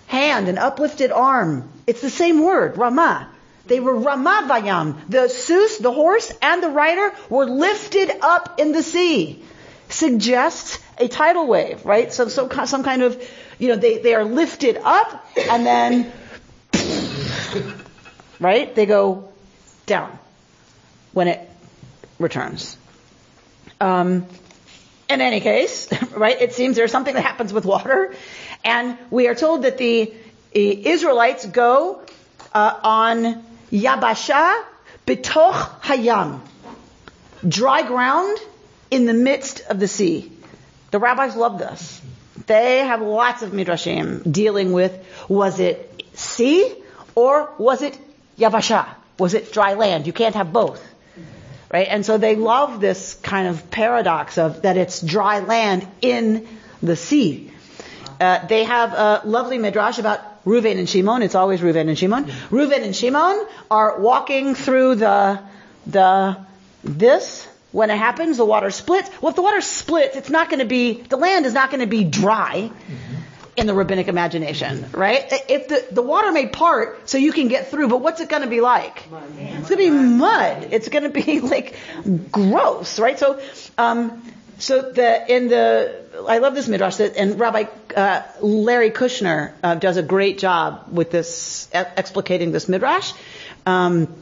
hand, 0.07 0.49
an 0.49 0.59
uplifted 0.59 1.13
arm. 1.13 1.71
It's 1.87 2.01
the 2.01 2.11
same 2.11 2.43
word, 2.43 2.77
Ramah. 2.77 3.29
They 3.67 3.81
were 3.81 3.95
ramavayam. 3.95 5.09
The 5.09 5.29
sus, 5.29 5.79
the 5.79 5.93
horse, 5.93 6.33
and 6.43 6.63
the 6.63 6.71
rider 6.71 7.15
were 7.31 7.47
lifted 7.47 8.11
up 8.21 8.59
in 8.59 8.73
the 8.73 8.83
sea. 8.83 9.45
Suggests 9.89 10.79
a 10.99 11.09
tidal 11.09 11.47
wave, 11.47 11.85
right? 11.87 12.13
So 12.13 12.29
some 12.29 12.49
kind 12.83 13.03
of, 13.03 13.23
you 13.63 13.69
know, 13.69 13.77
they, 13.77 13.99
they 13.99 14.13
are 14.13 14.25
lifted 14.25 14.77
up 14.77 15.25
and 15.37 15.65
then, 15.65 16.13
right? 18.41 18.75
They 18.75 18.87
go 18.87 19.33
down 19.87 20.19
when 21.13 21.29
it 21.29 21.49
returns. 22.19 22.77
Um, 23.81 24.27
in 25.09 25.21
any 25.21 25.39
case, 25.39 25.89
right, 26.17 26.43
it 26.43 26.55
seems 26.55 26.75
there's 26.75 26.91
something 26.91 27.15
that 27.15 27.23
happens 27.23 27.53
with 27.53 27.65
water, 27.65 28.13
and 28.65 28.99
we 29.13 29.29
are 29.29 29.37
told 29.37 29.63
that 29.63 29.79
the 29.79 30.13
Israelites 30.53 31.47
go 31.47 32.03
uh, 32.53 32.81
on 32.83 33.45
Yabasha 33.71 34.61
bitoch 35.07 35.81
hayam, 35.83 36.41
dry 37.47 37.83
ground 37.83 38.39
in 38.91 39.07
the 39.07 39.15
midst 39.15 39.61
of 39.61 39.79
the 39.79 39.87
sea. 39.87 40.33
The 40.91 40.99
rabbis 40.99 41.37
love 41.37 41.61
this. 41.61 42.02
They 42.47 42.79
have 42.79 43.03
lots 43.03 43.43
of 43.43 43.51
midrashim 43.51 44.31
dealing 44.31 44.73
with 44.73 44.93
was 45.29 45.61
it 45.61 46.05
sea 46.15 46.75
or 47.15 47.51
was 47.59 47.83
it 47.83 47.99
yavasha? 48.39 48.87
Was 49.19 49.35
it 49.35 49.53
dry 49.53 49.75
land? 49.75 50.07
You 50.07 50.13
can't 50.13 50.35
have 50.35 50.53
both. 50.53 50.83
Right? 51.73 51.87
And 51.89 52.05
so 52.05 52.19
they 52.19 52.37
love 52.37 52.81
this 52.81 53.15
kind 53.15 53.49
of 53.49 53.71
paradox 53.71 54.37
of 54.37 54.63
that 54.63 54.77
it's 54.77 55.01
dry 55.01 55.41
land 55.41 55.87
in 56.03 56.47
the 56.83 56.97
sea. 56.97 57.51
Uh, 58.21 58.47
they 58.47 58.65
have 58.65 58.93
a 58.93 59.23
lovely 59.25 59.59
midrash 59.59 59.99
about 59.99 60.45
Reuven 60.45 60.79
and 60.79 60.89
Shimon. 60.89 61.23
It's 61.23 61.35
always 61.35 61.61
Reuven 61.61 61.89
and 61.89 61.99
Shimon. 61.99 62.25
Reuven 62.51 62.83
and 62.85 62.95
Shimon 62.95 63.47
are 63.71 64.01
walking 64.01 64.55
through 64.55 64.97
the 64.97 65.41
the 65.87 66.37
this 66.85 67.49
when 67.73 67.91
it 67.91 67.99
happens. 67.99 68.37
The 68.37 68.45
water 68.45 68.71
splits. 68.71 69.11
Well, 69.21 69.31
if 69.31 69.37
the 69.37 69.43
water 69.43 69.61
splits, 69.61 70.17
it's 70.17 70.31
not 70.31 70.49
going 70.49 70.61
to 70.61 70.65
be 70.65 71.03
the 71.03 71.17
land 71.17 71.47
is 71.47 71.53
not 71.53 71.71
going 71.71 71.81
to 71.81 71.87
be 71.87 72.05
dry. 72.05 72.71
Mm-hmm 72.71 73.13
in 73.57 73.67
the 73.67 73.75
rabbinic 73.75 74.09
imagination, 74.09 74.87
right? 74.93 75.27
If 75.49 75.69
the, 75.69 75.87
the 75.93 76.03
water 76.03 76.33
may 76.33 76.47
part 76.47 77.09
so 77.09 77.19
you 77.19 77.33
can 77.33 77.49
get 77.49 77.71
through, 77.71 77.89
but 77.89 78.01
what's 78.01 78.21
it 78.21 78.29
going 78.29 78.43
to 78.43 78.49
be 78.49 78.61
like? 78.61 79.07
It's 79.59 79.69
going 79.69 79.85
to 79.85 79.91
be 79.91 79.91
mud. 79.91 80.69
It's 80.71 80.89
going 80.89 81.05
to 81.05 81.11
be 81.11 81.41
like 81.55 81.77
gross, 82.31 82.99
right? 82.99 83.19
So, 83.19 83.43
um, 83.77 84.23
so 84.59 84.93
the 84.93 85.35
in 85.35 85.49
the 85.49 86.03
I 86.29 86.39
love 86.39 86.55
this 86.55 86.69
midrash 86.69 86.97
that, 86.97 87.17
and 87.17 87.39
Rabbi 87.39 87.65
uh, 87.97 88.23
Larry 88.41 88.91
Kushner 88.91 89.53
uh, 89.63 89.75
does 89.75 89.97
a 89.97 90.03
great 90.03 90.39
job 90.39 90.87
with 90.91 91.11
this 91.11 91.69
explicating 91.73 92.53
this 92.53 92.69
midrash. 92.69 93.13
Um, 93.67 94.15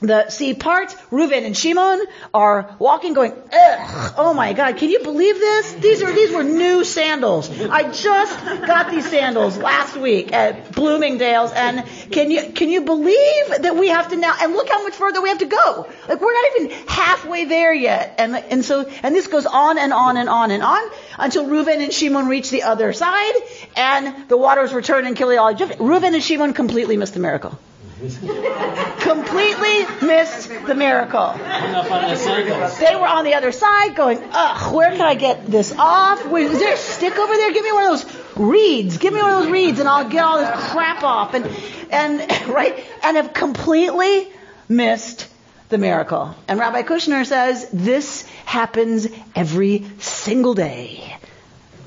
the 0.00 0.30
sea 0.30 0.54
part, 0.54 0.90
Reuven 1.10 1.44
and 1.44 1.56
Shimon 1.56 2.00
are 2.32 2.76
walking 2.78 3.14
going, 3.14 3.32
ugh, 3.32 4.14
oh 4.16 4.32
my 4.34 4.52
God, 4.52 4.76
can 4.76 4.90
you 4.90 5.00
believe 5.00 5.34
this? 5.36 5.72
These 5.74 6.02
are, 6.02 6.12
these 6.12 6.32
were 6.32 6.44
new 6.44 6.84
sandals. 6.84 7.50
I 7.60 7.90
just 7.90 8.44
got 8.66 8.90
these 8.90 9.08
sandals 9.08 9.58
last 9.58 9.96
week 9.96 10.32
at 10.32 10.72
Bloomingdale's 10.72 11.52
and 11.52 11.84
can 12.12 12.30
you, 12.30 12.52
can 12.52 12.68
you 12.68 12.82
believe 12.82 13.48
that 13.60 13.76
we 13.76 13.88
have 13.88 14.08
to 14.10 14.16
now, 14.16 14.34
and 14.40 14.52
look 14.52 14.68
how 14.68 14.82
much 14.82 14.94
further 14.94 15.20
we 15.20 15.30
have 15.30 15.38
to 15.38 15.46
go. 15.46 15.88
Like 16.08 16.20
we're 16.20 16.32
not 16.32 16.60
even 16.60 16.70
halfway 16.86 17.44
there 17.46 17.74
yet. 17.74 18.14
And, 18.18 18.36
and 18.36 18.64
so, 18.64 18.88
and 19.02 19.14
this 19.14 19.26
goes 19.26 19.46
on 19.46 19.78
and 19.78 19.92
on 19.92 20.16
and 20.16 20.28
on 20.28 20.50
and 20.50 20.62
on 20.62 20.90
until 21.18 21.46
Reuven 21.46 21.82
and 21.82 21.92
Shimon 21.92 22.28
reach 22.28 22.50
the 22.50 22.62
other 22.62 22.92
side 22.92 23.34
and 23.76 24.28
the 24.28 24.36
waters 24.36 24.72
return 24.72 25.06
and 25.06 25.16
kill 25.16 25.36
all 25.38 25.50
Egypt. 25.50 25.78
Reuven 25.78 26.14
and 26.14 26.22
Shimon 26.22 26.54
completely 26.54 26.96
missed 26.96 27.14
the 27.14 27.20
miracle. 27.20 27.58
Completely 29.00 30.06
missed 30.06 30.48
the 30.66 30.74
miracle. 30.76 31.32
They 31.32 32.94
were 32.94 33.08
on 33.08 33.24
the 33.24 33.34
other 33.34 33.50
side 33.50 33.96
going, 33.96 34.22
ugh, 34.30 34.72
where 34.72 34.92
can 34.92 35.00
I 35.00 35.16
get 35.16 35.46
this 35.46 35.74
off? 35.76 36.24
Is 36.32 36.60
there 36.60 36.74
a 36.74 36.76
stick 36.76 37.18
over 37.18 37.34
there? 37.34 37.52
Give 37.52 37.64
me 37.64 37.72
one 37.72 37.92
of 37.92 38.00
those 38.00 38.22
reeds. 38.36 38.98
Give 38.98 39.12
me 39.12 39.20
one 39.20 39.30
of 39.30 39.42
those 39.42 39.50
reeds 39.50 39.80
and 39.80 39.88
I'll 39.88 40.08
get 40.08 40.22
all 40.22 40.38
this 40.38 40.70
crap 40.70 41.02
off. 41.02 41.34
And, 41.34 41.46
and, 41.90 42.48
right? 42.54 42.84
And 43.02 43.16
have 43.16 43.34
completely 43.34 44.28
missed 44.68 45.26
the 45.68 45.78
miracle. 45.78 46.36
And 46.46 46.60
Rabbi 46.60 46.82
Kushner 46.82 47.26
says 47.26 47.68
this 47.72 48.28
happens 48.44 49.08
every 49.34 49.86
single 49.98 50.54
day. 50.54 51.16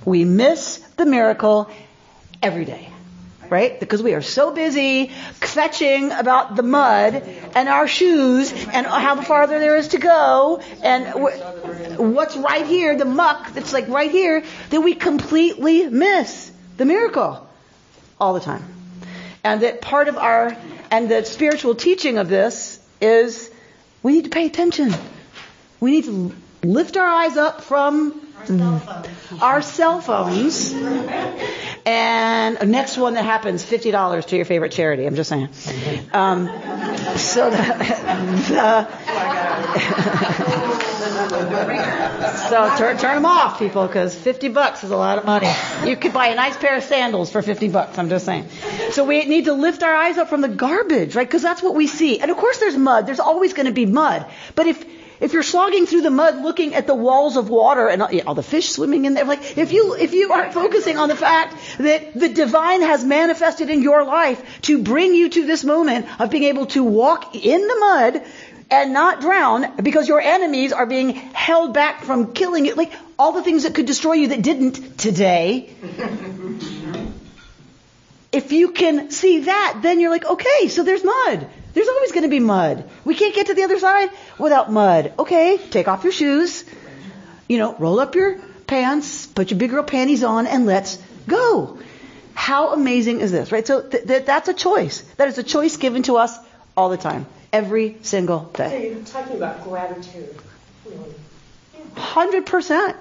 We 0.04 0.26
miss 0.26 0.80
the 0.98 1.06
miracle 1.06 1.70
every 2.44 2.66
day 2.66 2.92
right? 3.52 3.82
Because 3.82 4.02
we 4.02 4.14
are 4.14 4.22
so 4.22 4.52
busy 4.52 5.10
kvetching 5.42 6.18
about 6.18 6.56
the 6.56 6.64
mud 6.64 7.16
and 7.54 7.68
our 7.68 7.86
shoes 7.86 8.52
and 8.54 8.88
how 8.88 9.22
farther 9.22 9.60
there 9.60 9.76
is 9.76 9.90
to 9.90 9.98
go 9.98 10.62
and 10.82 12.16
what's 12.16 12.38
right 12.38 12.66
here, 12.66 12.98
the 12.98 13.06
muck 13.06 13.54
that's 13.54 13.74
like 13.74 13.90
right 13.90 14.10
here, 14.10 14.44
that 14.70 14.80
we 14.80 14.96
completely 14.96 15.90
miss 15.90 16.50
the 16.78 16.86
miracle 16.86 17.46
all 18.20 18.34
the 18.34 18.40
time. 18.40 18.64
And 19.44 19.62
that 19.64 19.82
part 19.82 20.08
of 20.08 20.18
our, 20.18 20.56
and 20.90 21.12
the 21.12 21.26
spiritual 21.26 21.76
teaching 21.76 22.18
of 22.20 22.30
this 22.30 22.80
is 23.02 23.52
we 24.02 24.14
need 24.14 24.24
to 24.24 24.30
pay 24.30 24.46
attention. 24.46 24.94
We 25.82 25.92
need 25.92 26.06
to 26.06 26.34
lift 26.64 26.96
our 26.96 27.08
eyes 27.08 27.36
up 27.36 27.62
from 27.64 28.31
our 29.42 29.62
cell 29.62 30.02
phones. 30.02 30.74
And 31.86 32.72
next 32.72 32.98
one 32.98 33.16
that 33.16 33.26
happens, 33.26 33.64
fifty 33.64 33.92
dollars 33.92 34.26
to 34.28 34.36
your 34.36 34.46
favorite 34.46 34.72
charity. 34.72 35.06
I'm 35.06 35.16
just 35.16 35.30
saying. 35.30 35.50
Um, 36.14 36.48
so 37.18 37.50
the, 37.50 37.58
the 38.50 38.88
so 42.50 42.76
turn, 42.78 42.98
turn 42.98 43.16
them 43.16 43.26
off, 43.26 43.58
people, 43.58 43.88
because 43.88 44.14
fifty 44.14 44.50
bucks 44.50 44.84
is 44.84 44.92
a 44.92 44.98
lot 44.98 45.18
of 45.18 45.26
money. 45.26 45.52
You 45.86 45.96
could 45.96 46.14
buy 46.14 46.28
a 46.28 46.36
nice 46.36 46.58
pair 46.58 46.78
of 46.78 46.84
sandals 46.84 47.32
for 47.32 47.42
fifty 47.42 47.70
bucks. 47.70 47.98
I'm 47.98 48.10
just 48.10 48.26
saying. 48.26 48.50
So 48.92 49.06
we 49.06 49.26
need 49.26 49.46
to 49.46 49.54
lift 49.54 49.84
our 49.84 49.96
eyes 49.96 50.18
up 50.18 50.30
from 50.30 50.42
the 50.42 50.50
garbage, 50.50 51.16
right? 51.16 51.28
Because 51.28 51.42
that's 51.42 51.64
what 51.64 51.76
we 51.76 51.88
see. 51.88 52.20
And 52.20 52.30
of 52.30 52.38
course, 52.38 52.60
there's 52.60 52.78
mud. 52.78 53.08
There's 53.08 53.20
always 53.20 53.54
going 53.54 53.68
to 53.68 53.72
be 53.72 53.86
mud. 53.86 54.26
But 54.56 54.68
if 54.68 54.86
if 55.22 55.34
you're 55.34 55.44
slogging 55.44 55.86
through 55.86 56.02
the 56.02 56.10
mud 56.10 56.42
looking 56.42 56.74
at 56.74 56.88
the 56.88 56.96
walls 56.96 57.38
of 57.38 57.48
water 57.48 57.88
and 57.88 58.02
all 58.02 58.34
the 58.34 58.44
fish 58.44 58.72
swimming 58.72 59.06
in 59.06 59.14
there, 59.14 59.24
like 59.24 59.58
if 59.58 59.72
you 59.72 59.96
if 59.96 60.14
you 60.14 60.34
aren't 60.34 60.54
focusing 60.54 60.98
on 60.98 61.10
the 61.10 61.16
fact 61.16 61.56
that 61.78 62.14
the 62.14 62.28
divine 62.28 62.82
has 62.82 63.06
manifested 63.06 63.70
in 63.70 63.84
your 63.84 64.04
life 64.04 64.62
to 64.64 64.82
bring 64.82 65.14
you 65.14 65.30
to 65.30 65.46
this 65.46 65.64
moment 65.64 66.08
of 66.20 66.32
being 66.32 66.46
able 66.46 66.66
to 66.66 66.84
walk 66.84 67.36
in 67.36 67.68
the 67.68 67.76
mud 67.80 68.24
and 68.72 68.94
not 68.94 69.22
drown 69.22 69.84
because 69.84 70.08
your 70.08 70.20
enemies 70.20 70.74
are 70.74 70.88
being 70.88 71.12
held 71.12 71.74
back 71.74 72.04
from 72.04 72.34
killing 72.34 72.66
you, 72.66 72.74
like 72.74 72.92
all 73.20 73.34
the 73.34 73.44
things 73.44 73.64
that 73.64 73.76
could 73.76 73.86
destroy 73.86 74.14
you 74.14 74.30
that 74.30 74.42
didn't 74.42 74.98
today. 74.98 75.70
if 78.32 78.52
you 78.52 78.72
can 78.72 79.12
see 79.12 79.42
that, 79.42 79.80
then 79.84 80.00
you're 80.00 80.10
like, 80.10 80.26
okay, 80.26 80.70
so 80.70 80.84
there's 80.84 81.04
mud. 81.04 81.48
There's 81.74 81.88
always 81.88 82.12
going 82.12 82.24
to 82.24 82.30
be 82.30 82.40
mud. 82.40 82.90
We 83.06 83.16
can't 83.16 83.34
get 83.34 83.48
to 83.48 83.54
the 83.54 83.64
other 83.64 83.80
side 83.80 84.10
without 84.38 84.72
mud. 84.72 85.14
Okay, 85.20 85.58
take 85.58 85.88
off 85.88 86.04
your 86.04 86.14
shoes. 86.14 86.66
You 87.48 87.58
know, 87.58 87.76
roll 87.80 88.00
up 88.00 88.16
your 88.16 88.40
pants, 88.68 89.28
put 89.28 89.52
your 89.52 89.60
big 89.60 89.72
girl 89.72 89.84
panties 89.84 90.24
on, 90.24 90.48
and 90.48 90.66
let's 90.66 90.98
go. 91.28 91.80
How 92.34 92.74
amazing 92.74 93.20
is 93.20 93.32
this, 93.32 93.52
right? 93.52 93.66
So 93.68 93.82
th- 93.82 94.08
th- 94.08 94.26
that's 94.26 94.48
a 94.48 94.54
choice. 94.54 95.02
That 95.18 95.28
is 95.28 95.38
a 95.38 95.44
choice 95.44 95.78
given 95.78 96.04
to 96.04 96.18
us 96.18 96.38
all 96.78 96.90
the 96.90 96.98
time, 96.98 97.26
every 97.52 97.98
single 98.02 98.50
day. 98.54 98.70
So 98.70 98.78
you're 98.78 99.06
talking 99.06 99.36
about 99.36 99.64
gratitude, 99.64 100.36
Hundred 101.96 102.46
percent. 102.46 102.96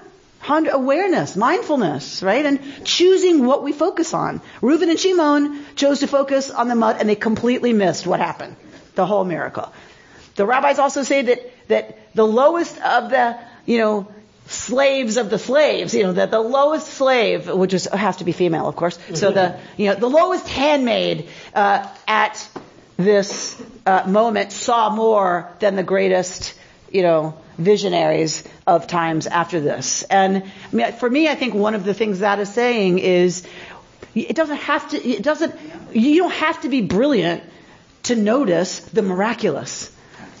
Awareness, 0.47 1.35
mindfulness, 1.35 2.23
right? 2.23 2.45
And 2.45 2.85
choosing 2.85 3.45
what 3.45 3.63
we 3.63 3.71
focus 3.71 4.13
on. 4.13 4.41
Reuven 4.61 4.89
and 4.89 4.99
Shimon 4.99 5.63
chose 5.75 5.99
to 5.99 6.07
focus 6.07 6.49
on 6.49 6.67
the 6.67 6.75
mud 6.75 6.97
and 6.99 7.07
they 7.07 7.15
completely 7.15 7.73
missed 7.73 8.05
what 8.07 8.19
happened. 8.19 8.55
The 8.95 9.05
whole 9.05 9.23
miracle. 9.23 9.71
The 10.35 10.45
rabbis 10.45 10.79
also 10.79 11.03
say 11.03 11.21
that, 11.23 11.67
that 11.67 12.13
the 12.15 12.25
lowest 12.25 12.77
of 12.81 13.09
the, 13.09 13.37
you 13.65 13.77
know, 13.77 14.07
slaves 14.47 15.17
of 15.17 15.29
the 15.29 15.39
slaves, 15.39 15.93
you 15.93 16.03
know, 16.03 16.13
that 16.13 16.31
the 16.31 16.39
lowest 16.39 16.87
slave, 16.87 17.47
which 17.47 17.73
is, 17.73 17.85
has 17.85 18.17
to 18.17 18.23
be 18.23 18.31
female, 18.31 18.67
of 18.67 18.75
course, 18.75 18.99
so 19.13 19.31
the, 19.31 19.59
you 19.77 19.87
know, 19.87 19.95
the 19.95 20.09
lowest 20.09 20.47
handmaid, 20.47 21.29
uh, 21.53 21.87
at 22.07 22.49
this, 22.97 23.61
uh, 23.85 24.03
moment 24.07 24.51
saw 24.51 24.93
more 24.93 25.49
than 25.59 25.75
the 25.75 25.83
greatest, 25.83 26.53
you 26.91 27.01
know, 27.01 27.37
visionaries 27.57 28.43
of 28.65 28.87
times 28.87 29.27
after 29.27 29.59
this. 29.59 30.03
And 30.03 30.43
I 30.43 30.75
mean, 30.75 30.91
for 30.93 31.09
me, 31.09 31.27
I 31.27 31.35
think 31.35 31.53
one 31.53 31.75
of 31.75 31.83
the 31.83 31.93
things 31.93 32.19
that 32.19 32.39
is 32.39 32.53
saying 32.53 32.99
is, 32.99 33.45
it 34.13 34.35
doesn't 34.35 34.57
have 34.57 34.89
to, 34.89 34.97
it 34.97 35.23
doesn't, 35.23 35.55
you 35.93 36.17
don't 36.17 36.33
have 36.33 36.61
to 36.61 36.69
be 36.69 36.81
brilliant 36.81 37.43
to 38.03 38.15
notice 38.15 38.79
the 38.79 39.01
miraculous. 39.01 39.91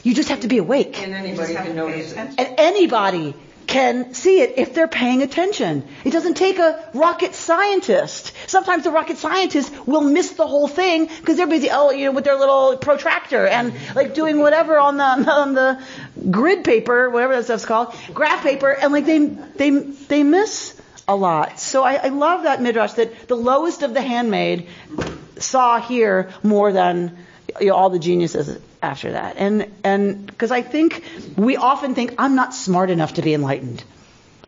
You 0.03 0.13
just 0.15 0.29
have 0.29 0.41
to 0.41 0.47
be 0.47 0.57
awake. 0.57 1.01
And 1.01 1.13
anybody 1.13 1.53
can 1.53 1.75
notice 1.75 2.11
it. 2.11 2.17
And 2.17 2.39
anybody 2.57 3.35
can 3.71 4.13
see 4.13 4.41
it 4.41 4.55
if 4.57 4.73
they're 4.73 4.89
paying 4.89 5.21
attention. 5.21 5.87
It 6.03 6.11
doesn't 6.11 6.33
take 6.33 6.59
a 6.59 6.89
rocket 6.93 7.33
scientist. 7.33 8.33
sometimes 8.47 8.83
the 8.83 8.91
rocket 8.91 9.17
scientists 9.17 9.71
will 9.87 10.01
miss 10.01 10.31
the 10.31 10.45
whole 10.45 10.67
thing 10.67 11.05
because 11.05 11.37
they're 11.37 11.47
busy, 11.47 11.69
oh, 11.71 11.91
you 11.91 12.05
know, 12.05 12.11
with 12.11 12.25
their 12.25 12.37
little 12.37 12.75
protractor 12.75 13.47
and 13.47 13.73
like 13.95 14.13
doing 14.13 14.39
whatever 14.39 14.77
on 14.77 14.97
the 14.97 15.03
on 15.03 15.53
the 15.53 15.81
grid 16.29 16.65
paper, 16.65 17.09
whatever 17.09 17.33
that 17.37 17.45
stuff's 17.45 17.65
called, 17.65 17.95
graph 18.13 18.43
paper, 18.43 18.69
and 18.69 18.91
like 18.91 19.05
they 19.05 19.19
they 19.19 19.69
they 19.69 20.23
miss 20.23 20.77
a 21.07 21.15
lot. 21.15 21.57
So 21.61 21.83
I, 21.83 21.93
I 21.93 22.07
love 22.09 22.43
that 22.43 22.61
midrash 22.61 22.93
that 22.93 23.29
the 23.29 23.37
lowest 23.37 23.83
of 23.83 23.93
the 23.93 24.01
handmaid 24.01 24.67
saw 25.37 25.79
here 25.79 26.29
more 26.43 26.73
than 26.73 27.17
you 27.59 27.67
know, 27.67 27.75
all 27.75 27.89
the 27.89 27.99
geniuses 27.99 28.59
after 28.81 29.13
that. 29.13 29.37
And 29.37 29.71
and 29.83 30.25
because 30.25 30.51
I 30.51 30.61
think 30.61 31.03
we 31.37 31.57
often 31.57 31.95
think 31.95 32.15
I'm 32.17 32.35
not 32.35 32.53
smart 32.53 32.89
enough 32.89 33.15
to 33.15 33.21
be 33.21 33.33
enlightened. 33.33 33.83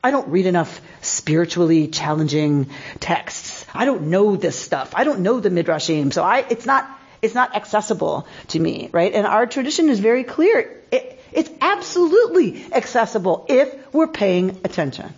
I 0.03 0.11
don't 0.11 0.27
read 0.27 0.45
enough 0.45 0.81
spiritually 1.01 1.87
challenging 1.87 2.69
texts. 2.99 3.65
I 3.73 3.85
don't 3.85 4.09
know 4.09 4.35
this 4.35 4.59
stuff. 4.59 4.93
I 4.95 5.05
don't 5.05 5.21
know 5.21 5.39
the 5.39 5.49
midrashim. 5.49 6.11
So 6.11 6.23
I 6.23 6.45
it's 6.49 6.65
not 6.65 6.89
it's 7.21 7.33
not 7.33 7.55
accessible 7.55 8.27
to 8.49 8.59
me, 8.59 8.89
right? 8.91 9.13
And 9.13 9.25
our 9.25 9.45
tradition 9.45 9.89
is 9.89 9.99
very 9.99 10.25
clear. 10.25 10.81
It, 10.91 11.21
it's 11.31 11.49
absolutely 11.61 12.65
accessible 12.71 13.45
if 13.47 13.93
we're 13.93 14.07
paying 14.07 14.61
attention. 14.63 15.13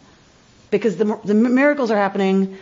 Because 0.69 0.97
the, 0.97 1.19
the 1.23 1.33
miracles 1.33 1.89
are 1.91 1.97
happening 1.97 2.57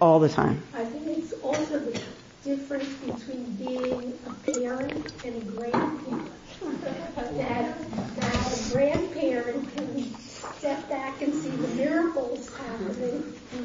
all 0.00 0.18
the 0.18 0.28
time. 0.28 0.62
I 0.74 0.84
think 0.84 1.18
it's 1.18 1.32
also 1.34 1.78
the 1.78 2.00
difference 2.44 2.92
between 2.98 3.44
being 3.56 4.18
a 4.26 4.30
parent 4.52 5.12
and 5.24 5.36
a 5.36 5.40
grandparent. 5.52 6.30
that, 7.38 8.16
that 8.16 8.68
a 8.68 8.72
grandparent 8.72 9.74
can 9.74 10.14
step 10.58 10.86
back 10.90 11.22
and 11.22 11.34
see 11.34 11.50
the 11.50 11.68
miracles 11.68 12.54
happening, 12.56 13.22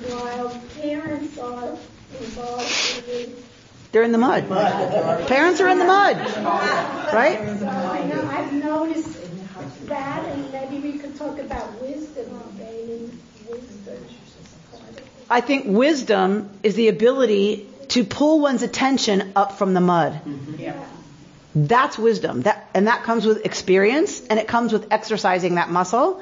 while 0.08 0.50
parents 0.82 1.38
are 1.38 1.78
involved 2.18 3.10
in 3.10 3.44
they're 3.92 4.04
in 4.04 4.12
the 4.12 4.20
mud. 4.20 4.48
Parents 5.28 5.60
are 5.62 5.68
in 5.68 5.80
the 5.80 5.86
mud, 5.86 6.16
right? 6.16 7.40
So 7.60 7.68
I 7.68 8.06
know, 8.06 8.28
I've 8.30 8.54
noticed 8.54 9.18
that, 9.88 10.26
and 10.26 10.52
maybe 10.52 10.80
we 10.80 11.00
could 11.00 11.18
talk 11.18 11.40
about 11.40 11.82
wisdom, 11.82 12.56
gaining 12.58 13.20
wisdom. 13.50 14.06
I 15.28 15.42
think 15.42 15.66
wisdom 15.68 16.52
is 16.62 16.76
the 16.76 16.90
ability 16.90 17.69
to 17.90 18.04
pull 18.04 18.40
one's 18.40 18.64
attention 18.64 19.32
up 19.36 19.58
from 19.58 19.74
the 19.74 19.82
mud. 19.82 20.20
yeah, 20.58 20.84
That's 21.56 21.98
wisdom. 21.98 22.44
That, 22.44 22.70
and 22.74 22.88
that 22.88 23.04
comes 23.04 23.26
with 23.26 23.46
experience, 23.46 24.22
and 24.28 24.40
it 24.40 24.48
comes 24.48 24.72
with 24.74 24.88
exercising 24.92 25.56
that 25.56 25.70
muscle, 25.70 26.22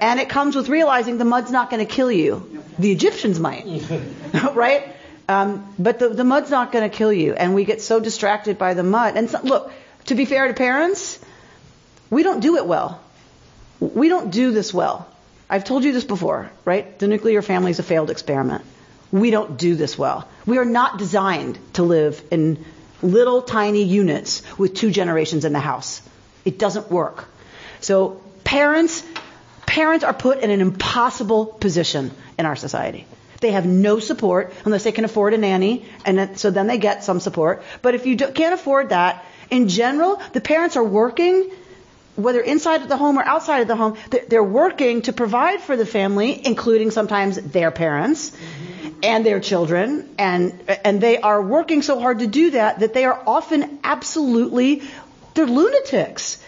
and 0.00 0.20
it 0.20 0.28
comes 0.28 0.54
with 0.54 0.68
realizing 0.68 1.18
the 1.18 1.24
mud's 1.24 1.50
not 1.50 1.70
going 1.70 1.84
to 1.84 1.92
kill 1.92 2.10
you. 2.12 2.62
The 2.78 2.92
Egyptians 2.92 3.40
might, 3.40 3.64
right? 4.54 4.94
Um, 5.28 5.74
but 5.78 5.98
the, 5.98 6.08
the 6.10 6.24
mud's 6.24 6.50
not 6.50 6.72
going 6.72 6.88
to 6.88 6.96
kill 6.96 7.12
you, 7.12 7.34
and 7.34 7.54
we 7.54 7.64
get 7.64 7.82
so 7.82 7.98
distracted 8.00 8.56
by 8.56 8.74
the 8.74 8.82
mud. 8.84 9.16
And 9.16 9.28
so, 9.28 9.40
look, 9.42 9.72
to 10.06 10.14
be 10.14 10.24
fair 10.24 10.46
to 10.48 10.54
parents, 10.54 11.18
we 12.10 12.22
don't 12.22 12.40
do 12.40 12.56
it 12.56 12.66
well. 12.66 13.00
We 13.80 14.08
don't 14.08 14.30
do 14.30 14.52
this 14.52 14.72
well. 14.72 15.06
I've 15.50 15.64
told 15.64 15.84
you 15.84 15.92
this 15.92 16.04
before, 16.04 16.50
right? 16.64 16.98
The 16.98 17.08
nuclear 17.08 17.42
family 17.42 17.70
is 17.72 17.78
a 17.78 17.82
failed 17.82 18.10
experiment. 18.10 18.64
We 19.10 19.30
don't 19.30 19.56
do 19.56 19.74
this 19.74 19.98
well. 19.98 20.28
We 20.46 20.58
are 20.58 20.64
not 20.64 20.98
designed 20.98 21.58
to 21.74 21.82
live 21.82 22.22
in 22.30 22.64
little 23.02 23.42
tiny 23.42 23.84
units 23.84 24.42
with 24.58 24.74
two 24.74 24.90
generations 24.90 25.44
in 25.44 25.52
the 25.52 25.60
house. 25.60 26.02
It 26.44 26.58
doesn't 26.58 26.90
work. 26.90 27.26
So 27.80 28.20
parents, 28.44 29.02
parents 29.66 30.04
are 30.04 30.14
put 30.14 30.40
in 30.40 30.50
an 30.50 30.60
impossible 30.60 31.46
position 31.46 32.10
in 32.38 32.46
our 32.46 32.56
society. 32.56 33.06
They 33.40 33.52
have 33.52 33.66
no 33.66 34.00
support 34.00 34.52
unless 34.64 34.84
they 34.84 34.92
can 34.92 35.04
afford 35.04 35.32
a 35.32 35.38
nanny, 35.38 35.86
and 36.04 36.38
so 36.38 36.50
then 36.50 36.66
they 36.66 36.78
get 36.78 37.04
some 37.04 37.20
support. 37.20 37.62
But 37.82 37.94
if 37.94 38.04
you 38.04 38.16
can't 38.16 38.54
afford 38.54 38.88
that, 38.88 39.24
in 39.50 39.68
general, 39.68 40.20
the 40.32 40.40
parents 40.40 40.76
are 40.76 40.84
working 40.84 41.50
whether 42.18 42.40
inside 42.40 42.82
of 42.82 42.88
the 42.88 42.96
home 42.96 43.18
or 43.18 43.22
outside 43.22 43.60
of 43.60 43.68
the 43.68 43.76
home, 43.76 43.96
they're 44.28 44.42
working 44.42 45.02
to 45.02 45.12
provide 45.12 45.60
for 45.60 45.76
the 45.76 45.86
family, 45.86 46.44
including 46.44 46.90
sometimes 46.90 47.36
their 47.36 47.70
parents 47.70 48.36
and 49.02 49.24
their 49.24 49.38
children, 49.38 50.08
and 50.18 50.60
and 50.84 51.00
they 51.00 51.18
are 51.18 51.40
working 51.40 51.82
so 51.82 52.00
hard 52.00 52.18
to 52.18 52.26
do 52.26 52.50
that 52.50 52.80
that 52.80 52.92
they 52.92 53.04
are 53.04 53.22
often 53.26 53.78
absolutely 53.84 54.82
they're 55.34 55.46
lunatics. 55.46 56.42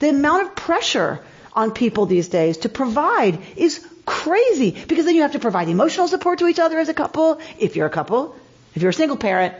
The 0.00 0.08
amount 0.08 0.42
of 0.48 0.56
pressure 0.56 1.20
on 1.52 1.70
people 1.70 2.06
these 2.06 2.28
days 2.28 2.58
to 2.58 2.68
provide 2.68 3.38
is 3.56 3.86
crazy 4.04 4.76
because 4.88 5.04
then 5.04 5.14
you 5.14 5.22
have 5.22 5.32
to 5.32 5.38
provide 5.38 5.68
emotional 5.68 6.08
support 6.08 6.40
to 6.40 6.48
each 6.48 6.58
other 6.58 6.80
as 6.80 6.88
a 6.88 6.94
couple. 6.94 7.40
If 7.60 7.76
you're 7.76 7.86
a 7.86 7.90
couple, 7.90 8.34
if 8.74 8.82
you're 8.82 8.90
a 8.90 8.94
single 8.94 9.16
parent, 9.16 9.54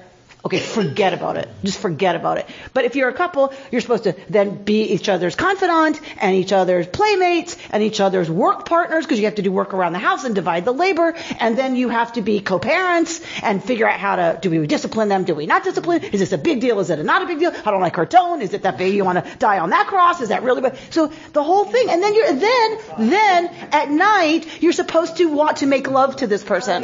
Okay, 0.44 0.58
forget 0.58 1.14
about 1.14 1.36
it. 1.36 1.48
Just 1.62 1.78
forget 1.78 2.16
about 2.16 2.38
it. 2.38 2.46
But 2.74 2.84
if 2.84 2.96
you're 2.96 3.08
a 3.08 3.14
couple, 3.14 3.54
you're 3.70 3.80
supposed 3.80 4.04
to 4.04 4.16
then 4.28 4.64
be 4.64 4.82
each 4.82 5.08
other's 5.08 5.36
confidant 5.36 6.00
and 6.20 6.34
each 6.34 6.52
other's 6.52 6.88
playmates 6.88 7.56
and 7.70 7.80
each 7.80 8.00
other's 8.00 8.28
work 8.28 8.66
partners 8.66 9.04
because 9.04 9.20
you 9.20 9.26
have 9.26 9.36
to 9.36 9.42
do 9.42 9.52
work 9.52 9.72
around 9.72 9.92
the 9.92 10.00
house 10.00 10.24
and 10.24 10.34
divide 10.34 10.64
the 10.64 10.72
labor. 10.72 11.14
And 11.38 11.56
then 11.56 11.76
you 11.76 11.90
have 11.90 12.14
to 12.14 12.22
be 12.22 12.40
co-parents 12.40 13.20
and 13.40 13.62
figure 13.62 13.88
out 13.88 14.00
how 14.00 14.16
to, 14.16 14.38
do 14.42 14.50
we 14.50 14.66
discipline 14.66 15.08
them? 15.08 15.22
Do 15.22 15.36
we 15.36 15.46
not 15.46 15.62
discipline? 15.62 16.02
Is 16.02 16.18
this 16.18 16.32
a 16.32 16.38
big 16.38 16.60
deal? 16.60 16.80
Is 16.80 16.90
it 16.90 17.04
not 17.04 17.22
a 17.22 17.26
big 17.26 17.38
deal? 17.38 17.52
I 17.64 17.70
don't 17.70 17.80
like 17.80 17.94
her 17.94 18.06
tone. 18.06 18.42
Is 18.42 18.52
it 18.52 18.62
that 18.62 18.78
baby 18.78 18.96
You 18.96 19.04
want 19.04 19.24
to 19.24 19.36
die 19.36 19.60
on 19.60 19.70
that 19.70 19.86
cross? 19.86 20.20
Is 20.20 20.30
that 20.30 20.42
really 20.42 20.60
big? 20.60 20.74
So 20.90 21.12
the 21.34 21.44
whole 21.44 21.66
thing. 21.66 21.88
And 21.88 22.02
then 22.02 22.14
you're, 22.14 22.32
then, 22.32 22.78
then 22.98 23.46
at 23.70 23.90
night, 23.90 24.60
you're 24.60 24.72
supposed 24.72 25.18
to 25.18 25.26
want 25.26 25.58
to 25.58 25.66
make 25.66 25.88
love 25.88 26.16
to 26.16 26.26
this 26.26 26.42
person. 26.42 26.82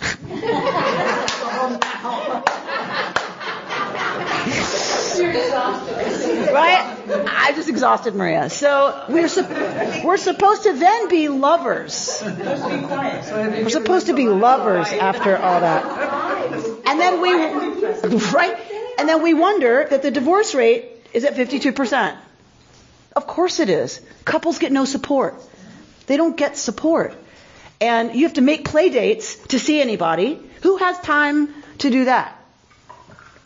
right? 5.22 6.96
I 7.28 7.52
just 7.54 7.68
exhausted 7.68 8.14
Maria. 8.14 8.50
So 8.50 9.04
we're 9.08 9.28
su- 9.28 9.46
we're 10.04 10.16
supposed 10.16 10.64
to 10.64 10.72
then 10.74 11.08
be 11.08 11.28
lovers. 11.28 12.22
We're 12.24 13.68
supposed 13.68 14.06
to 14.06 14.14
be 14.14 14.28
lovers 14.28 14.88
after 14.88 15.36
all 15.36 15.60
that, 15.60 15.84
and 16.86 17.00
then 17.00 17.20
we 17.20 17.32
right, 18.32 18.56
and 18.98 19.08
then 19.08 19.22
we 19.22 19.34
wonder 19.34 19.86
that 19.88 20.02
the 20.02 20.10
divorce 20.10 20.54
rate 20.54 20.86
is 21.12 21.24
at 21.24 21.36
52 21.36 21.72
percent. 21.72 22.16
Of 23.14 23.26
course 23.26 23.58
it 23.60 23.68
is. 23.70 24.00
Couples 24.24 24.58
get 24.58 24.70
no 24.72 24.84
support. 24.84 25.34
They 26.06 26.16
don't 26.16 26.36
get 26.36 26.56
support. 26.56 27.14
And 27.80 28.14
you 28.14 28.24
have 28.26 28.34
to 28.34 28.40
make 28.42 28.64
play 28.66 28.90
dates 28.90 29.36
to 29.48 29.58
see 29.58 29.80
anybody. 29.80 30.38
Who 30.62 30.76
has 30.76 30.98
time 31.00 31.54
to 31.78 31.90
do 31.90 32.04
that? 32.04 32.36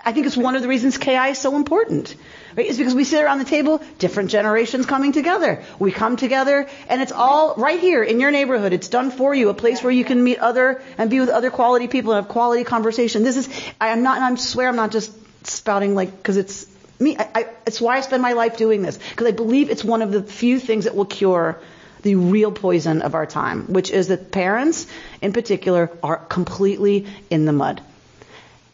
I 0.04 0.12
think 0.12 0.26
it's 0.26 0.36
one 0.36 0.54
of 0.54 0.62
the 0.62 0.68
reasons 0.68 0.98
KI 0.98 1.30
is 1.30 1.38
so 1.38 1.56
important. 1.56 2.14
Right? 2.56 2.66
It's 2.66 2.78
because 2.78 2.94
we 2.94 3.04
sit 3.04 3.24
around 3.24 3.38
the 3.38 3.44
table, 3.44 3.82
different 3.98 4.30
generations 4.30 4.86
coming 4.86 5.12
together. 5.12 5.64
We 5.78 5.92
come 5.92 6.16
together, 6.16 6.68
and 6.88 7.00
it's 7.00 7.12
all 7.12 7.54
right 7.56 7.80
here 7.80 8.02
in 8.02 8.20
your 8.20 8.30
neighborhood. 8.30 8.72
It's 8.72 8.88
done 8.88 9.10
for 9.10 9.34
you, 9.34 9.48
a 9.48 9.54
place 9.54 9.82
where 9.82 9.92
you 9.92 10.04
can 10.04 10.22
meet 10.22 10.38
other 10.38 10.82
and 10.98 11.10
be 11.10 11.20
with 11.20 11.30
other 11.30 11.50
quality 11.50 11.88
people 11.88 12.12
and 12.12 12.24
have 12.24 12.30
quality 12.30 12.64
conversation. 12.64 13.24
This 13.24 13.36
is, 13.36 13.48
I 13.80 13.88
am 13.88 14.02
not, 14.02 14.20
I 14.20 14.34
swear 14.36 14.68
I'm 14.68 14.76
not 14.76 14.92
just 14.92 15.12
spouting 15.46 15.94
like, 15.94 16.10
because 16.10 16.36
it's 16.36 16.66
me. 17.00 17.16
I, 17.16 17.28
I, 17.34 17.46
it's 17.66 17.80
why 17.80 17.96
I 17.96 18.00
spend 18.02 18.22
my 18.22 18.34
life 18.34 18.56
doing 18.56 18.82
this, 18.82 18.98
because 18.98 19.26
I 19.26 19.32
believe 19.32 19.70
it's 19.70 19.84
one 19.84 20.02
of 20.02 20.12
the 20.12 20.22
few 20.22 20.60
things 20.60 20.84
that 20.84 20.94
will 20.94 21.06
cure 21.06 21.58
the 22.02 22.16
real 22.16 22.52
poison 22.52 23.00
of 23.00 23.14
our 23.14 23.24
time, 23.24 23.72
which 23.72 23.90
is 23.90 24.08
that 24.08 24.30
parents, 24.30 24.86
in 25.22 25.32
particular, 25.32 25.90
are 26.02 26.18
completely 26.18 27.06
in 27.30 27.46
the 27.46 27.52
mud. 27.52 27.80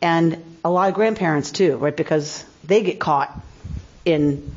And 0.03 0.43
a 0.65 0.71
lot 0.71 0.89
of 0.89 0.95
grandparents 0.95 1.51
too, 1.51 1.77
right? 1.77 1.97
Because 1.97 2.45
they 2.65 2.83
get 2.83 2.99
caught 2.99 3.39
in 4.05 4.55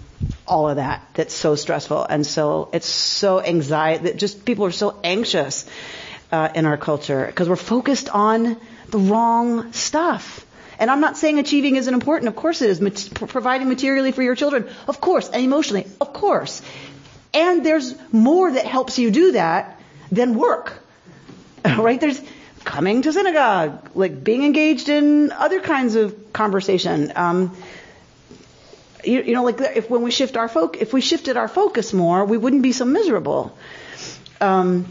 all 0.47 0.69
of 0.69 0.77
that. 0.77 1.07
That's 1.13 1.33
so 1.33 1.55
stressful, 1.55 2.03
and 2.03 2.25
so 2.25 2.69
it's 2.73 2.87
so 2.87 3.41
anxiety. 3.41 4.05
That 4.05 4.17
just 4.17 4.45
people 4.45 4.65
are 4.65 4.71
so 4.71 4.99
anxious 5.03 5.65
uh, 6.31 6.49
in 6.55 6.65
our 6.65 6.77
culture 6.77 7.25
because 7.25 7.47
we're 7.49 7.55
focused 7.55 8.09
on 8.09 8.57
the 8.89 8.99
wrong 8.99 9.73
stuff. 9.73 10.45
And 10.79 10.89
I'm 10.89 10.99
not 10.99 11.17
saying 11.17 11.39
achieving 11.39 11.75
isn't 11.75 11.93
important. 11.93 12.27
Of 12.29 12.35
course 12.35 12.61
it 12.61 12.69
is. 12.69 12.81
Mat- 12.81 13.09
providing 13.13 13.69
materially 13.69 14.11
for 14.11 14.23
your 14.23 14.35
children, 14.35 14.67
of 14.87 14.99
course, 14.99 15.29
and 15.29 15.43
emotionally, 15.43 15.87
of 16.01 16.13
course. 16.13 16.61
And 17.33 17.65
there's 17.65 17.95
more 18.11 18.51
that 18.51 18.65
helps 18.65 18.99
you 18.99 19.11
do 19.11 19.33
that 19.33 19.79
than 20.11 20.35
work. 20.35 20.83
right? 21.65 21.99
There's 21.99 22.21
coming 22.63 23.01
to 23.03 23.13
synagogue, 23.13 23.89
like 23.95 24.23
being 24.23 24.43
engaged 24.43 24.89
in 24.89 25.31
other 25.31 25.59
kinds 25.59 25.95
of 25.95 26.33
conversation. 26.33 27.11
Um, 27.15 27.55
you, 29.03 29.21
you, 29.21 29.33
know, 29.33 29.43
like 29.43 29.59
if 29.59 29.89
when 29.89 30.01
we 30.01 30.11
shift 30.11 30.37
our 30.37 30.47
focus, 30.47 30.81
if 30.81 30.93
we 30.93 31.01
shifted 31.01 31.37
our 31.37 31.47
focus 31.47 31.93
more, 31.93 32.25
we 32.25 32.37
wouldn't 32.37 32.63
be 32.63 32.71
so 32.71 32.85
miserable. 32.85 33.57
Um, 34.39 34.85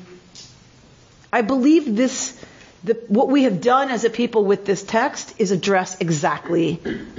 I 1.32 1.42
believe 1.42 1.96
this. 1.96 2.38
The, 2.84 2.94
what 3.06 3.28
we 3.28 3.44
have 3.44 3.60
done 3.60 3.90
as 3.90 4.04
a 4.04 4.10
people 4.10 4.44
with 4.44 4.66
this 4.66 4.82
text 4.82 5.34
is 5.38 5.52
address 5.52 6.00
exactly 6.00 6.74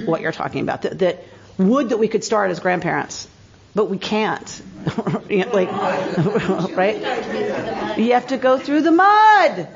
what 0.06 0.20
you're 0.20 0.34
talking 0.34 0.62
about. 0.62 0.82
That, 0.82 1.00
that 1.00 1.24
would 1.58 1.90
that 1.90 1.98
we 1.98 2.10
could 2.10 2.24
start 2.24 2.52
as 2.52 2.60
grandparents, 2.60 3.30
but 3.74 3.90
we 3.90 3.98
can't. 3.98 4.62
like, 5.30 5.72
right? 6.76 7.98
You 7.98 8.14
have 8.14 8.28
to 8.28 8.38
go 8.38 8.60
through 8.60 8.82
the 8.82 8.92
mud. 8.92 9.70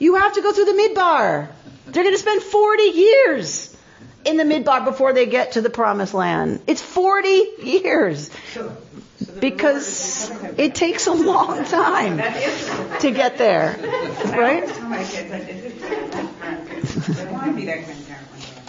You 0.00 0.16
have 0.16 0.32
to 0.32 0.42
go 0.42 0.52
through 0.52 0.64
the 0.64 0.72
midbar. 0.72 1.48
They're 1.86 2.02
going 2.02 2.14
to 2.14 2.18
spend 2.18 2.42
40 2.42 2.82
years 2.82 3.76
in 4.24 4.36
the 4.36 4.44
midbar 4.44 4.84
before 4.84 5.12
they 5.12 5.26
get 5.26 5.52
to 5.52 5.60
the 5.60 5.70
promised 5.70 6.14
land. 6.14 6.62
It's 6.66 6.82
40 6.82 7.28
years. 7.62 8.30
Because 9.38 10.30
it 10.56 10.74
takes 10.74 11.06
a 11.06 11.12
long 11.12 11.64
time 11.64 12.18
to 13.00 13.10
get 13.10 13.36
there. 13.38 13.76
Right? 14.26 14.66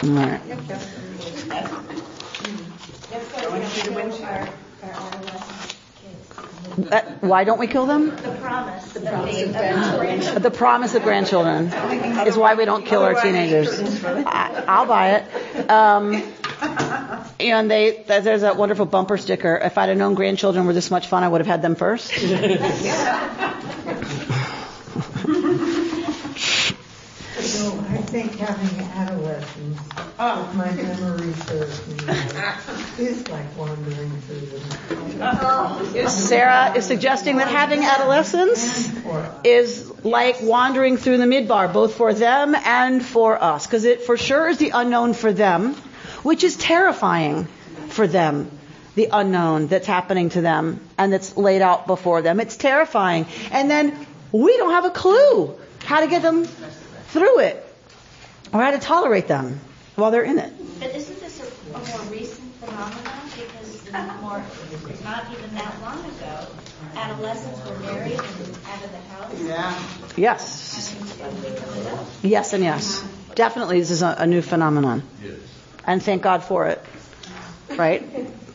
Right. 0.04 0.40
Uh, 6.72 7.02
why 7.20 7.44
don't 7.44 7.58
we 7.58 7.66
kill 7.66 7.86
them? 7.86 8.10
The 8.16 8.36
promise, 8.40 8.92
the 8.92 9.00
promise 9.00 10.34
of 10.34 10.42
The 10.42 10.50
promise 10.50 10.94
of 10.94 11.02
grandchildren 11.02 11.66
is 12.26 12.36
why 12.36 12.54
we 12.54 12.64
don't 12.64 12.86
kill 12.86 13.02
our 13.02 13.20
teenagers. 13.20 14.02
I, 14.04 14.64
I'll 14.66 14.86
buy 14.86 15.16
it. 15.16 15.70
Um, 15.70 16.22
and 17.40 17.70
they, 17.70 18.04
there's 18.06 18.40
that 18.40 18.56
wonderful 18.56 18.86
bumper 18.86 19.18
sticker. 19.18 19.56
If 19.56 19.76
I'd 19.76 19.90
have 19.90 19.98
known 19.98 20.14
grandchildren 20.14 20.66
were 20.66 20.72
this 20.72 20.90
much 20.90 21.08
fun, 21.08 21.24
I 21.24 21.28
would 21.28 21.40
have 21.40 21.46
had 21.46 21.62
them 21.62 21.74
first. 21.74 22.12
So 27.42 27.84
I 27.88 28.01
think 28.12 28.34
having 28.34 28.78
adolescence, 28.78 29.78
oh. 30.18 30.46
if 30.46 30.54
my 30.54 30.70
memory 30.70 31.32
serves 31.32 31.88
me, 31.88 31.94
is 33.02 33.26
like 33.28 33.56
wandering 33.56 34.10
through 34.20 34.40
the. 35.98 36.10
Sarah 36.10 36.74
is 36.76 36.84
suggesting 36.84 37.38
that 37.38 37.48
having 37.48 37.82
adolescence 37.82 38.92
is 39.44 39.90
like 40.04 40.42
wandering 40.42 40.98
through 40.98 41.16
the 41.16 41.24
midbar, 41.24 41.72
both 41.72 41.94
for 41.94 42.12
them 42.12 42.54
and 42.54 43.02
for 43.02 43.42
us, 43.42 43.66
because 43.66 43.86
it 43.86 44.02
for 44.02 44.18
sure 44.18 44.46
is 44.46 44.58
the 44.58 44.72
unknown 44.74 45.14
for 45.14 45.32
them, 45.32 45.72
which 46.22 46.44
is 46.44 46.58
terrifying 46.58 47.46
for 47.88 48.06
them. 48.06 48.50
The 48.94 49.08
unknown 49.10 49.68
that's 49.68 49.86
happening 49.86 50.28
to 50.30 50.42
them 50.42 50.80
and 50.98 51.10
that's 51.10 51.34
laid 51.34 51.62
out 51.62 51.86
before 51.86 52.20
them. 52.20 52.40
It's 52.40 52.58
terrifying. 52.58 53.24
And 53.50 53.70
then 53.70 54.06
we 54.32 54.54
don't 54.58 54.72
have 54.72 54.84
a 54.84 54.90
clue 54.90 55.54
how 55.86 56.00
to 56.00 56.08
get 56.08 56.20
them 56.20 56.44
through 56.44 57.38
it 57.38 57.61
or 58.52 58.60
how 58.60 58.70
to 58.70 58.78
tolerate 58.78 59.28
them 59.28 59.60
while 59.96 60.10
they're 60.10 60.22
in 60.24 60.38
it. 60.38 60.52
But 60.80 60.94
isn't 60.94 61.20
this 61.20 61.40
a, 61.40 61.74
a 61.74 61.78
more 61.78 62.10
recent 62.10 62.52
phenomenon? 62.56 63.20
Because 63.36 63.86
in 63.86 64.20
more, 64.20 64.42
not 65.04 65.30
even 65.32 65.54
that 65.54 65.74
long 65.82 65.98
ago, 66.04 66.46
adolescents 66.96 67.68
were 67.68 67.78
married 67.78 68.12
and 68.12 68.58
out 68.66 68.84
of 68.84 68.90
the 68.90 68.98
house. 68.98 69.40
Yeah. 69.40 69.82
Yes. 70.16 70.96
Yes 72.22 72.52
and 72.52 72.64
yes. 72.64 73.04
Definitely 73.34 73.80
this 73.80 73.90
is 73.90 74.02
a, 74.02 74.14
a 74.18 74.26
new 74.26 74.42
phenomenon. 74.42 75.02
Yes. 75.22 75.34
And 75.86 76.02
thank 76.02 76.22
God 76.22 76.44
for 76.44 76.66
it. 76.68 76.80
Right? 77.76 78.02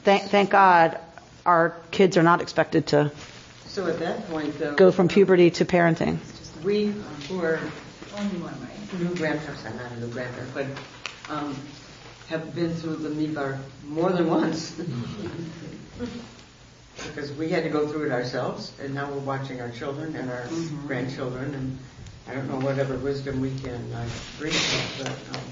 Thank, 0.03 0.23
thank 0.29 0.49
God 0.49 0.99
our 1.45 1.75
kids 1.91 2.17
are 2.17 2.23
not 2.23 2.41
expected 2.41 2.87
to 2.87 3.11
So 3.67 3.87
at 3.87 3.99
that 3.99 4.29
point, 4.29 4.57
though, 4.59 4.75
go 4.75 4.91
from 4.91 5.07
puberty 5.07 5.51
to 5.51 5.65
parenting. 5.65 6.19
we 6.63 6.93
who 8.25 8.45
are 8.45 8.53
new 8.99 9.15
grandparents, 9.15 9.63
I'm 9.65 9.77
not 9.77 9.91
a 9.91 9.99
new 9.99 10.07
grandparent, 10.07 10.53
but 10.53 10.65
um, 11.29 11.55
have 12.29 12.55
been 12.55 12.73
through 12.73 12.95
the 12.97 13.09
midbar 13.09 13.59
more 13.85 14.11
than 14.11 14.27
once. 14.29 14.71
because 17.07 17.31
we 17.33 17.49
had 17.49 17.63
to 17.63 17.69
go 17.69 17.87
through 17.87 18.07
it 18.07 18.11
ourselves, 18.11 18.73
and 18.81 18.93
now 18.93 19.09
we're 19.11 19.19
watching 19.19 19.61
our 19.61 19.69
children 19.69 20.15
and 20.15 20.29
our 20.29 20.47
grandchildren, 20.87 21.53
and 21.53 21.77
I 22.27 22.33
don't 22.33 22.49
know 22.49 22.59
whatever 22.59 22.95
wisdom 22.97 23.39
we 23.39 23.49
can 23.59 23.93
uh, 23.93 24.07
bring 24.39 24.51
to 24.51 25.03
that, 25.03 25.19
but 25.29 25.37
um, 25.37 25.43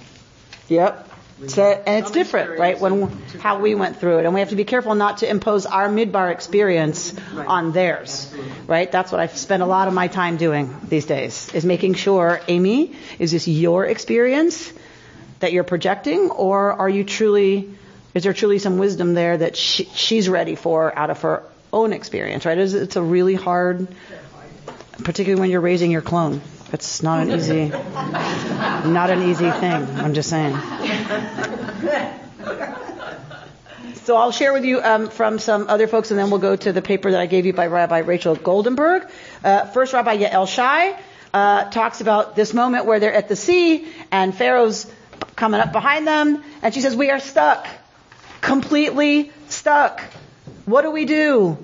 Yep. 0.67 1.14
So, 1.47 1.63
and 1.63 2.01
it's 2.01 2.11
different, 2.11 2.57
right? 2.59 2.79
When 2.79 3.11
how 3.41 3.59
we 3.59 3.75
went 3.75 3.99
through 3.99 4.19
it, 4.19 4.25
and 4.25 4.33
we 4.33 4.39
have 4.39 4.49
to 4.49 4.55
be 4.55 4.63
careful 4.63 4.95
not 4.95 5.17
to 5.17 5.29
impose 5.29 5.65
our 5.65 5.89
midbar 5.89 6.31
experience 6.31 7.13
on 7.35 7.73
theirs, 7.73 8.33
right? 8.67 8.89
That's 8.89 9.11
what 9.11 9.19
I 9.19 9.27
spend 9.27 9.61
a 9.61 9.65
lot 9.65 9.89
of 9.89 9.93
my 9.93 10.07
time 10.07 10.37
doing 10.37 10.73
these 10.87 11.05
days, 11.05 11.53
is 11.53 11.65
making 11.65 11.95
sure, 11.95 12.39
Amy, 12.47 12.95
is 13.19 13.31
this 13.31 13.49
your 13.49 13.85
experience 13.85 14.71
that 15.41 15.51
you're 15.51 15.65
projecting, 15.65 16.31
or 16.31 16.71
are 16.71 16.89
you 16.89 17.03
truly, 17.03 17.69
is 18.13 18.23
there 18.23 18.33
truly 18.33 18.57
some 18.57 18.77
wisdom 18.77 19.13
there 19.13 19.37
that 19.37 19.57
she, 19.57 19.83
she's 19.93 20.29
ready 20.29 20.55
for 20.55 20.97
out 20.97 21.09
of 21.09 21.21
her 21.21 21.43
own 21.73 21.91
experience, 21.91 22.45
right? 22.45 22.57
It's, 22.57 22.71
it's 22.71 22.95
a 22.95 23.03
really 23.03 23.35
hard, 23.35 23.89
particularly 25.03 25.41
when 25.41 25.49
you're 25.49 25.59
raising 25.59 25.91
your 25.91 26.01
clone. 26.01 26.41
It's 26.73 27.03
not 27.03 27.21
an 27.21 27.31
easy, 27.31 27.69
not 27.69 29.09
an 29.09 29.21
easy 29.23 29.49
thing. 29.51 29.73
I'm 29.73 30.13
just 30.13 30.29
saying. 30.29 30.57
So 34.05 34.15
I'll 34.17 34.31
share 34.31 34.53
with 34.53 34.65
you 34.65 34.81
um, 34.81 35.09
from 35.09 35.39
some 35.39 35.67
other 35.67 35.87
folks, 35.87 36.11
and 36.11 36.19
then 36.19 36.29
we'll 36.29 36.39
go 36.39 36.55
to 36.55 36.71
the 36.71 36.81
paper 36.81 37.11
that 37.11 37.19
I 37.19 37.25
gave 37.25 37.45
you 37.45 37.53
by 37.53 37.67
Rabbi 37.67 37.99
Rachel 37.99 38.35
Goldenberg. 38.35 39.09
Uh, 39.43 39.65
first, 39.65 39.93
Rabbi 39.93 40.17
Yael 40.17 40.47
Shy 40.47 40.95
uh, 41.33 41.69
talks 41.69 42.01
about 42.01 42.35
this 42.35 42.53
moment 42.53 42.85
where 42.85 42.99
they're 42.99 43.13
at 43.13 43.29
the 43.29 43.35
sea, 43.35 43.87
and 44.11 44.35
Pharaoh's 44.35 44.91
coming 45.35 45.59
up 45.59 45.71
behind 45.71 46.07
them, 46.07 46.43
and 46.61 46.73
she 46.73 46.81
says, 46.81 46.95
"We 46.95 47.09
are 47.09 47.19
stuck, 47.19 47.67
completely 48.41 49.31
stuck. 49.49 50.01
What 50.65 50.81
do 50.81 50.91
we 50.91 51.05
do? 51.05 51.57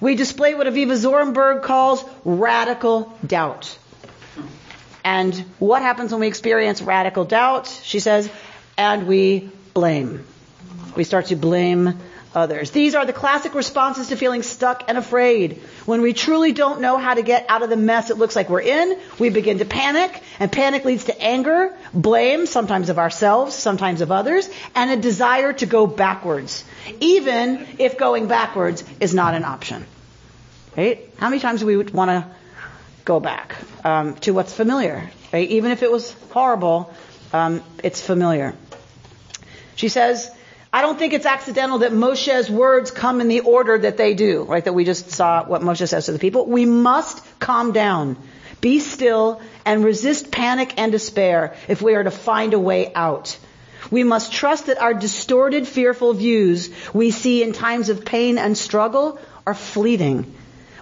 We 0.00 0.14
display 0.14 0.54
what 0.54 0.66
Avivah 0.66 0.96
Zornberg 0.96 1.62
calls 1.62 2.04
radical 2.24 3.16
doubt." 3.26 3.77
And 5.08 5.34
what 5.58 5.80
happens 5.80 6.12
when 6.12 6.20
we 6.20 6.26
experience 6.26 6.82
radical 6.82 7.24
doubt? 7.24 7.66
She 7.82 7.98
says, 7.98 8.28
and 8.76 9.06
we 9.06 9.50
blame. 9.72 10.26
We 10.96 11.04
start 11.04 11.26
to 11.26 11.36
blame 11.36 11.98
others. 12.34 12.72
These 12.72 12.94
are 12.94 13.06
the 13.06 13.14
classic 13.14 13.54
responses 13.54 14.08
to 14.08 14.16
feeling 14.16 14.42
stuck 14.42 14.84
and 14.86 14.98
afraid. 14.98 15.62
When 15.86 16.02
we 16.02 16.12
truly 16.12 16.52
don't 16.52 16.82
know 16.82 16.98
how 16.98 17.14
to 17.14 17.22
get 17.22 17.46
out 17.48 17.62
of 17.62 17.70
the 17.70 17.76
mess 17.78 18.10
it 18.10 18.18
looks 18.18 18.36
like 18.36 18.50
we're 18.50 18.60
in, 18.60 18.98
we 19.18 19.30
begin 19.30 19.60
to 19.60 19.64
panic, 19.64 20.22
and 20.40 20.52
panic 20.52 20.84
leads 20.84 21.04
to 21.04 21.18
anger, 21.18 21.74
blame, 21.94 22.44
sometimes 22.44 22.90
of 22.90 22.98
ourselves, 22.98 23.54
sometimes 23.54 24.02
of 24.02 24.12
others, 24.12 24.46
and 24.74 24.90
a 24.90 24.96
desire 24.98 25.54
to 25.54 25.64
go 25.64 25.86
backwards, 25.86 26.64
even 27.00 27.66
if 27.78 27.96
going 27.96 28.28
backwards 28.28 28.84
is 29.00 29.14
not 29.14 29.32
an 29.32 29.44
option. 29.44 29.86
Right? 30.76 31.08
How 31.16 31.30
many 31.30 31.40
times 31.40 31.60
do 31.60 31.66
we 31.66 31.78
want 31.78 32.10
to 32.10 32.26
go 33.08 33.18
back 33.20 33.56
um, 33.84 34.14
to 34.16 34.32
what's 34.32 34.52
familiar? 34.52 35.10
Right? 35.32 35.48
Even 35.50 35.72
if 35.72 35.82
it 35.82 35.90
was 35.90 36.12
horrible, 36.30 36.92
um, 37.32 37.62
it's 37.82 38.00
familiar. 38.02 38.54
She 39.76 39.88
says, 39.88 40.30
I 40.70 40.82
don't 40.82 40.98
think 40.98 41.14
it's 41.14 41.24
accidental 41.24 41.78
that 41.78 41.92
Moshe's 41.92 42.50
words 42.50 42.90
come 42.90 43.22
in 43.22 43.28
the 43.28 43.40
order 43.40 43.78
that 43.78 43.96
they 43.96 44.12
do, 44.12 44.42
right? 44.42 44.62
That 44.62 44.74
we 44.74 44.84
just 44.84 45.10
saw 45.10 45.44
what 45.46 45.62
Moshe 45.62 45.88
says 45.88 46.04
to 46.06 46.12
the 46.12 46.18
people. 46.18 46.44
We 46.44 46.66
must 46.66 47.24
calm 47.40 47.72
down, 47.72 48.16
be 48.60 48.78
still, 48.78 49.40
and 49.64 49.82
resist 49.82 50.30
panic 50.30 50.74
and 50.76 50.92
despair 50.92 51.56
if 51.66 51.80
we 51.80 51.94
are 51.94 52.04
to 52.04 52.10
find 52.10 52.52
a 52.52 52.58
way 52.58 52.92
out. 52.94 53.38
We 53.90 54.04
must 54.04 54.32
trust 54.32 54.66
that 54.66 54.82
our 54.82 54.92
distorted, 54.92 55.66
fearful 55.66 56.12
views 56.12 56.68
we 56.92 57.10
see 57.10 57.42
in 57.42 57.54
times 57.54 57.88
of 57.88 58.04
pain 58.04 58.36
and 58.36 58.58
struggle 58.58 59.18
are 59.46 59.54
fleeting. 59.54 60.34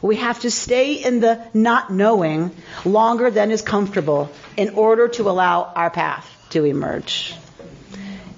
We 0.02 0.16
have 0.16 0.40
to 0.40 0.50
stay 0.50 0.94
in 0.94 1.20
the 1.20 1.42
not 1.54 1.90
knowing 1.90 2.54
longer 2.84 3.30
than 3.30 3.50
is 3.50 3.62
comfortable 3.62 4.30
in 4.56 4.70
order 4.74 5.08
to 5.08 5.28
allow 5.30 5.64
our 5.64 5.90
path 5.90 6.30
to 6.50 6.64
emerge 6.64 7.34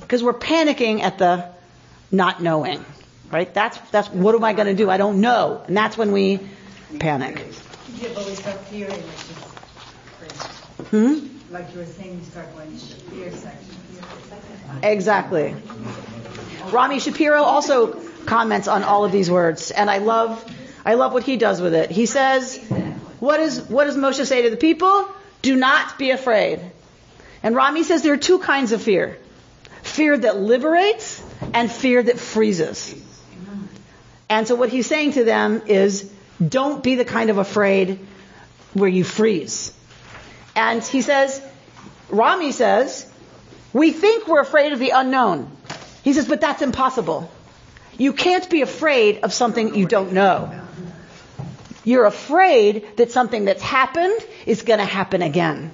because 0.01 0.23
we're 0.23 0.33
panicking 0.33 1.01
at 1.03 1.19
the 1.19 1.51
not 2.11 2.43
knowing, 2.43 2.85
right? 3.31 3.53
That's 3.53 3.79
that's 3.91 4.09
what 4.09 4.35
am 4.35 4.43
I 4.43 4.55
going 4.55 4.69
to 4.69 4.75
do? 4.75 4.89
I 4.89 4.97
don't 4.97 5.21
know, 5.21 5.63
and 5.67 5.77
that's 5.77 5.99
when 5.99 6.13
we 6.13 6.41
panic. 6.99 7.45
Yeah, 7.95 8.09
but 8.15 8.27
we 8.27 8.35
start 8.35 8.59
fearing 8.67 9.03
Hmm. 10.91 11.27
Like 11.51 11.73
you 11.73 11.81
were 11.81 11.87
saying, 11.87 12.19
you 12.19 12.25
start 12.25 12.55
going 12.55 12.71
to 12.71 12.79
fear 12.79 13.31
section. 13.31 13.75
Exactly. 14.83 15.55
Rami 16.71 17.01
Shapiro 17.01 17.43
also 17.43 18.01
comments 18.25 18.69
on 18.69 18.85
all 18.85 19.05
of 19.05 19.13
these 19.13 19.31
words, 19.31 19.71
and 19.71 19.91
I 19.91 19.99
love 19.99 20.43
I 20.89 20.95
love 20.95 21.13
what 21.13 21.25
he 21.25 21.37
does 21.37 21.61
with 21.61 21.75
it. 21.75 21.91
He 21.91 22.07
says, 22.07 22.57
"What 23.21 23.41
is 23.41 23.61
what 23.77 23.85
does 23.85 23.97
Moshe 23.97 24.27
say 24.27 24.43
to 24.43 24.51
the 24.51 24.57
people? 24.57 25.07
Do 25.43 25.55
not 25.55 25.99
be 25.99 26.13
afraid." 26.13 26.61
And 27.43 27.55
Rami 27.55 27.83
says 27.83 28.03
there 28.03 28.15
are 28.15 28.25
two 28.29 28.39
kinds 28.39 28.73
of 28.73 28.83
fear: 28.83 29.19
fear 29.83 30.17
that 30.17 30.39
liberates 30.39 31.23
and 31.53 31.71
fear 31.71 32.03
that 32.03 32.19
freezes. 32.19 32.95
And 34.31 34.49
so 34.49 34.55
what 34.55 34.71
he's 34.71 34.87
saying 34.87 35.13
to 35.13 35.25
them 35.25 35.63
is, 35.67 36.11
don't 36.57 36.83
be 36.83 36.95
the 36.97 37.05
kind 37.05 37.31
of 37.31 37.39
afraid 37.39 37.99
where 38.75 38.89
you 38.89 39.05
freeze. 39.05 39.73
And 40.55 40.83
he 40.83 41.03
says, 41.03 41.43
Rami 42.11 42.53
says, 42.53 43.07
we 43.73 43.93
think 43.93 44.27
we're 44.27 44.41
afraid 44.41 44.73
of 44.73 44.79
the 44.79 44.91
unknown. 44.91 45.51
He 46.03 46.13
says, 46.13 46.29
but 46.29 46.41
that's 46.43 46.63
impossible. 46.63 47.31
You 47.97 48.13
can't 48.13 48.49
be 48.51 48.63
afraid 48.63 49.21
of 49.23 49.33
something 49.33 49.75
you 49.75 49.87
don't 49.87 50.13
know. 50.13 50.68
You're 51.89 52.05
afraid 52.05 52.99
that 52.99 53.13
something 53.13 53.47
that's 53.47 53.63
happened 53.63 54.21
is 54.45 54.61
going 54.61 54.79
to 54.79 54.85
happen 54.85 55.23
again. 55.23 55.71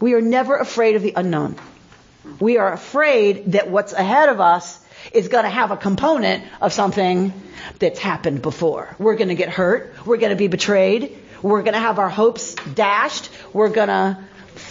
We 0.00 0.14
are 0.14 0.20
never 0.20 0.56
afraid 0.56 0.96
of 0.96 1.02
the 1.02 1.12
unknown. 1.14 1.54
We 2.40 2.58
are 2.58 2.72
afraid 2.72 3.52
that 3.52 3.70
what's 3.70 3.92
ahead 3.92 4.28
of 4.28 4.40
us 4.40 4.84
is 5.12 5.28
going 5.28 5.44
to 5.44 5.48
have 5.48 5.70
a 5.70 5.76
component 5.76 6.42
of 6.60 6.72
something 6.72 7.32
that's 7.78 8.00
happened 8.00 8.42
before. 8.42 8.96
We're 8.98 9.14
going 9.14 9.28
to 9.28 9.36
get 9.36 9.48
hurt. 9.48 9.94
We're 10.04 10.16
going 10.16 10.30
to 10.30 10.36
be 10.36 10.48
betrayed. 10.48 11.16
We're 11.40 11.62
going 11.62 11.74
to 11.74 11.86
have 11.88 12.00
our 12.00 12.10
hopes 12.10 12.56
dashed. 12.74 13.30
We're 13.52 13.68
going 13.68 13.86
to, 13.86 14.18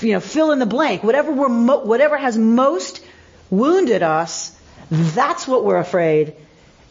you 0.01 0.11
know, 0.15 0.19
fill 0.19 0.51
in 0.51 0.59
the 0.59 0.65
blank. 0.65 1.01
Whatever 1.01 1.31
we're, 1.31 1.47
mo- 1.47 1.85
whatever 1.85 2.17
has 2.17 2.37
most 2.37 3.01
wounded 3.49 4.03
us, 4.03 4.53
that's 4.91 5.47
what 5.47 5.63
we're 5.63 5.77
afraid 5.77 6.35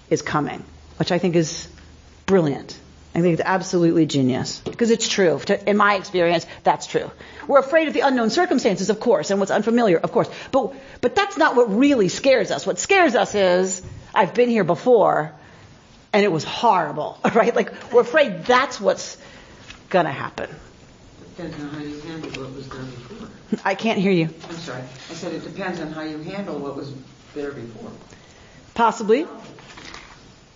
is 0.09 0.23
coming, 0.23 0.65
which 0.97 1.13
I 1.13 1.19
think 1.19 1.37
is 1.37 1.69
brilliant. 2.25 2.81
I 3.15 3.21
think 3.21 3.35
it's 3.35 3.43
absolutely 3.45 4.07
genius 4.07 4.61
because 4.65 4.91
it's 4.91 5.09
true. 5.09 5.41
In 5.67 5.77
my 5.77 5.95
experience, 5.95 6.47
that's 6.65 6.87
true. 6.89 7.11
We're 7.47 7.61
afraid 7.61 7.87
of 7.87 7.95
the 7.95 8.01
unknown 8.01 8.31
circumstances, 8.31 8.91
of 8.91 8.99
course, 8.99 9.31
and 9.31 9.39
what's 9.39 9.53
unfamiliar, 9.53 9.99
of 9.99 10.11
course. 10.11 10.29
But, 10.51 10.75
but 11.01 11.15
that's 11.15 11.37
not 11.37 11.55
what 11.55 11.73
really 11.77 12.09
scares 12.09 12.51
us. 12.51 12.67
What 12.67 12.81
scares 12.81 13.15
us 13.15 13.37
is, 13.37 13.83
I've 14.13 14.35
been 14.35 14.49
here 14.49 14.65
before, 14.65 15.33
and 16.13 16.25
it 16.25 16.33
was 16.33 16.43
horrible, 16.43 17.19
right? 17.35 17.55
Like, 17.55 17.93
we're 17.93 18.01
afraid 18.01 18.47
that's 18.47 18.81
what's 18.81 19.17
gonna 19.91 20.11
happen. 20.11 20.51
Depends 21.37 21.61
on 21.61 21.69
how 21.69 21.79
you 21.79 22.01
handle 22.01 22.43
what 22.43 22.53
was 22.53 22.69
there 22.69 22.83
before. 22.83 23.29
I 23.65 23.77
can't 23.77 24.01
hear 24.01 24.13
you. 24.13 24.29
I'm 24.49 24.57
sorry. 24.57 24.83
I 24.83 25.15
said 25.15 25.33
it 25.33 25.45
depends 25.45 25.79
on 25.79 25.93
how 25.93 26.03
you 26.03 26.19
handle 26.19 26.59
what 26.59 26.75
was 26.75 26.93
there 27.33 27.53
before. 27.53 27.93
Possibly. 28.75 29.27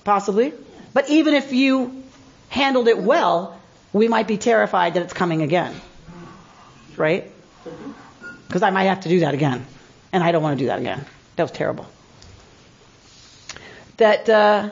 Possibly. 0.02 0.52
But 0.92 1.08
even 1.08 1.34
if 1.34 1.52
you 1.52 2.02
handled 2.48 2.88
it 2.88 2.98
well, 2.98 3.58
we 3.92 4.08
might 4.08 4.26
be 4.26 4.38
terrified 4.38 4.94
that 4.94 5.02
it's 5.02 5.12
coming 5.12 5.42
again. 5.42 5.74
Right? 6.96 7.30
Because 8.46 8.62
I 8.62 8.70
might 8.70 8.84
have 8.84 9.00
to 9.00 9.08
do 9.08 9.20
that 9.20 9.34
again. 9.34 9.66
And 10.12 10.24
I 10.24 10.32
don't 10.32 10.42
want 10.42 10.58
to 10.58 10.64
do 10.64 10.68
that 10.68 10.78
again. 10.78 11.04
That 11.36 11.42
was 11.44 11.52
terrible. 11.52 11.86
That 13.98 14.28
uh, 14.28 14.70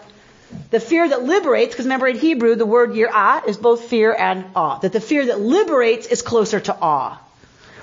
the 0.70 0.80
fear 0.80 1.08
that 1.08 1.22
liberates, 1.22 1.74
because 1.74 1.86
remember 1.86 2.08
in 2.08 2.18
Hebrew 2.18 2.54
the 2.54 2.66
word 2.66 2.90
yirah 2.90 3.46
is 3.46 3.56
both 3.56 3.84
fear 3.84 4.14
and 4.14 4.44
awe. 4.54 4.78
That 4.78 4.92
the 4.92 5.00
fear 5.00 5.26
that 5.26 5.40
liberates 5.40 6.06
is 6.06 6.22
closer 6.22 6.60
to 6.60 6.74
awe. 6.74 7.20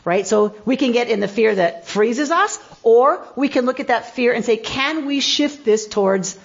Right? 0.06 0.28
So 0.28 0.56
we 0.66 0.76
can 0.76 0.91
get 0.91 1.10
in 1.10 1.20
the 1.20 1.28
fear 1.28 1.56
that 1.56 1.88
freezes 1.88 2.30
us, 2.30 2.60
or 2.82 3.26
we 3.36 3.48
can 3.48 3.66
look 3.66 3.80
at 3.80 3.88
that 3.88 4.14
fear 4.16 4.34
and 4.34 4.44
say, 4.44 4.58
can 4.58 5.06
we 5.06 5.22
shift 5.22 5.64
this 5.64 5.88
towards 5.88 6.38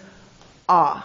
awe? 0.68 1.05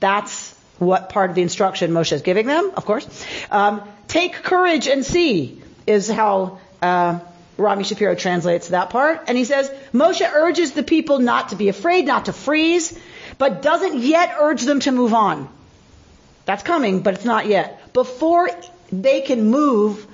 That's 0.00 0.45
what 0.78 1.08
part 1.08 1.30
of 1.30 1.36
the 1.36 1.42
instruction 1.42 1.90
Moshe 1.92 2.12
is 2.12 2.22
giving 2.22 2.46
them, 2.46 2.72
of 2.76 2.84
course. 2.84 3.06
Um, 3.50 3.82
take 4.08 4.34
courage 4.34 4.88
and 4.88 5.04
see 5.04 5.62
is 5.86 6.08
how 6.08 6.58
uh, 6.82 7.20
Rami 7.56 7.84
Shapiro 7.84 8.14
translates 8.14 8.68
that 8.68 8.90
part. 8.90 9.24
And 9.28 9.36
he 9.36 9.44
says, 9.44 9.70
Moshe 9.92 10.28
urges 10.30 10.72
the 10.72 10.82
people 10.82 11.18
not 11.18 11.50
to 11.50 11.56
be 11.56 11.68
afraid, 11.68 12.06
not 12.06 12.26
to 12.26 12.32
freeze, 12.32 12.98
but 13.38 13.62
doesn't 13.62 13.98
yet 13.98 14.36
urge 14.38 14.62
them 14.62 14.80
to 14.80 14.92
move 14.92 15.14
on. 15.14 15.48
That's 16.44 16.62
coming, 16.62 17.00
but 17.00 17.14
it's 17.14 17.24
not 17.24 17.46
yet. 17.46 17.92
Before 17.92 18.48
they 18.92 19.22
can 19.22 19.50
move, 19.50 20.06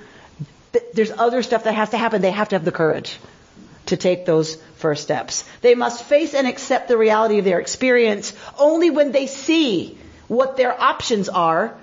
there's 0.93 1.11
other 1.11 1.43
stuff 1.43 1.65
that 1.65 1.75
has 1.75 1.89
to 1.89 1.97
happen. 1.97 2.21
They 2.21 2.31
have 2.31 2.49
to 2.49 2.55
have 2.55 2.65
the 2.65 2.71
courage 2.71 3.17
to 3.87 3.97
take 3.97 4.25
those 4.25 4.55
first 4.77 5.03
steps. 5.03 5.43
They 5.61 5.75
must 5.75 6.03
face 6.05 6.33
and 6.33 6.47
accept 6.47 6.87
the 6.87 6.97
reality 6.97 7.39
of 7.39 7.45
their 7.45 7.59
experience. 7.59 8.33
Only 8.57 8.89
when 8.89 9.11
they 9.11 9.27
see 9.27 9.97
what 10.33 10.57
their 10.57 10.79
options 10.79 11.29
are 11.29 11.75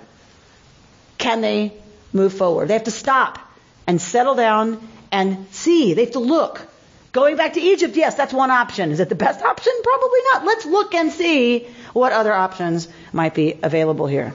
can 1.17 1.41
they 1.41 1.73
move 2.13 2.33
forward. 2.33 2.67
They 2.67 2.73
have 2.73 2.83
to 2.85 2.91
stop 2.91 3.39
and 3.87 4.01
settle 4.01 4.35
down 4.35 4.85
and 5.11 5.47
see. 5.51 5.93
They 5.93 6.05
have 6.05 6.13
to 6.13 6.19
look. 6.19 6.67
Going 7.11 7.35
back 7.35 7.53
to 7.53 7.61
Egypt, 7.61 7.95
yes, 7.95 8.15
that's 8.15 8.33
one 8.33 8.51
option. 8.51 8.91
Is 8.91 8.99
it 8.99 9.09
the 9.09 9.15
best 9.15 9.41
option? 9.41 9.73
Probably 9.83 10.19
not. 10.31 10.45
Let's 10.45 10.65
look 10.65 10.95
and 10.95 11.11
see 11.11 11.67
what 11.93 12.13
other 12.13 12.33
options 12.33 12.87
might 13.11 13.33
be 13.35 13.59
available 13.61 14.07
here. 14.07 14.33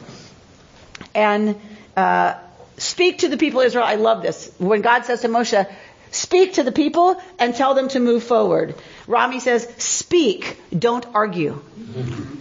And 1.15 1.59
uh, 1.97 2.35
speak 2.77 3.19
to 3.19 3.29
the 3.29 3.39
people 3.39 3.61
of 3.61 3.67
Israel. 3.67 3.85
I 3.85 3.95
love 3.95 4.23
this. 4.23 4.53
When 4.59 4.83
God 4.83 5.07
says 5.07 5.23
to 5.23 5.29
Moshe, 5.29 5.67
speak 6.11 6.55
to 6.55 6.63
the 6.63 6.73
people 6.73 7.21
and 7.39 7.55
tell 7.55 7.75
them 7.75 7.89
to 7.89 8.01
move 8.01 8.23
forward. 8.25 8.75
Rami 9.07 9.41
says, 9.41 9.67
speak, 9.79 10.59
don't 10.79 11.07
argue. 11.15 11.63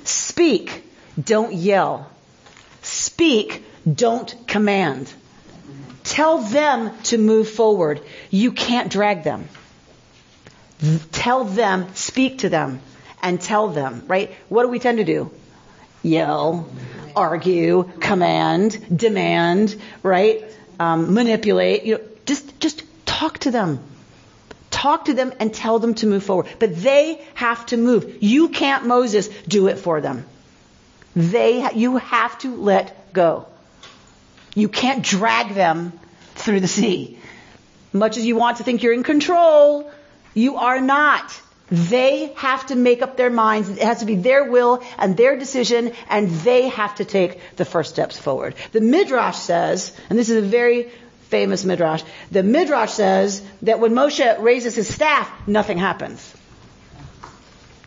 Speak, 0.03 0.84
don't 1.21 1.53
yell. 1.53 2.09
Speak, 2.81 3.63
don't 3.91 4.35
command. 4.47 5.11
Tell 6.03 6.37
them 6.39 6.91
to 7.03 7.17
move 7.17 7.49
forward. 7.49 8.01
You 8.29 8.51
can't 8.51 8.91
drag 8.91 9.23
them. 9.23 9.47
Tell 11.11 11.45
them, 11.45 11.87
speak 11.95 12.39
to 12.39 12.49
them, 12.49 12.79
and 13.23 13.41
tell 13.41 13.69
them, 13.69 14.03
right? 14.07 14.35
What 14.49 14.63
do 14.63 14.69
we 14.69 14.79
tend 14.79 14.99
to 14.99 15.03
do? 15.03 15.31
Yell, 16.03 16.69
argue, 17.15 17.89
command, 17.99 18.95
demand, 18.95 19.75
right? 20.03 20.43
Um, 20.79 21.13
manipulate. 21.13 21.85
You 21.85 21.95
know, 21.95 22.03
just, 22.25 22.59
just 22.59 22.83
talk 23.05 23.39
to 23.39 23.51
them. 23.51 23.79
Talk 24.69 25.05
to 25.05 25.13
them 25.13 25.33
and 25.39 25.53
tell 25.53 25.79
them 25.79 25.95
to 25.95 26.07
move 26.07 26.23
forward. 26.23 26.47
But 26.59 26.75
they 26.75 27.25
have 27.33 27.65
to 27.67 27.77
move. 27.77 28.21
You 28.21 28.49
can't, 28.49 28.85
Moses, 28.85 29.27
do 29.47 29.67
it 29.69 29.79
for 29.79 30.01
them. 30.01 30.25
They, 31.15 31.71
you 31.73 31.97
have 31.97 32.37
to 32.39 32.55
let 32.55 33.13
go. 33.13 33.47
You 34.53 34.69
can't 34.69 35.03
drag 35.03 35.53
them 35.53 35.93
through 36.35 36.59
the 36.59 36.67
sea. 36.67 37.19
Much 37.93 38.17
as 38.17 38.25
you 38.25 38.35
want 38.35 38.57
to 38.57 38.63
think 38.63 38.83
you're 38.83 38.93
in 38.93 39.03
control, 39.03 39.89
you 40.33 40.57
are 40.57 40.81
not. 40.81 41.41
They 41.71 42.33
have 42.35 42.67
to 42.67 42.75
make 42.75 43.01
up 43.01 43.17
their 43.17 43.29
minds. 43.29 43.69
It 43.69 43.79
has 43.79 43.99
to 43.99 44.05
be 44.05 44.15
their 44.15 44.43
will 44.43 44.83
and 44.97 45.17
their 45.17 45.37
decision, 45.37 45.93
and 46.09 46.29
they 46.29 46.67
have 46.67 46.95
to 46.95 47.05
take 47.05 47.55
the 47.55 47.65
first 47.65 47.91
steps 47.91 48.17
forward. 48.17 48.55
The 48.71 48.81
Midrash 48.81 49.37
says, 49.37 49.95
and 50.09 50.19
this 50.19 50.29
is 50.29 50.43
a 50.43 50.47
very 50.47 50.91
famous 51.29 51.65
Midrash, 51.65 52.03
the 52.31 52.43
Midrash 52.43 52.91
says 52.91 53.41
that 53.63 53.79
when 53.79 53.93
Moshe 53.93 54.39
raises 54.41 54.75
his 54.75 54.93
staff, 54.93 55.31
nothing 55.47 55.77
happens. 55.77 56.33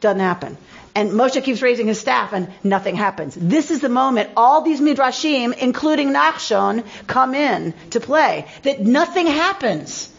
Doesn't 0.01 0.21
happen. 0.21 0.57
And 0.99 1.13
Moshe 1.13 1.41
keeps 1.45 1.63
raising 1.63 1.87
his 1.87 2.01
staff 2.01 2.33
and 2.33 2.49
nothing 2.65 2.97
happens. 2.97 3.37
This 3.37 3.71
is 3.71 3.79
the 3.79 3.89
moment 3.89 4.31
all 4.37 4.63
these 4.63 4.81
midrashim, 4.81 5.57
including 5.57 6.13
Nachshon, 6.13 6.85
come 7.07 7.37
in 7.37 7.73
to 7.91 8.01
play. 8.01 8.49
That 8.65 8.81
nothing 8.81 9.29
happens 9.29 10.13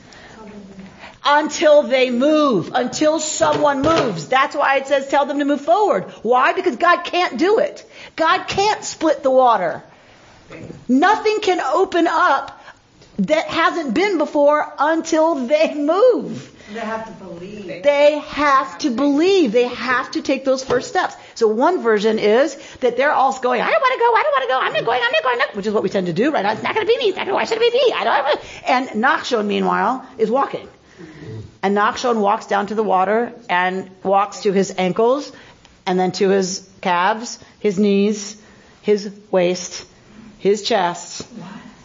until 1.25 1.84
they 1.84 2.11
move, 2.11 2.71
until 2.73 3.19
someone 3.19 3.82
moves. 3.82 4.30
That's 4.30 4.55
why 4.55 4.77
it 4.77 4.88
says 4.88 5.09
tell 5.09 5.25
them 5.25 5.39
to 5.39 5.45
move 5.45 5.59
forward. 5.59 6.05
Why? 6.21 6.53
Because 6.53 6.77
God 6.77 7.03
can't 7.03 7.38
do 7.38 7.59
it. 7.59 7.86
God 8.15 8.45
can't 8.47 8.82
split 8.82 9.21
the 9.21 9.32
water. 9.32 9.84
Nothing 10.88 11.41
can 11.41 11.59
open 11.59 12.07
up 12.07 12.57
that 13.17 13.47
hasn't 13.47 13.93
been 13.93 14.17
before 14.17 14.73
until 14.80 15.45
they 15.45 15.73
move. 15.73 16.48
They 16.74 16.80
have 16.80 17.05
to 17.05 17.24
believe. 17.24 17.84
They 17.84 18.20
have 18.20 18.78
to 18.80 18.91
believe. 18.91 19.51
They 19.51 19.67
have 19.67 20.11
to 20.11 20.22
take 20.22 20.45
those 20.45 20.63
first 20.63 20.89
steps. 20.89 21.15
So 21.36 21.47
one 21.47 21.82
version 21.82 22.20
is 22.20 22.55
that 22.78 22.95
they're 22.95 23.11
all 23.11 23.38
going, 23.39 23.61
I 23.61 23.70
don't 23.70 23.82
want 23.82 23.93
to 23.93 23.99
go, 23.99 24.05
I 24.05 24.24
don't 24.24 24.32
want 24.32 24.43
to 24.43 24.49
go, 24.49 24.59
I'm 24.59 24.74
not 24.74 24.86
going, 24.86 25.01
I'm 25.03 25.11
not 25.11 25.24
going, 25.24 25.38
not, 25.39 25.55
which 25.55 25.67
is 25.67 25.74
what 25.74 25.84
we 25.84 25.89
tend 25.89 26.07
to 26.07 26.13
do, 26.13 26.32
right? 26.32 26.45
It's 26.45 26.63
not 26.63 26.76
going 26.76 26.86
to 26.86 26.91
be 26.91 26.97
me. 26.97 27.09
It's 27.09 27.17
not 27.17 27.26
going 27.26 27.34
to, 27.34 27.36
why 27.36 27.45
should 27.45 27.59
it 27.61 27.72
be 27.72 27.78
me? 27.78 27.93
I 27.95 28.03
don't 28.03 28.65
And 28.67 29.03
Nachshon, 29.03 29.45
meanwhile, 29.47 30.05
is 30.17 30.30
walking. 30.30 30.67
And 31.63 31.76
Nachshon 31.76 32.22
walks 32.22 32.45
down 32.45 32.67
to 32.67 32.76
the 32.76 32.84
water 32.84 33.34
and 33.49 33.89
walks 34.03 34.41
to 34.41 34.51
his 34.51 34.74
ankles 34.78 35.32
and 35.86 35.99
then 35.99 36.11
to 36.13 36.30
his 36.30 36.70
calves, 36.82 37.39
his 37.59 37.80
knees, 37.80 38.41
his 38.82 39.11
waist, 39.32 39.88
his 40.38 40.61
chest, 40.61 41.28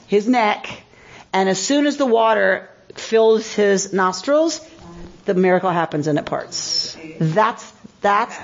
his 0.06 0.28
neck. 0.28 0.82
And 1.32 1.48
as 1.48 1.58
soon 1.58 1.86
as 1.86 1.96
the 1.96 2.06
water 2.06 2.68
fills 2.94 3.52
his 3.52 3.92
nostrils, 3.92 4.60
the 5.24 5.34
miracle 5.34 5.70
happens 5.70 6.06
and 6.06 6.18
it 6.18 6.26
parts. 6.26 6.96
That's, 7.18 7.72
that's 8.00 8.36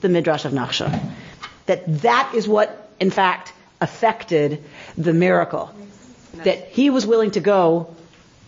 the 0.00 0.08
Midrash 0.08 0.44
of 0.44 0.52
Nachshon. 0.52 1.12
That 1.66 2.00
that 2.02 2.32
is 2.34 2.48
what, 2.48 2.90
in 2.98 3.10
fact, 3.10 3.52
affected 3.80 4.64
the 4.96 5.12
miracle. 5.12 5.70
That 6.44 6.68
he 6.68 6.90
was 6.90 7.06
willing 7.06 7.32
to 7.32 7.40
go 7.40 7.94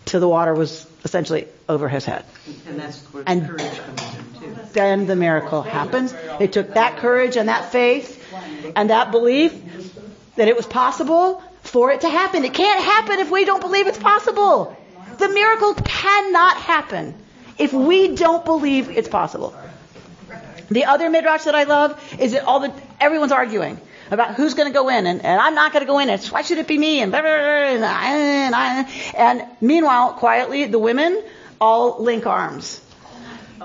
till 0.04 0.20
the 0.20 0.28
water 0.28 0.54
was 0.54 0.86
essentially 1.04 1.46
over 1.68 1.88
his 1.88 2.04
head. 2.04 2.24
And 2.66 2.78
that's 2.78 2.98
where 3.12 3.22
And- 3.26 3.46
courage 3.46 3.78
comes 3.78 4.02
in 4.02 4.40
too. 4.40 4.56
Then 4.72 5.06
the 5.06 5.16
miracle 5.16 5.62
happens. 5.62 6.14
They 6.38 6.46
took 6.46 6.74
that 6.74 6.98
courage 6.98 7.36
and 7.36 7.48
that 7.48 7.72
faith 7.72 8.16
and 8.76 8.90
that 8.90 9.10
belief 9.10 9.52
that 10.36 10.48
it 10.48 10.56
was 10.56 10.66
possible 10.66 11.42
for 11.62 11.90
it 11.92 12.02
to 12.02 12.08
happen. 12.08 12.44
It 12.44 12.54
can't 12.54 12.82
happen 12.82 13.18
if 13.18 13.30
we 13.30 13.44
don't 13.44 13.60
believe 13.60 13.86
it's 13.86 13.98
possible. 13.98 14.76
The 15.18 15.28
miracle 15.28 15.74
cannot 15.74 16.56
happen 16.56 17.14
if 17.60 17.72
we 17.72 18.16
don't 18.16 18.44
believe 18.44 18.88
it's 18.90 19.08
possible. 19.08 19.54
The 20.70 20.84
other 20.84 21.10
midrash 21.10 21.44
that 21.44 21.54
I 21.54 21.64
love 21.64 22.00
is 22.18 22.32
that 22.32 22.44
all 22.44 22.60
the 22.60 22.72
everyone's 23.00 23.32
arguing. 23.32 23.80
about 24.10 24.34
who's 24.34 24.54
going 24.54 24.68
to 24.68 24.74
go 24.74 24.88
in, 24.88 25.06
and, 25.06 25.24
and 25.24 25.40
I'm 25.40 25.54
not 25.54 25.72
going 25.72 25.84
to 25.84 25.86
go 25.86 25.98
in. 26.00 26.10
And 26.10 26.20
why 26.26 26.42
should 26.42 26.58
it 26.58 26.66
be 26.66 26.76
me? 26.76 27.00
And 27.00 27.12
blah, 27.12 27.20
blah, 27.20 27.30
blah, 27.30 27.86
and, 27.86 28.54
and, 28.54 28.88
and 29.16 29.48
meanwhile, 29.60 30.14
quietly, 30.14 30.64
the 30.64 30.80
women 30.80 31.22
all 31.60 32.02
link 32.02 32.26
arms, 32.26 32.80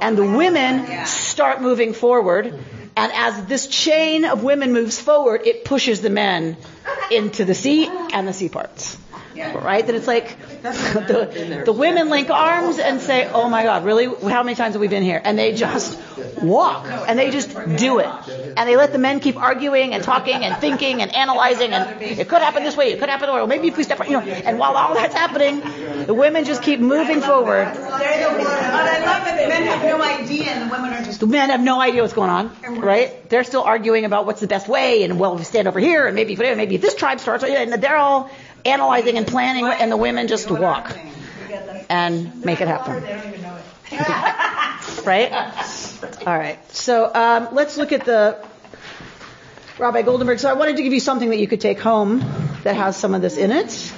and 0.02 0.18
the 0.18 0.24
women 0.24 1.06
start 1.06 1.62
moving 1.62 1.94
forward. 1.94 2.54
And 2.98 3.12
as 3.14 3.46
this 3.46 3.68
chain 3.68 4.24
of 4.24 4.44
women 4.44 4.72
moves 4.72 5.00
forward, 5.00 5.42
it 5.46 5.66
pushes 5.66 6.02
the 6.02 6.10
men 6.10 6.58
into 7.12 7.44
the 7.44 7.54
sea 7.54 7.90
and 8.14 8.28
the 8.28 8.34
sea 8.34 8.50
parts. 8.50 8.98
Right? 9.36 9.86
That 9.86 9.96
it's 9.96 10.08
like 10.08 10.38
the, 10.62 11.64
the 11.66 11.74
women 11.74 12.10
link 12.10 12.30
arms 12.30 12.80
and 12.80 13.02
say, 13.02 13.28
oh 13.28 13.50
my 13.50 13.64
God, 13.64 13.84
really? 13.84 14.06
How 14.06 14.44
many 14.44 14.56
times 14.56 14.74
have 14.74 14.82
we 14.82 14.88
been 14.88 15.04
here? 15.04 15.22
And 15.24 15.38
they 15.38 15.54
just 15.54 16.00
walk 16.42 16.88
and 16.88 17.18
they 17.18 17.32
just 17.32 17.50
do 17.78 18.00
it. 18.00 18.08
And 18.58 18.70
they 18.70 18.76
let 18.76 18.92
the 18.92 18.98
men 18.98 19.20
keep 19.20 19.38
arguing 19.38 19.94
and 19.94 20.04
talking 20.04 20.44
and 20.44 20.60
thinking 20.60 21.02
and 21.02 21.14
analyzing 21.14 21.74
and 21.74 22.02
it 22.02 22.30
could 22.30 22.42
happen 22.42 22.64
this 22.64 22.78
way, 22.78 22.92
it 22.92 23.00
could 23.00 23.10
happen 23.10 23.30
or 23.30 23.46
maybe 23.48 23.68
if 23.68 23.78
we 23.78 23.84
step, 23.84 24.06
you 24.06 24.14
know, 24.14 24.22
and 24.22 24.58
while 24.60 24.76
all 24.76 24.94
that's 24.94 25.14
happening, 25.14 25.62
the 26.06 26.14
women 26.14 26.46
just 26.46 26.62
keep 26.62 26.80
moving 26.80 27.22
forward. 27.22 27.66
But 27.74 27.78
I 27.78 29.00
love 29.06 29.26
that 29.26 29.42
the 29.42 29.50
men 29.50 29.64
have 29.64 29.84
no 29.84 30.02
idea 30.02 30.52
and 30.52 30.70
the 30.70 30.74
women 30.74 30.94
are 30.94 31.04
just. 31.04 31.20
The 31.20 31.28
men 31.28 31.50
have 31.50 31.62
no 31.62 31.80
idea 31.80 32.02
what's 32.02 32.14
going 32.14 32.30
on, 32.30 32.80
right? 32.80 33.30
They're 33.30 33.44
still 33.44 33.64
arguing 33.64 34.06
about 34.06 34.26
what's 34.26 34.42
the 34.42 34.48
best 34.48 34.68
way 34.68 35.04
and 35.04 35.20
well, 35.20 35.36
we 35.36 35.44
stand 35.44 35.68
over 35.68 35.80
here 35.80 36.06
and 36.08 36.16
maybe 36.16 36.36
maybe 36.36 36.76
if 36.76 36.82
this 36.82 36.96
tribe 36.96 37.20
starts, 37.20 37.44
and 37.44 37.74
they're 37.74 37.98
all 37.98 38.30
analyzing 38.66 39.18
and 39.18 39.28
planning, 39.28 39.66
and 39.66 39.92
the 39.92 39.98
women 39.98 40.28
just 40.28 40.50
walk 40.50 40.98
and 41.90 42.44
make 42.44 42.62
it 42.62 42.68
happen. 42.68 43.04
right? 45.06 45.32
All 46.26 46.38
right. 46.38 46.58
So 46.74 47.14
um, 47.14 47.50
let's 47.54 47.78
look 47.78 47.92
at 47.92 48.06
the 48.06 48.44
Rabbi 49.78 50.02
Goldenberg. 50.02 50.40
So 50.40 50.50
I 50.50 50.54
wanted 50.54 50.78
to 50.78 50.84
give 50.84 50.94
you 50.94 51.00
something 51.00 51.30
that 51.30 51.38
you 51.38 51.48
could 51.48 51.62
take 51.62 51.80
home 51.80 52.20
that 52.64 52.76
has 52.76 52.98
some 52.98 53.14
of 53.14 53.22
this 53.22 53.38
in 53.38 53.52
it. 53.52 53.94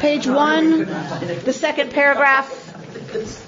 Page 0.00 0.26
one, 0.26 0.84
the 1.44 1.52
second 1.52 1.92
paragraph. 1.92 2.64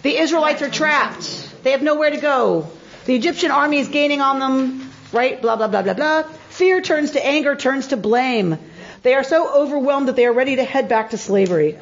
The 0.03 0.16
Israelites 0.16 0.62
are 0.62 0.70
trapped. 0.70 1.49
They 1.62 1.72
have 1.72 1.82
nowhere 1.82 2.11
to 2.11 2.16
go. 2.16 2.70
The 3.05 3.14
Egyptian 3.14 3.51
army 3.51 3.78
is 3.78 3.88
gaining 3.88 4.20
on 4.20 4.38
them, 4.38 4.91
right? 5.12 5.41
Blah, 5.41 5.57
blah, 5.57 5.68
blah, 5.68 5.82
blah, 5.82 5.95
blah. 5.95 6.24
Fear 6.61 6.82
turns 6.82 7.12
to 7.12 7.26
anger, 7.26 7.56
turns 7.56 7.86
to 7.86 7.96
blame. 7.96 8.58
They 9.02 9.14
are 9.14 9.24
so 9.24 9.62
overwhelmed 9.62 10.08
that 10.08 10.16
they 10.16 10.26
are 10.26 10.32
ready 10.34 10.56
to 10.56 10.62
head 10.62 10.90
back 10.90 11.08
to 11.12 11.16
slavery. 11.16 11.78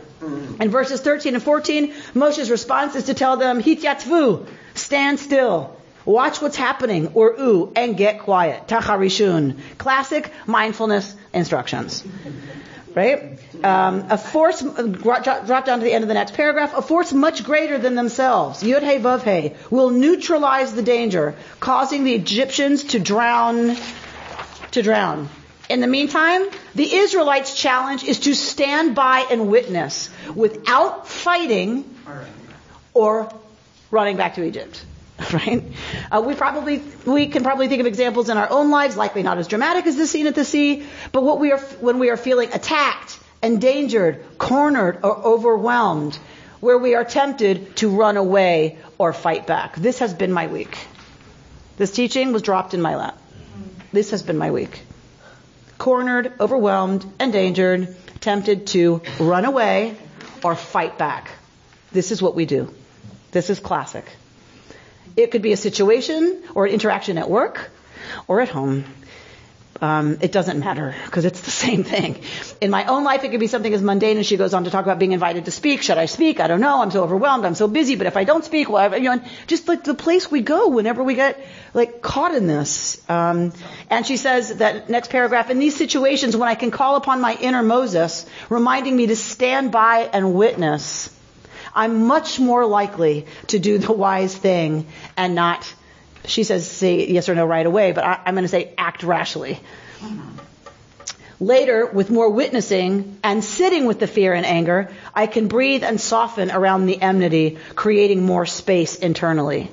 In 0.60 0.70
verses 0.70 1.00
13 1.00 1.34
and 1.34 1.42
14, 1.42 1.92
Moshe's 2.14 2.48
response 2.48 2.94
is 2.94 3.06
to 3.06 3.14
tell 3.14 3.36
them, 3.36 3.60
Hityatzvu, 3.60 4.46
stand 4.74 5.18
still. 5.18 5.76
Watch 6.04 6.40
what's 6.40 6.54
happening, 6.54 7.08
or 7.14 7.34
ooh, 7.40 7.72
and 7.74 7.96
get 7.96 8.20
quiet. 8.20 8.68
Tacharishun. 8.68 9.58
Classic 9.78 10.32
mindfulness 10.46 11.12
instructions. 11.32 12.04
Right? 12.94 13.40
Um, 13.64 14.06
a 14.10 14.16
force, 14.16 14.62
drop 14.62 15.24
down 15.24 15.80
to 15.80 15.84
the 15.84 15.92
end 15.92 16.04
of 16.04 16.08
the 16.08 16.14
next 16.14 16.34
paragraph, 16.34 16.72
a 16.76 16.82
force 16.82 17.12
much 17.12 17.42
greater 17.42 17.78
than 17.78 17.96
themselves, 17.96 18.62
Yud 18.62 18.82
He 18.82 18.98
Vav 18.98 19.56
will 19.72 19.90
neutralize 19.90 20.72
the 20.72 20.82
danger, 20.82 21.34
causing 21.58 22.04
the 22.04 22.14
Egyptians 22.14 22.84
to 22.84 23.00
drown, 23.00 23.76
to 24.72 24.82
drown. 24.82 25.28
In 25.68 25.80
the 25.80 25.86
meantime, 25.86 26.48
the 26.74 26.94
Israelites' 26.94 27.54
challenge 27.54 28.02
is 28.02 28.20
to 28.20 28.34
stand 28.34 28.94
by 28.94 29.26
and 29.30 29.48
witness 29.48 30.08
without 30.34 31.06
fighting 31.08 31.84
or 32.94 33.30
running 33.90 34.16
back 34.16 34.34
to 34.34 34.44
Egypt. 34.44 34.84
Right? 35.32 35.64
Uh, 36.12 36.22
we 36.24 36.36
probably 36.36 36.80
we 37.04 37.26
can 37.26 37.42
probably 37.42 37.66
think 37.66 37.80
of 37.80 37.86
examples 37.86 38.28
in 38.28 38.36
our 38.36 38.48
own 38.48 38.70
lives, 38.70 38.96
likely 38.96 39.24
not 39.24 39.38
as 39.38 39.48
dramatic 39.48 39.84
as 39.86 39.96
the 39.96 40.06
scene 40.06 40.28
at 40.28 40.36
the 40.36 40.44
sea, 40.44 40.86
but 41.10 41.24
what 41.24 41.40
we 41.40 41.50
are 41.50 41.58
when 41.80 41.98
we 41.98 42.10
are 42.10 42.16
feeling 42.16 42.52
attacked, 42.52 43.18
endangered, 43.42 44.24
cornered, 44.38 45.00
or 45.02 45.16
overwhelmed, 45.16 46.16
where 46.60 46.78
we 46.78 46.94
are 46.94 47.02
tempted 47.02 47.74
to 47.78 47.90
run 47.90 48.16
away 48.16 48.78
or 48.96 49.12
fight 49.12 49.44
back. 49.44 49.74
This 49.74 49.98
has 49.98 50.14
been 50.14 50.32
my 50.32 50.46
week. 50.46 50.78
This 51.78 51.90
teaching 51.90 52.32
was 52.32 52.42
dropped 52.42 52.72
in 52.72 52.80
my 52.80 52.94
lap. 52.94 53.18
This 53.92 54.10
has 54.10 54.22
been 54.22 54.38
my 54.38 54.50
week 54.50 54.82
cornered, 55.78 56.32
overwhelmed, 56.40 57.06
endangered, 57.20 57.96
tempted 58.20 58.66
to 58.66 59.00
run 59.20 59.44
away 59.44 59.96
or 60.42 60.54
fight 60.54 60.98
back. 60.98 61.30
This 61.92 62.10
is 62.10 62.20
what 62.20 62.34
we 62.34 62.46
do. 62.46 62.74
This 63.30 63.48
is 63.48 63.60
classic. 63.60 64.04
It 65.16 65.30
could 65.30 65.42
be 65.42 65.52
a 65.52 65.56
situation 65.56 66.42
or 66.54 66.66
an 66.66 66.72
interaction 66.72 67.16
at 67.16 67.30
work 67.30 67.70
or 68.26 68.40
at 68.40 68.48
home. 68.48 68.84
Um, 69.80 70.18
it 70.20 70.32
doesn't 70.32 70.58
matter 70.58 70.94
because 71.04 71.24
it's 71.24 71.40
the 71.40 71.50
same 71.66 71.84
thing. 71.84 72.20
In 72.60 72.70
my 72.70 72.86
own 72.86 73.04
life, 73.04 73.22
it 73.24 73.30
could 73.30 73.40
be 73.40 73.46
something 73.46 73.72
as 73.72 73.80
mundane 73.80 74.18
as 74.18 74.26
she 74.26 74.36
goes 74.36 74.52
on 74.54 74.64
to 74.64 74.70
talk 74.70 74.84
about 74.84 74.98
being 74.98 75.12
invited 75.12 75.44
to 75.44 75.50
speak. 75.50 75.82
Should 75.82 75.98
I 75.98 76.06
speak? 76.06 76.40
I 76.40 76.48
don't 76.48 76.60
know. 76.60 76.82
I'm 76.82 76.90
so 76.90 77.04
overwhelmed. 77.04 77.44
I'm 77.44 77.54
so 77.54 77.68
busy. 77.68 77.94
But 77.94 78.06
if 78.06 78.16
I 78.16 78.24
don't 78.24 78.44
speak, 78.44 78.68
well, 78.68 78.96
you 78.96 79.14
know, 79.14 79.22
just 79.46 79.68
like 79.68 79.84
the 79.84 79.94
place 79.94 80.30
we 80.30 80.40
go 80.40 80.68
whenever 80.68 81.02
we 81.04 81.14
get 81.14 81.38
like 81.74 82.02
caught 82.02 82.34
in 82.34 82.46
this. 82.46 83.00
Um, 83.08 83.52
and 83.88 84.06
she 84.06 84.16
says 84.16 84.56
that 84.56 84.90
next 84.90 85.10
paragraph, 85.10 85.50
in 85.50 85.58
these 85.58 85.76
situations 85.76 86.36
when 86.36 86.48
I 86.48 86.54
can 86.56 86.70
call 86.70 86.96
upon 86.96 87.20
my 87.20 87.34
inner 87.34 87.62
Moses, 87.62 88.26
reminding 88.48 88.96
me 88.96 89.06
to 89.08 89.16
stand 89.16 89.70
by 89.70 90.10
and 90.12 90.34
witness, 90.34 91.14
I'm 91.74 92.06
much 92.06 92.40
more 92.40 92.66
likely 92.66 93.26
to 93.48 93.58
do 93.58 93.78
the 93.78 93.92
wise 93.92 94.36
thing 94.36 94.86
and 95.16 95.34
not 95.36 95.72
she 96.28 96.44
says 96.44 96.70
say 96.70 97.06
yes 97.06 97.28
or 97.28 97.34
no 97.34 97.46
right 97.46 97.66
away, 97.66 97.92
but 97.92 98.04
I, 98.04 98.20
am 98.26 98.34
going 98.34 98.44
to 98.44 98.48
say 98.48 98.72
act 98.78 99.02
rashly. 99.02 99.60
Later, 101.40 101.86
with 101.86 102.10
more 102.10 102.30
witnessing 102.30 103.18
and 103.22 103.44
sitting 103.44 103.86
with 103.86 104.00
the 104.00 104.08
fear 104.08 104.32
and 104.34 104.44
anger, 104.44 104.90
I 105.14 105.26
can 105.26 105.46
breathe 105.46 105.84
and 105.84 106.00
soften 106.00 106.50
around 106.50 106.86
the 106.86 107.00
enmity, 107.00 107.58
creating 107.76 108.24
more 108.24 108.44
space 108.44 108.96
internally. 108.96 109.70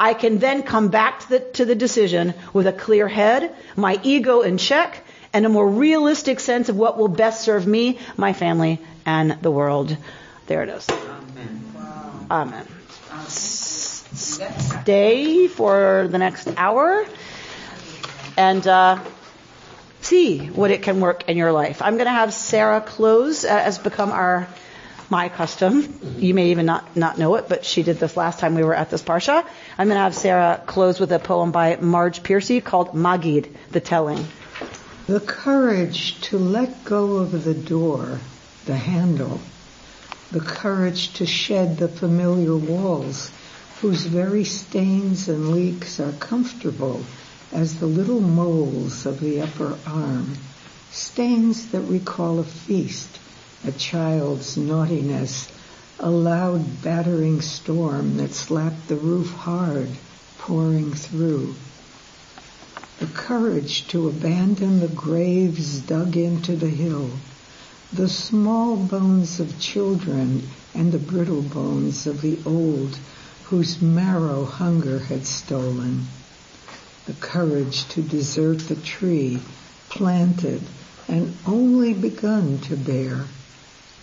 I 0.00 0.14
can 0.14 0.38
then 0.38 0.62
come 0.62 0.88
back 0.88 1.20
to 1.20 1.28
the, 1.28 1.40
to 1.40 1.64
the 1.66 1.74
decision 1.74 2.32
with 2.54 2.66
a 2.66 2.72
clear 2.72 3.08
head, 3.08 3.54
my 3.76 4.00
ego 4.02 4.40
in 4.40 4.56
check, 4.56 5.04
and 5.34 5.44
a 5.44 5.50
more 5.50 5.68
realistic 5.68 6.40
sense 6.40 6.70
of 6.70 6.76
what 6.76 6.96
will 6.96 7.08
best 7.08 7.42
serve 7.42 7.66
me, 7.66 7.98
my 8.16 8.32
family, 8.32 8.80
and 9.04 9.32
the 9.42 9.50
world. 9.50 9.96
There 10.46 10.62
it 10.62 10.70
is. 10.70 10.88
Amen. 10.88 11.72
Wow. 11.74 12.26
Amen 12.30 12.71
stay 14.32 15.48
for 15.48 16.08
the 16.08 16.18
next 16.18 16.48
hour 16.56 17.04
and 18.36 18.66
uh, 18.66 18.98
see 20.00 20.46
what 20.46 20.70
it 20.70 20.82
can 20.82 21.00
work 21.00 21.28
in 21.28 21.36
your 21.36 21.52
life. 21.52 21.82
I'm 21.82 21.94
going 21.94 22.06
to 22.06 22.12
have 22.12 22.32
Sarah 22.32 22.80
close, 22.80 23.44
uh, 23.44 23.48
as 23.48 23.78
become 23.78 24.10
our 24.10 24.48
my 25.10 25.28
custom. 25.28 26.00
You 26.16 26.32
may 26.32 26.52
even 26.52 26.64
not, 26.64 26.96
not 26.96 27.18
know 27.18 27.34
it, 27.34 27.46
but 27.46 27.66
she 27.66 27.82
did 27.82 27.98
this 27.98 28.16
last 28.16 28.38
time 28.38 28.54
we 28.54 28.64
were 28.64 28.74
at 28.74 28.88
this 28.88 29.02
parsha. 29.02 29.46
I'm 29.76 29.88
going 29.88 29.98
to 29.98 30.02
have 30.02 30.14
Sarah 30.14 30.62
close 30.64 30.98
with 30.98 31.12
a 31.12 31.18
poem 31.18 31.52
by 31.52 31.76
Marge 31.76 32.22
Piercy 32.22 32.62
called 32.62 32.94
Maggid, 32.94 33.54
the 33.70 33.80
Telling. 33.80 34.26
The 35.06 35.20
courage 35.20 36.18
to 36.22 36.38
let 36.38 36.84
go 36.84 37.16
of 37.16 37.44
the 37.44 37.52
door, 37.52 38.20
the 38.64 38.76
handle, 38.76 39.38
the 40.30 40.40
courage 40.40 41.12
to 41.14 41.26
shed 41.26 41.76
the 41.76 41.88
familiar 41.88 42.56
walls 42.56 43.30
whose 43.82 44.06
very 44.06 44.44
stains 44.44 45.28
and 45.28 45.50
leaks 45.50 45.98
are 45.98 46.12
comfortable 46.12 47.04
as 47.50 47.80
the 47.80 47.86
little 47.86 48.20
moles 48.20 49.04
of 49.06 49.18
the 49.18 49.40
upper 49.40 49.76
arm, 49.84 50.32
stains 50.92 51.66
that 51.72 51.80
recall 51.80 52.38
a 52.38 52.44
feast, 52.44 53.18
a 53.66 53.72
child's 53.72 54.56
naughtiness, 54.56 55.50
a 55.98 56.08
loud 56.08 56.80
battering 56.80 57.40
storm 57.40 58.16
that 58.18 58.32
slapped 58.32 58.86
the 58.86 58.94
roof 58.94 59.32
hard, 59.32 59.88
pouring 60.38 60.92
through. 60.94 61.52
The 63.00 63.06
courage 63.06 63.88
to 63.88 64.08
abandon 64.08 64.78
the 64.78 64.86
graves 64.86 65.80
dug 65.80 66.16
into 66.16 66.54
the 66.54 66.70
hill, 66.70 67.10
the 67.92 68.08
small 68.08 68.76
bones 68.76 69.40
of 69.40 69.58
children 69.58 70.48
and 70.72 70.92
the 70.92 71.00
brittle 71.00 71.42
bones 71.42 72.06
of 72.06 72.20
the 72.20 72.38
old 72.46 72.96
whose 73.52 73.82
marrow 73.82 74.46
hunger 74.46 74.98
had 74.98 75.26
stolen, 75.26 76.06
the 77.04 77.12
courage 77.12 77.86
to 77.86 78.00
desert 78.00 78.58
the 78.60 78.76
tree 78.76 79.38
planted 79.90 80.62
and 81.06 81.36
only 81.44 81.92
begun 81.92 82.58
to 82.58 82.74
bear, 82.74 83.26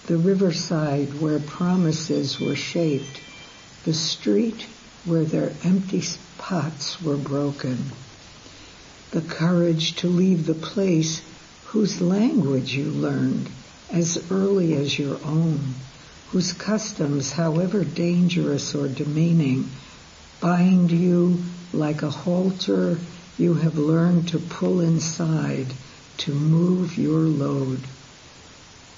the 0.05 0.15
riverside 0.15 1.19
where 1.19 1.39
promises 1.39 2.39
were 2.39 2.55
shaped, 2.55 3.19
the 3.85 3.93
street 3.93 4.67
where 5.05 5.25
their 5.25 5.51
empty 5.63 6.03
pots 6.37 7.01
were 7.01 7.17
broken, 7.17 7.91
the 9.09 9.21
courage 9.21 9.95
to 9.95 10.07
leave 10.07 10.45
the 10.45 10.53
place 10.53 11.23
whose 11.65 11.99
language 12.01 12.75
you 12.75 12.85
learned 12.91 13.49
as 13.91 14.23
early 14.29 14.75
as 14.75 14.99
your 14.99 15.17
own, 15.25 15.73
whose 16.31 16.53
customs, 16.53 17.31
however 17.31 17.83
dangerous 17.83 18.75
or 18.75 18.87
demeaning, 18.87 19.69
bind 20.39 20.91
you 20.91 21.43
like 21.73 22.03
a 22.03 22.09
halter 22.09 22.99
You 23.37 23.53
have 23.55 23.77
learned 23.77 24.27
to 24.29 24.39
pull 24.39 24.81
inside, 24.81 25.67
to 26.17 26.33
move 26.33 26.97
your 26.97 27.21
load. 27.21 27.79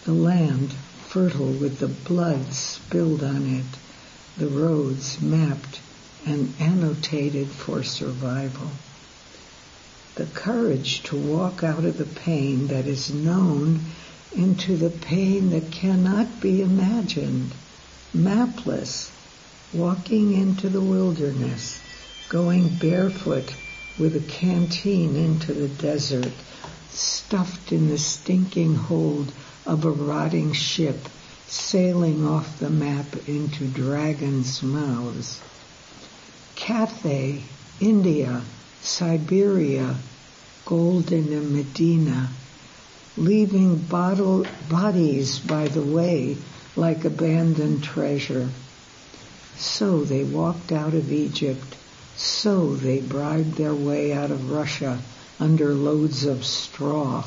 The 0.03 0.13
land, 0.13 0.73
fertile 1.07 1.53
with 1.53 1.79
the 1.79 1.87
blood 1.87 2.51
spilled 2.51 3.23
on 3.23 3.45
it, 3.45 3.77
the 4.37 4.47
roads 4.47 5.21
mapped 5.21 5.79
and 6.25 6.53
annotated 6.59 7.47
for 7.47 7.83
survival. 7.83 8.71
The 10.15 10.25
courage 10.25 11.03
to 11.03 11.15
walk 11.15 11.63
out 11.63 11.85
of 11.85 11.97
the 11.97 12.05
pain 12.05 12.67
that 12.67 12.87
is 12.87 13.13
known 13.13 13.81
into 14.35 14.77
the 14.77 14.89
pain 14.89 15.49
that 15.49 15.71
cannot 15.71 16.39
be 16.39 16.61
imagined, 16.61 17.53
mapless, 18.13 19.11
walking 19.73 20.33
into 20.33 20.69
the 20.69 20.81
wilderness, 20.81 21.81
going 22.29 22.67
barefoot 22.77 23.53
with 23.97 24.15
a 24.15 24.31
canteen 24.31 25.15
into 25.15 25.53
the 25.53 25.67
desert, 25.67 26.31
stuffed 26.89 27.71
in 27.71 27.87
the 27.87 27.97
stinking 27.97 28.75
hold 28.75 29.31
of 29.65 29.85
a 29.85 29.91
rotting 29.91 30.53
ship 30.53 30.97
sailing 31.51 32.25
off 32.25 32.59
the 32.59 32.69
map 32.69 33.27
into 33.27 33.67
dragons' 33.67 34.63
mouths. 34.63 35.41
Cathay, 36.55 37.43
India, 37.81 38.41
Siberia, 38.81 39.97
Goldene 40.65 41.51
Medina, 41.53 42.29
leaving 43.17 43.75
bottle, 43.77 44.45
bodies 44.69 45.39
by 45.39 45.67
the 45.67 45.81
way 45.81 46.37
like 46.75 47.03
abandoned 47.03 47.83
treasure. 47.83 48.49
So 49.57 50.03
they 50.03 50.23
walked 50.23 50.71
out 50.71 50.93
of 50.93 51.11
Egypt. 51.11 51.75
So 52.15 52.75
they 52.75 53.01
bribed 53.01 53.55
their 53.55 53.73
way 53.73 54.13
out 54.13 54.31
of 54.31 54.51
Russia 54.51 54.99
under 55.39 55.73
loads 55.73 56.25
of 56.25 56.45
straw. 56.45 57.23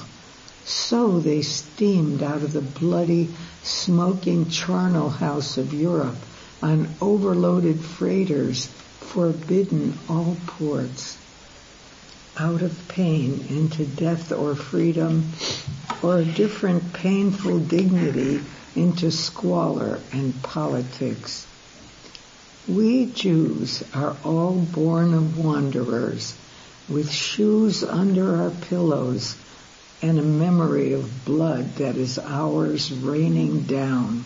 So 0.64 1.20
they 1.20 1.42
steamed 1.42 2.22
out 2.22 2.42
of 2.42 2.52
the 2.52 2.62
bloody, 2.62 3.34
smoking 3.62 4.48
charnel 4.48 5.10
house 5.10 5.58
of 5.58 5.74
Europe 5.74 6.16
on 6.62 6.88
overloaded 7.00 7.80
freighters 7.80 8.66
forbidden 9.00 9.98
all 10.08 10.36
ports. 10.46 11.13
Out 12.36 12.62
of 12.62 12.88
pain 12.88 13.46
into 13.48 13.84
death 13.84 14.32
or 14.32 14.56
freedom 14.56 15.30
or 16.02 16.18
a 16.18 16.24
different 16.24 16.92
painful 16.92 17.60
dignity 17.60 18.40
into 18.74 19.10
squalor 19.10 20.00
and 20.12 20.42
politics. 20.42 21.46
We 22.66 23.06
Jews 23.06 23.84
are 23.94 24.16
all 24.24 24.54
born 24.54 25.14
of 25.14 25.38
wanderers 25.38 26.34
with 26.88 27.10
shoes 27.10 27.84
under 27.84 28.42
our 28.42 28.50
pillows 28.50 29.36
and 30.02 30.18
a 30.18 30.22
memory 30.22 30.92
of 30.92 31.24
blood 31.24 31.76
that 31.76 31.96
is 31.96 32.18
ours 32.18 32.90
raining 32.90 33.62
down. 33.62 34.24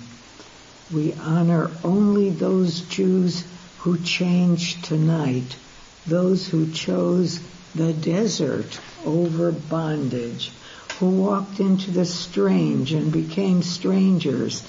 We 0.93 1.13
honor 1.13 1.71
only 1.85 2.31
those 2.31 2.81
Jews 2.81 3.45
who 3.81 3.99
changed 3.99 4.85
tonight, 4.85 5.57
those 6.07 6.49
who 6.49 6.73
chose 6.73 7.41
the 7.75 7.93
desert 7.93 8.79
over 9.05 9.53
bondage, 9.53 10.51
who 10.99 11.07
walked 11.07 11.61
into 11.61 11.91
the 11.91 12.05
strange 12.05 12.93
and 12.93 13.13
became 13.13 13.63
strangers, 13.63 14.67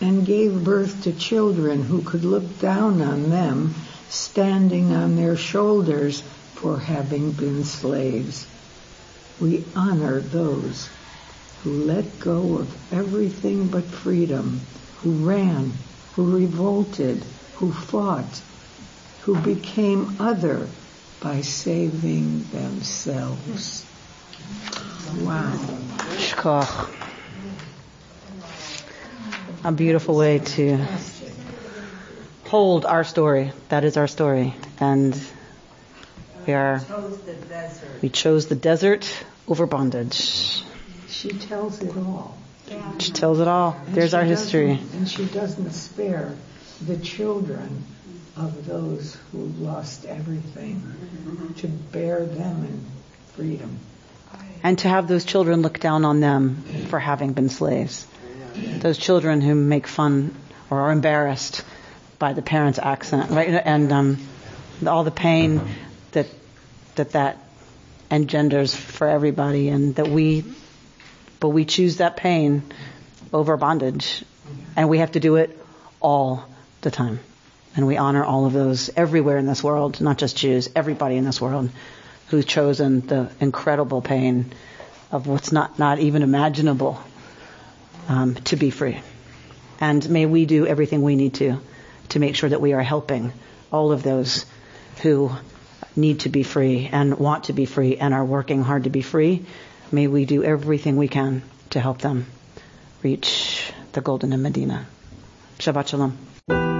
and 0.00 0.26
gave 0.26 0.64
birth 0.64 1.02
to 1.04 1.12
children 1.12 1.82
who 1.82 2.02
could 2.02 2.24
look 2.24 2.58
down 2.58 3.02
on 3.02 3.30
them, 3.30 3.74
standing 4.08 4.92
on 4.92 5.16
their 5.16 5.36
shoulders 5.36 6.22
for 6.54 6.78
having 6.78 7.30
been 7.32 7.64
slaves. 7.64 8.46
We 9.40 9.64
honor 9.76 10.20
those 10.20 10.88
who 11.62 11.70
let 11.70 12.20
go 12.20 12.58
of 12.58 12.74
everything 12.92 13.68
but 13.68 13.84
freedom, 13.84 14.60
who 15.02 15.10
ran, 15.10 15.72
who 16.14 16.24
revolted, 16.24 17.22
who 17.56 17.70
fought, 17.72 18.40
who 19.22 19.36
became 19.36 20.16
other 20.18 20.66
by 21.20 21.42
saving 21.42 22.44
themselves. 22.44 23.86
Wow. 25.20 25.52
Shkoyach. 26.16 26.88
A 29.62 29.72
beautiful 29.72 30.16
way 30.16 30.38
to 30.38 30.86
hold 32.46 32.86
our 32.86 33.04
story. 33.04 33.52
That 33.68 33.84
is 33.84 33.98
our 33.98 34.06
story. 34.06 34.54
And 34.80 35.14
we 36.46 36.54
are, 36.54 36.80
we 38.00 38.08
chose 38.08 38.46
the 38.46 38.54
desert 38.54 39.24
over 39.46 39.66
bondage. 39.66 40.62
She 41.08 41.28
tells 41.28 41.82
it 41.82 41.94
all. 41.96 42.38
She 42.98 43.12
tells 43.12 43.40
it 43.40 43.48
all. 43.48 43.78
And 43.86 43.94
There's 43.94 44.14
our 44.14 44.24
history. 44.24 44.80
And 44.94 45.08
she 45.08 45.26
doesn't 45.26 45.72
spare 45.72 46.34
the 46.86 46.96
children 46.96 47.84
of 48.36 48.66
those 48.66 49.16
who 49.32 49.38
lost 49.38 50.04
everything 50.06 50.82
to 51.58 51.66
bear 51.66 52.24
them 52.24 52.64
in 52.64 52.84
freedom. 53.34 53.78
And 54.62 54.78
to 54.80 54.88
have 54.88 55.08
those 55.08 55.24
children 55.24 55.62
look 55.62 55.80
down 55.80 56.04
on 56.04 56.20
them 56.20 56.62
for 56.88 56.98
having 56.98 57.32
been 57.32 57.48
slaves. 57.48 58.06
Those 58.54 58.98
children 58.98 59.40
who 59.40 59.54
make 59.54 59.86
fun 59.86 60.34
or 60.68 60.82
are 60.82 60.92
embarrassed 60.92 61.64
by 62.18 62.34
the 62.34 62.42
parents' 62.42 62.78
accent, 62.78 63.30
right? 63.30 63.48
And 63.48 63.90
um, 63.92 64.18
all 64.86 65.04
the 65.04 65.10
pain 65.10 65.60
that 66.12 66.26
that 66.96 67.12
that 67.12 67.38
engenders 68.10 68.74
for 68.74 69.06
everybody, 69.06 69.68
and 69.68 69.94
that 69.96 70.08
we, 70.08 70.44
but 71.38 71.48
we 71.50 71.64
choose 71.64 71.98
that 71.98 72.16
pain 72.16 72.62
over 73.32 73.56
bondage, 73.56 74.24
and 74.76 74.88
we 74.88 74.98
have 74.98 75.12
to 75.12 75.20
do 75.20 75.36
it 75.36 75.56
all 76.00 76.44
the 76.82 76.90
time. 76.90 77.20
And 77.76 77.86
we 77.86 77.96
honor 77.96 78.24
all 78.24 78.46
of 78.46 78.52
those 78.52 78.90
everywhere 78.96 79.38
in 79.38 79.46
this 79.46 79.62
world, 79.62 80.00
not 80.00 80.18
just 80.18 80.36
Jews, 80.36 80.68
everybody 80.74 81.16
in 81.16 81.24
this 81.24 81.40
world 81.40 81.70
who's 82.28 82.44
chosen 82.44 83.06
the 83.06 83.30
incredible 83.40 84.02
pain 84.02 84.52
of 85.12 85.26
what's 85.26 85.52
not, 85.52 85.78
not 85.78 85.98
even 85.98 86.22
imaginable 86.22 87.00
um, 88.08 88.34
to 88.34 88.56
be 88.56 88.70
free. 88.70 89.00
And 89.80 90.08
may 90.10 90.26
we 90.26 90.46
do 90.46 90.66
everything 90.66 91.02
we 91.02 91.16
need 91.16 91.34
to 91.34 91.60
to 92.10 92.18
make 92.18 92.36
sure 92.36 92.48
that 92.48 92.60
we 92.60 92.72
are 92.72 92.82
helping 92.82 93.32
all 93.72 93.92
of 93.92 94.02
those 94.02 94.46
who 95.02 95.30
need 95.96 96.20
to 96.20 96.28
be 96.28 96.42
free 96.42 96.88
and 96.90 97.18
want 97.18 97.44
to 97.44 97.52
be 97.52 97.64
free 97.66 97.96
and 97.96 98.12
are 98.14 98.24
working 98.24 98.62
hard 98.62 98.84
to 98.84 98.90
be 98.90 99.02
free. 99.02 99.44
May 99.90 100.06
we 100.06 100.24
do 100.24 100.44
everything 100.44 100.96
we 100.96 101.08
can 101.08 101.42
to 101.70 101.80
help 101.80 101.98
them 101.98 102.26
reach 103.02 103.72
the 103.92 104.00
golden 104.00 104.32
in 104.32 104.42
Medina. 104.42 104.86
Shabbat 105.58 105.88
Shalom. 105.88 106.79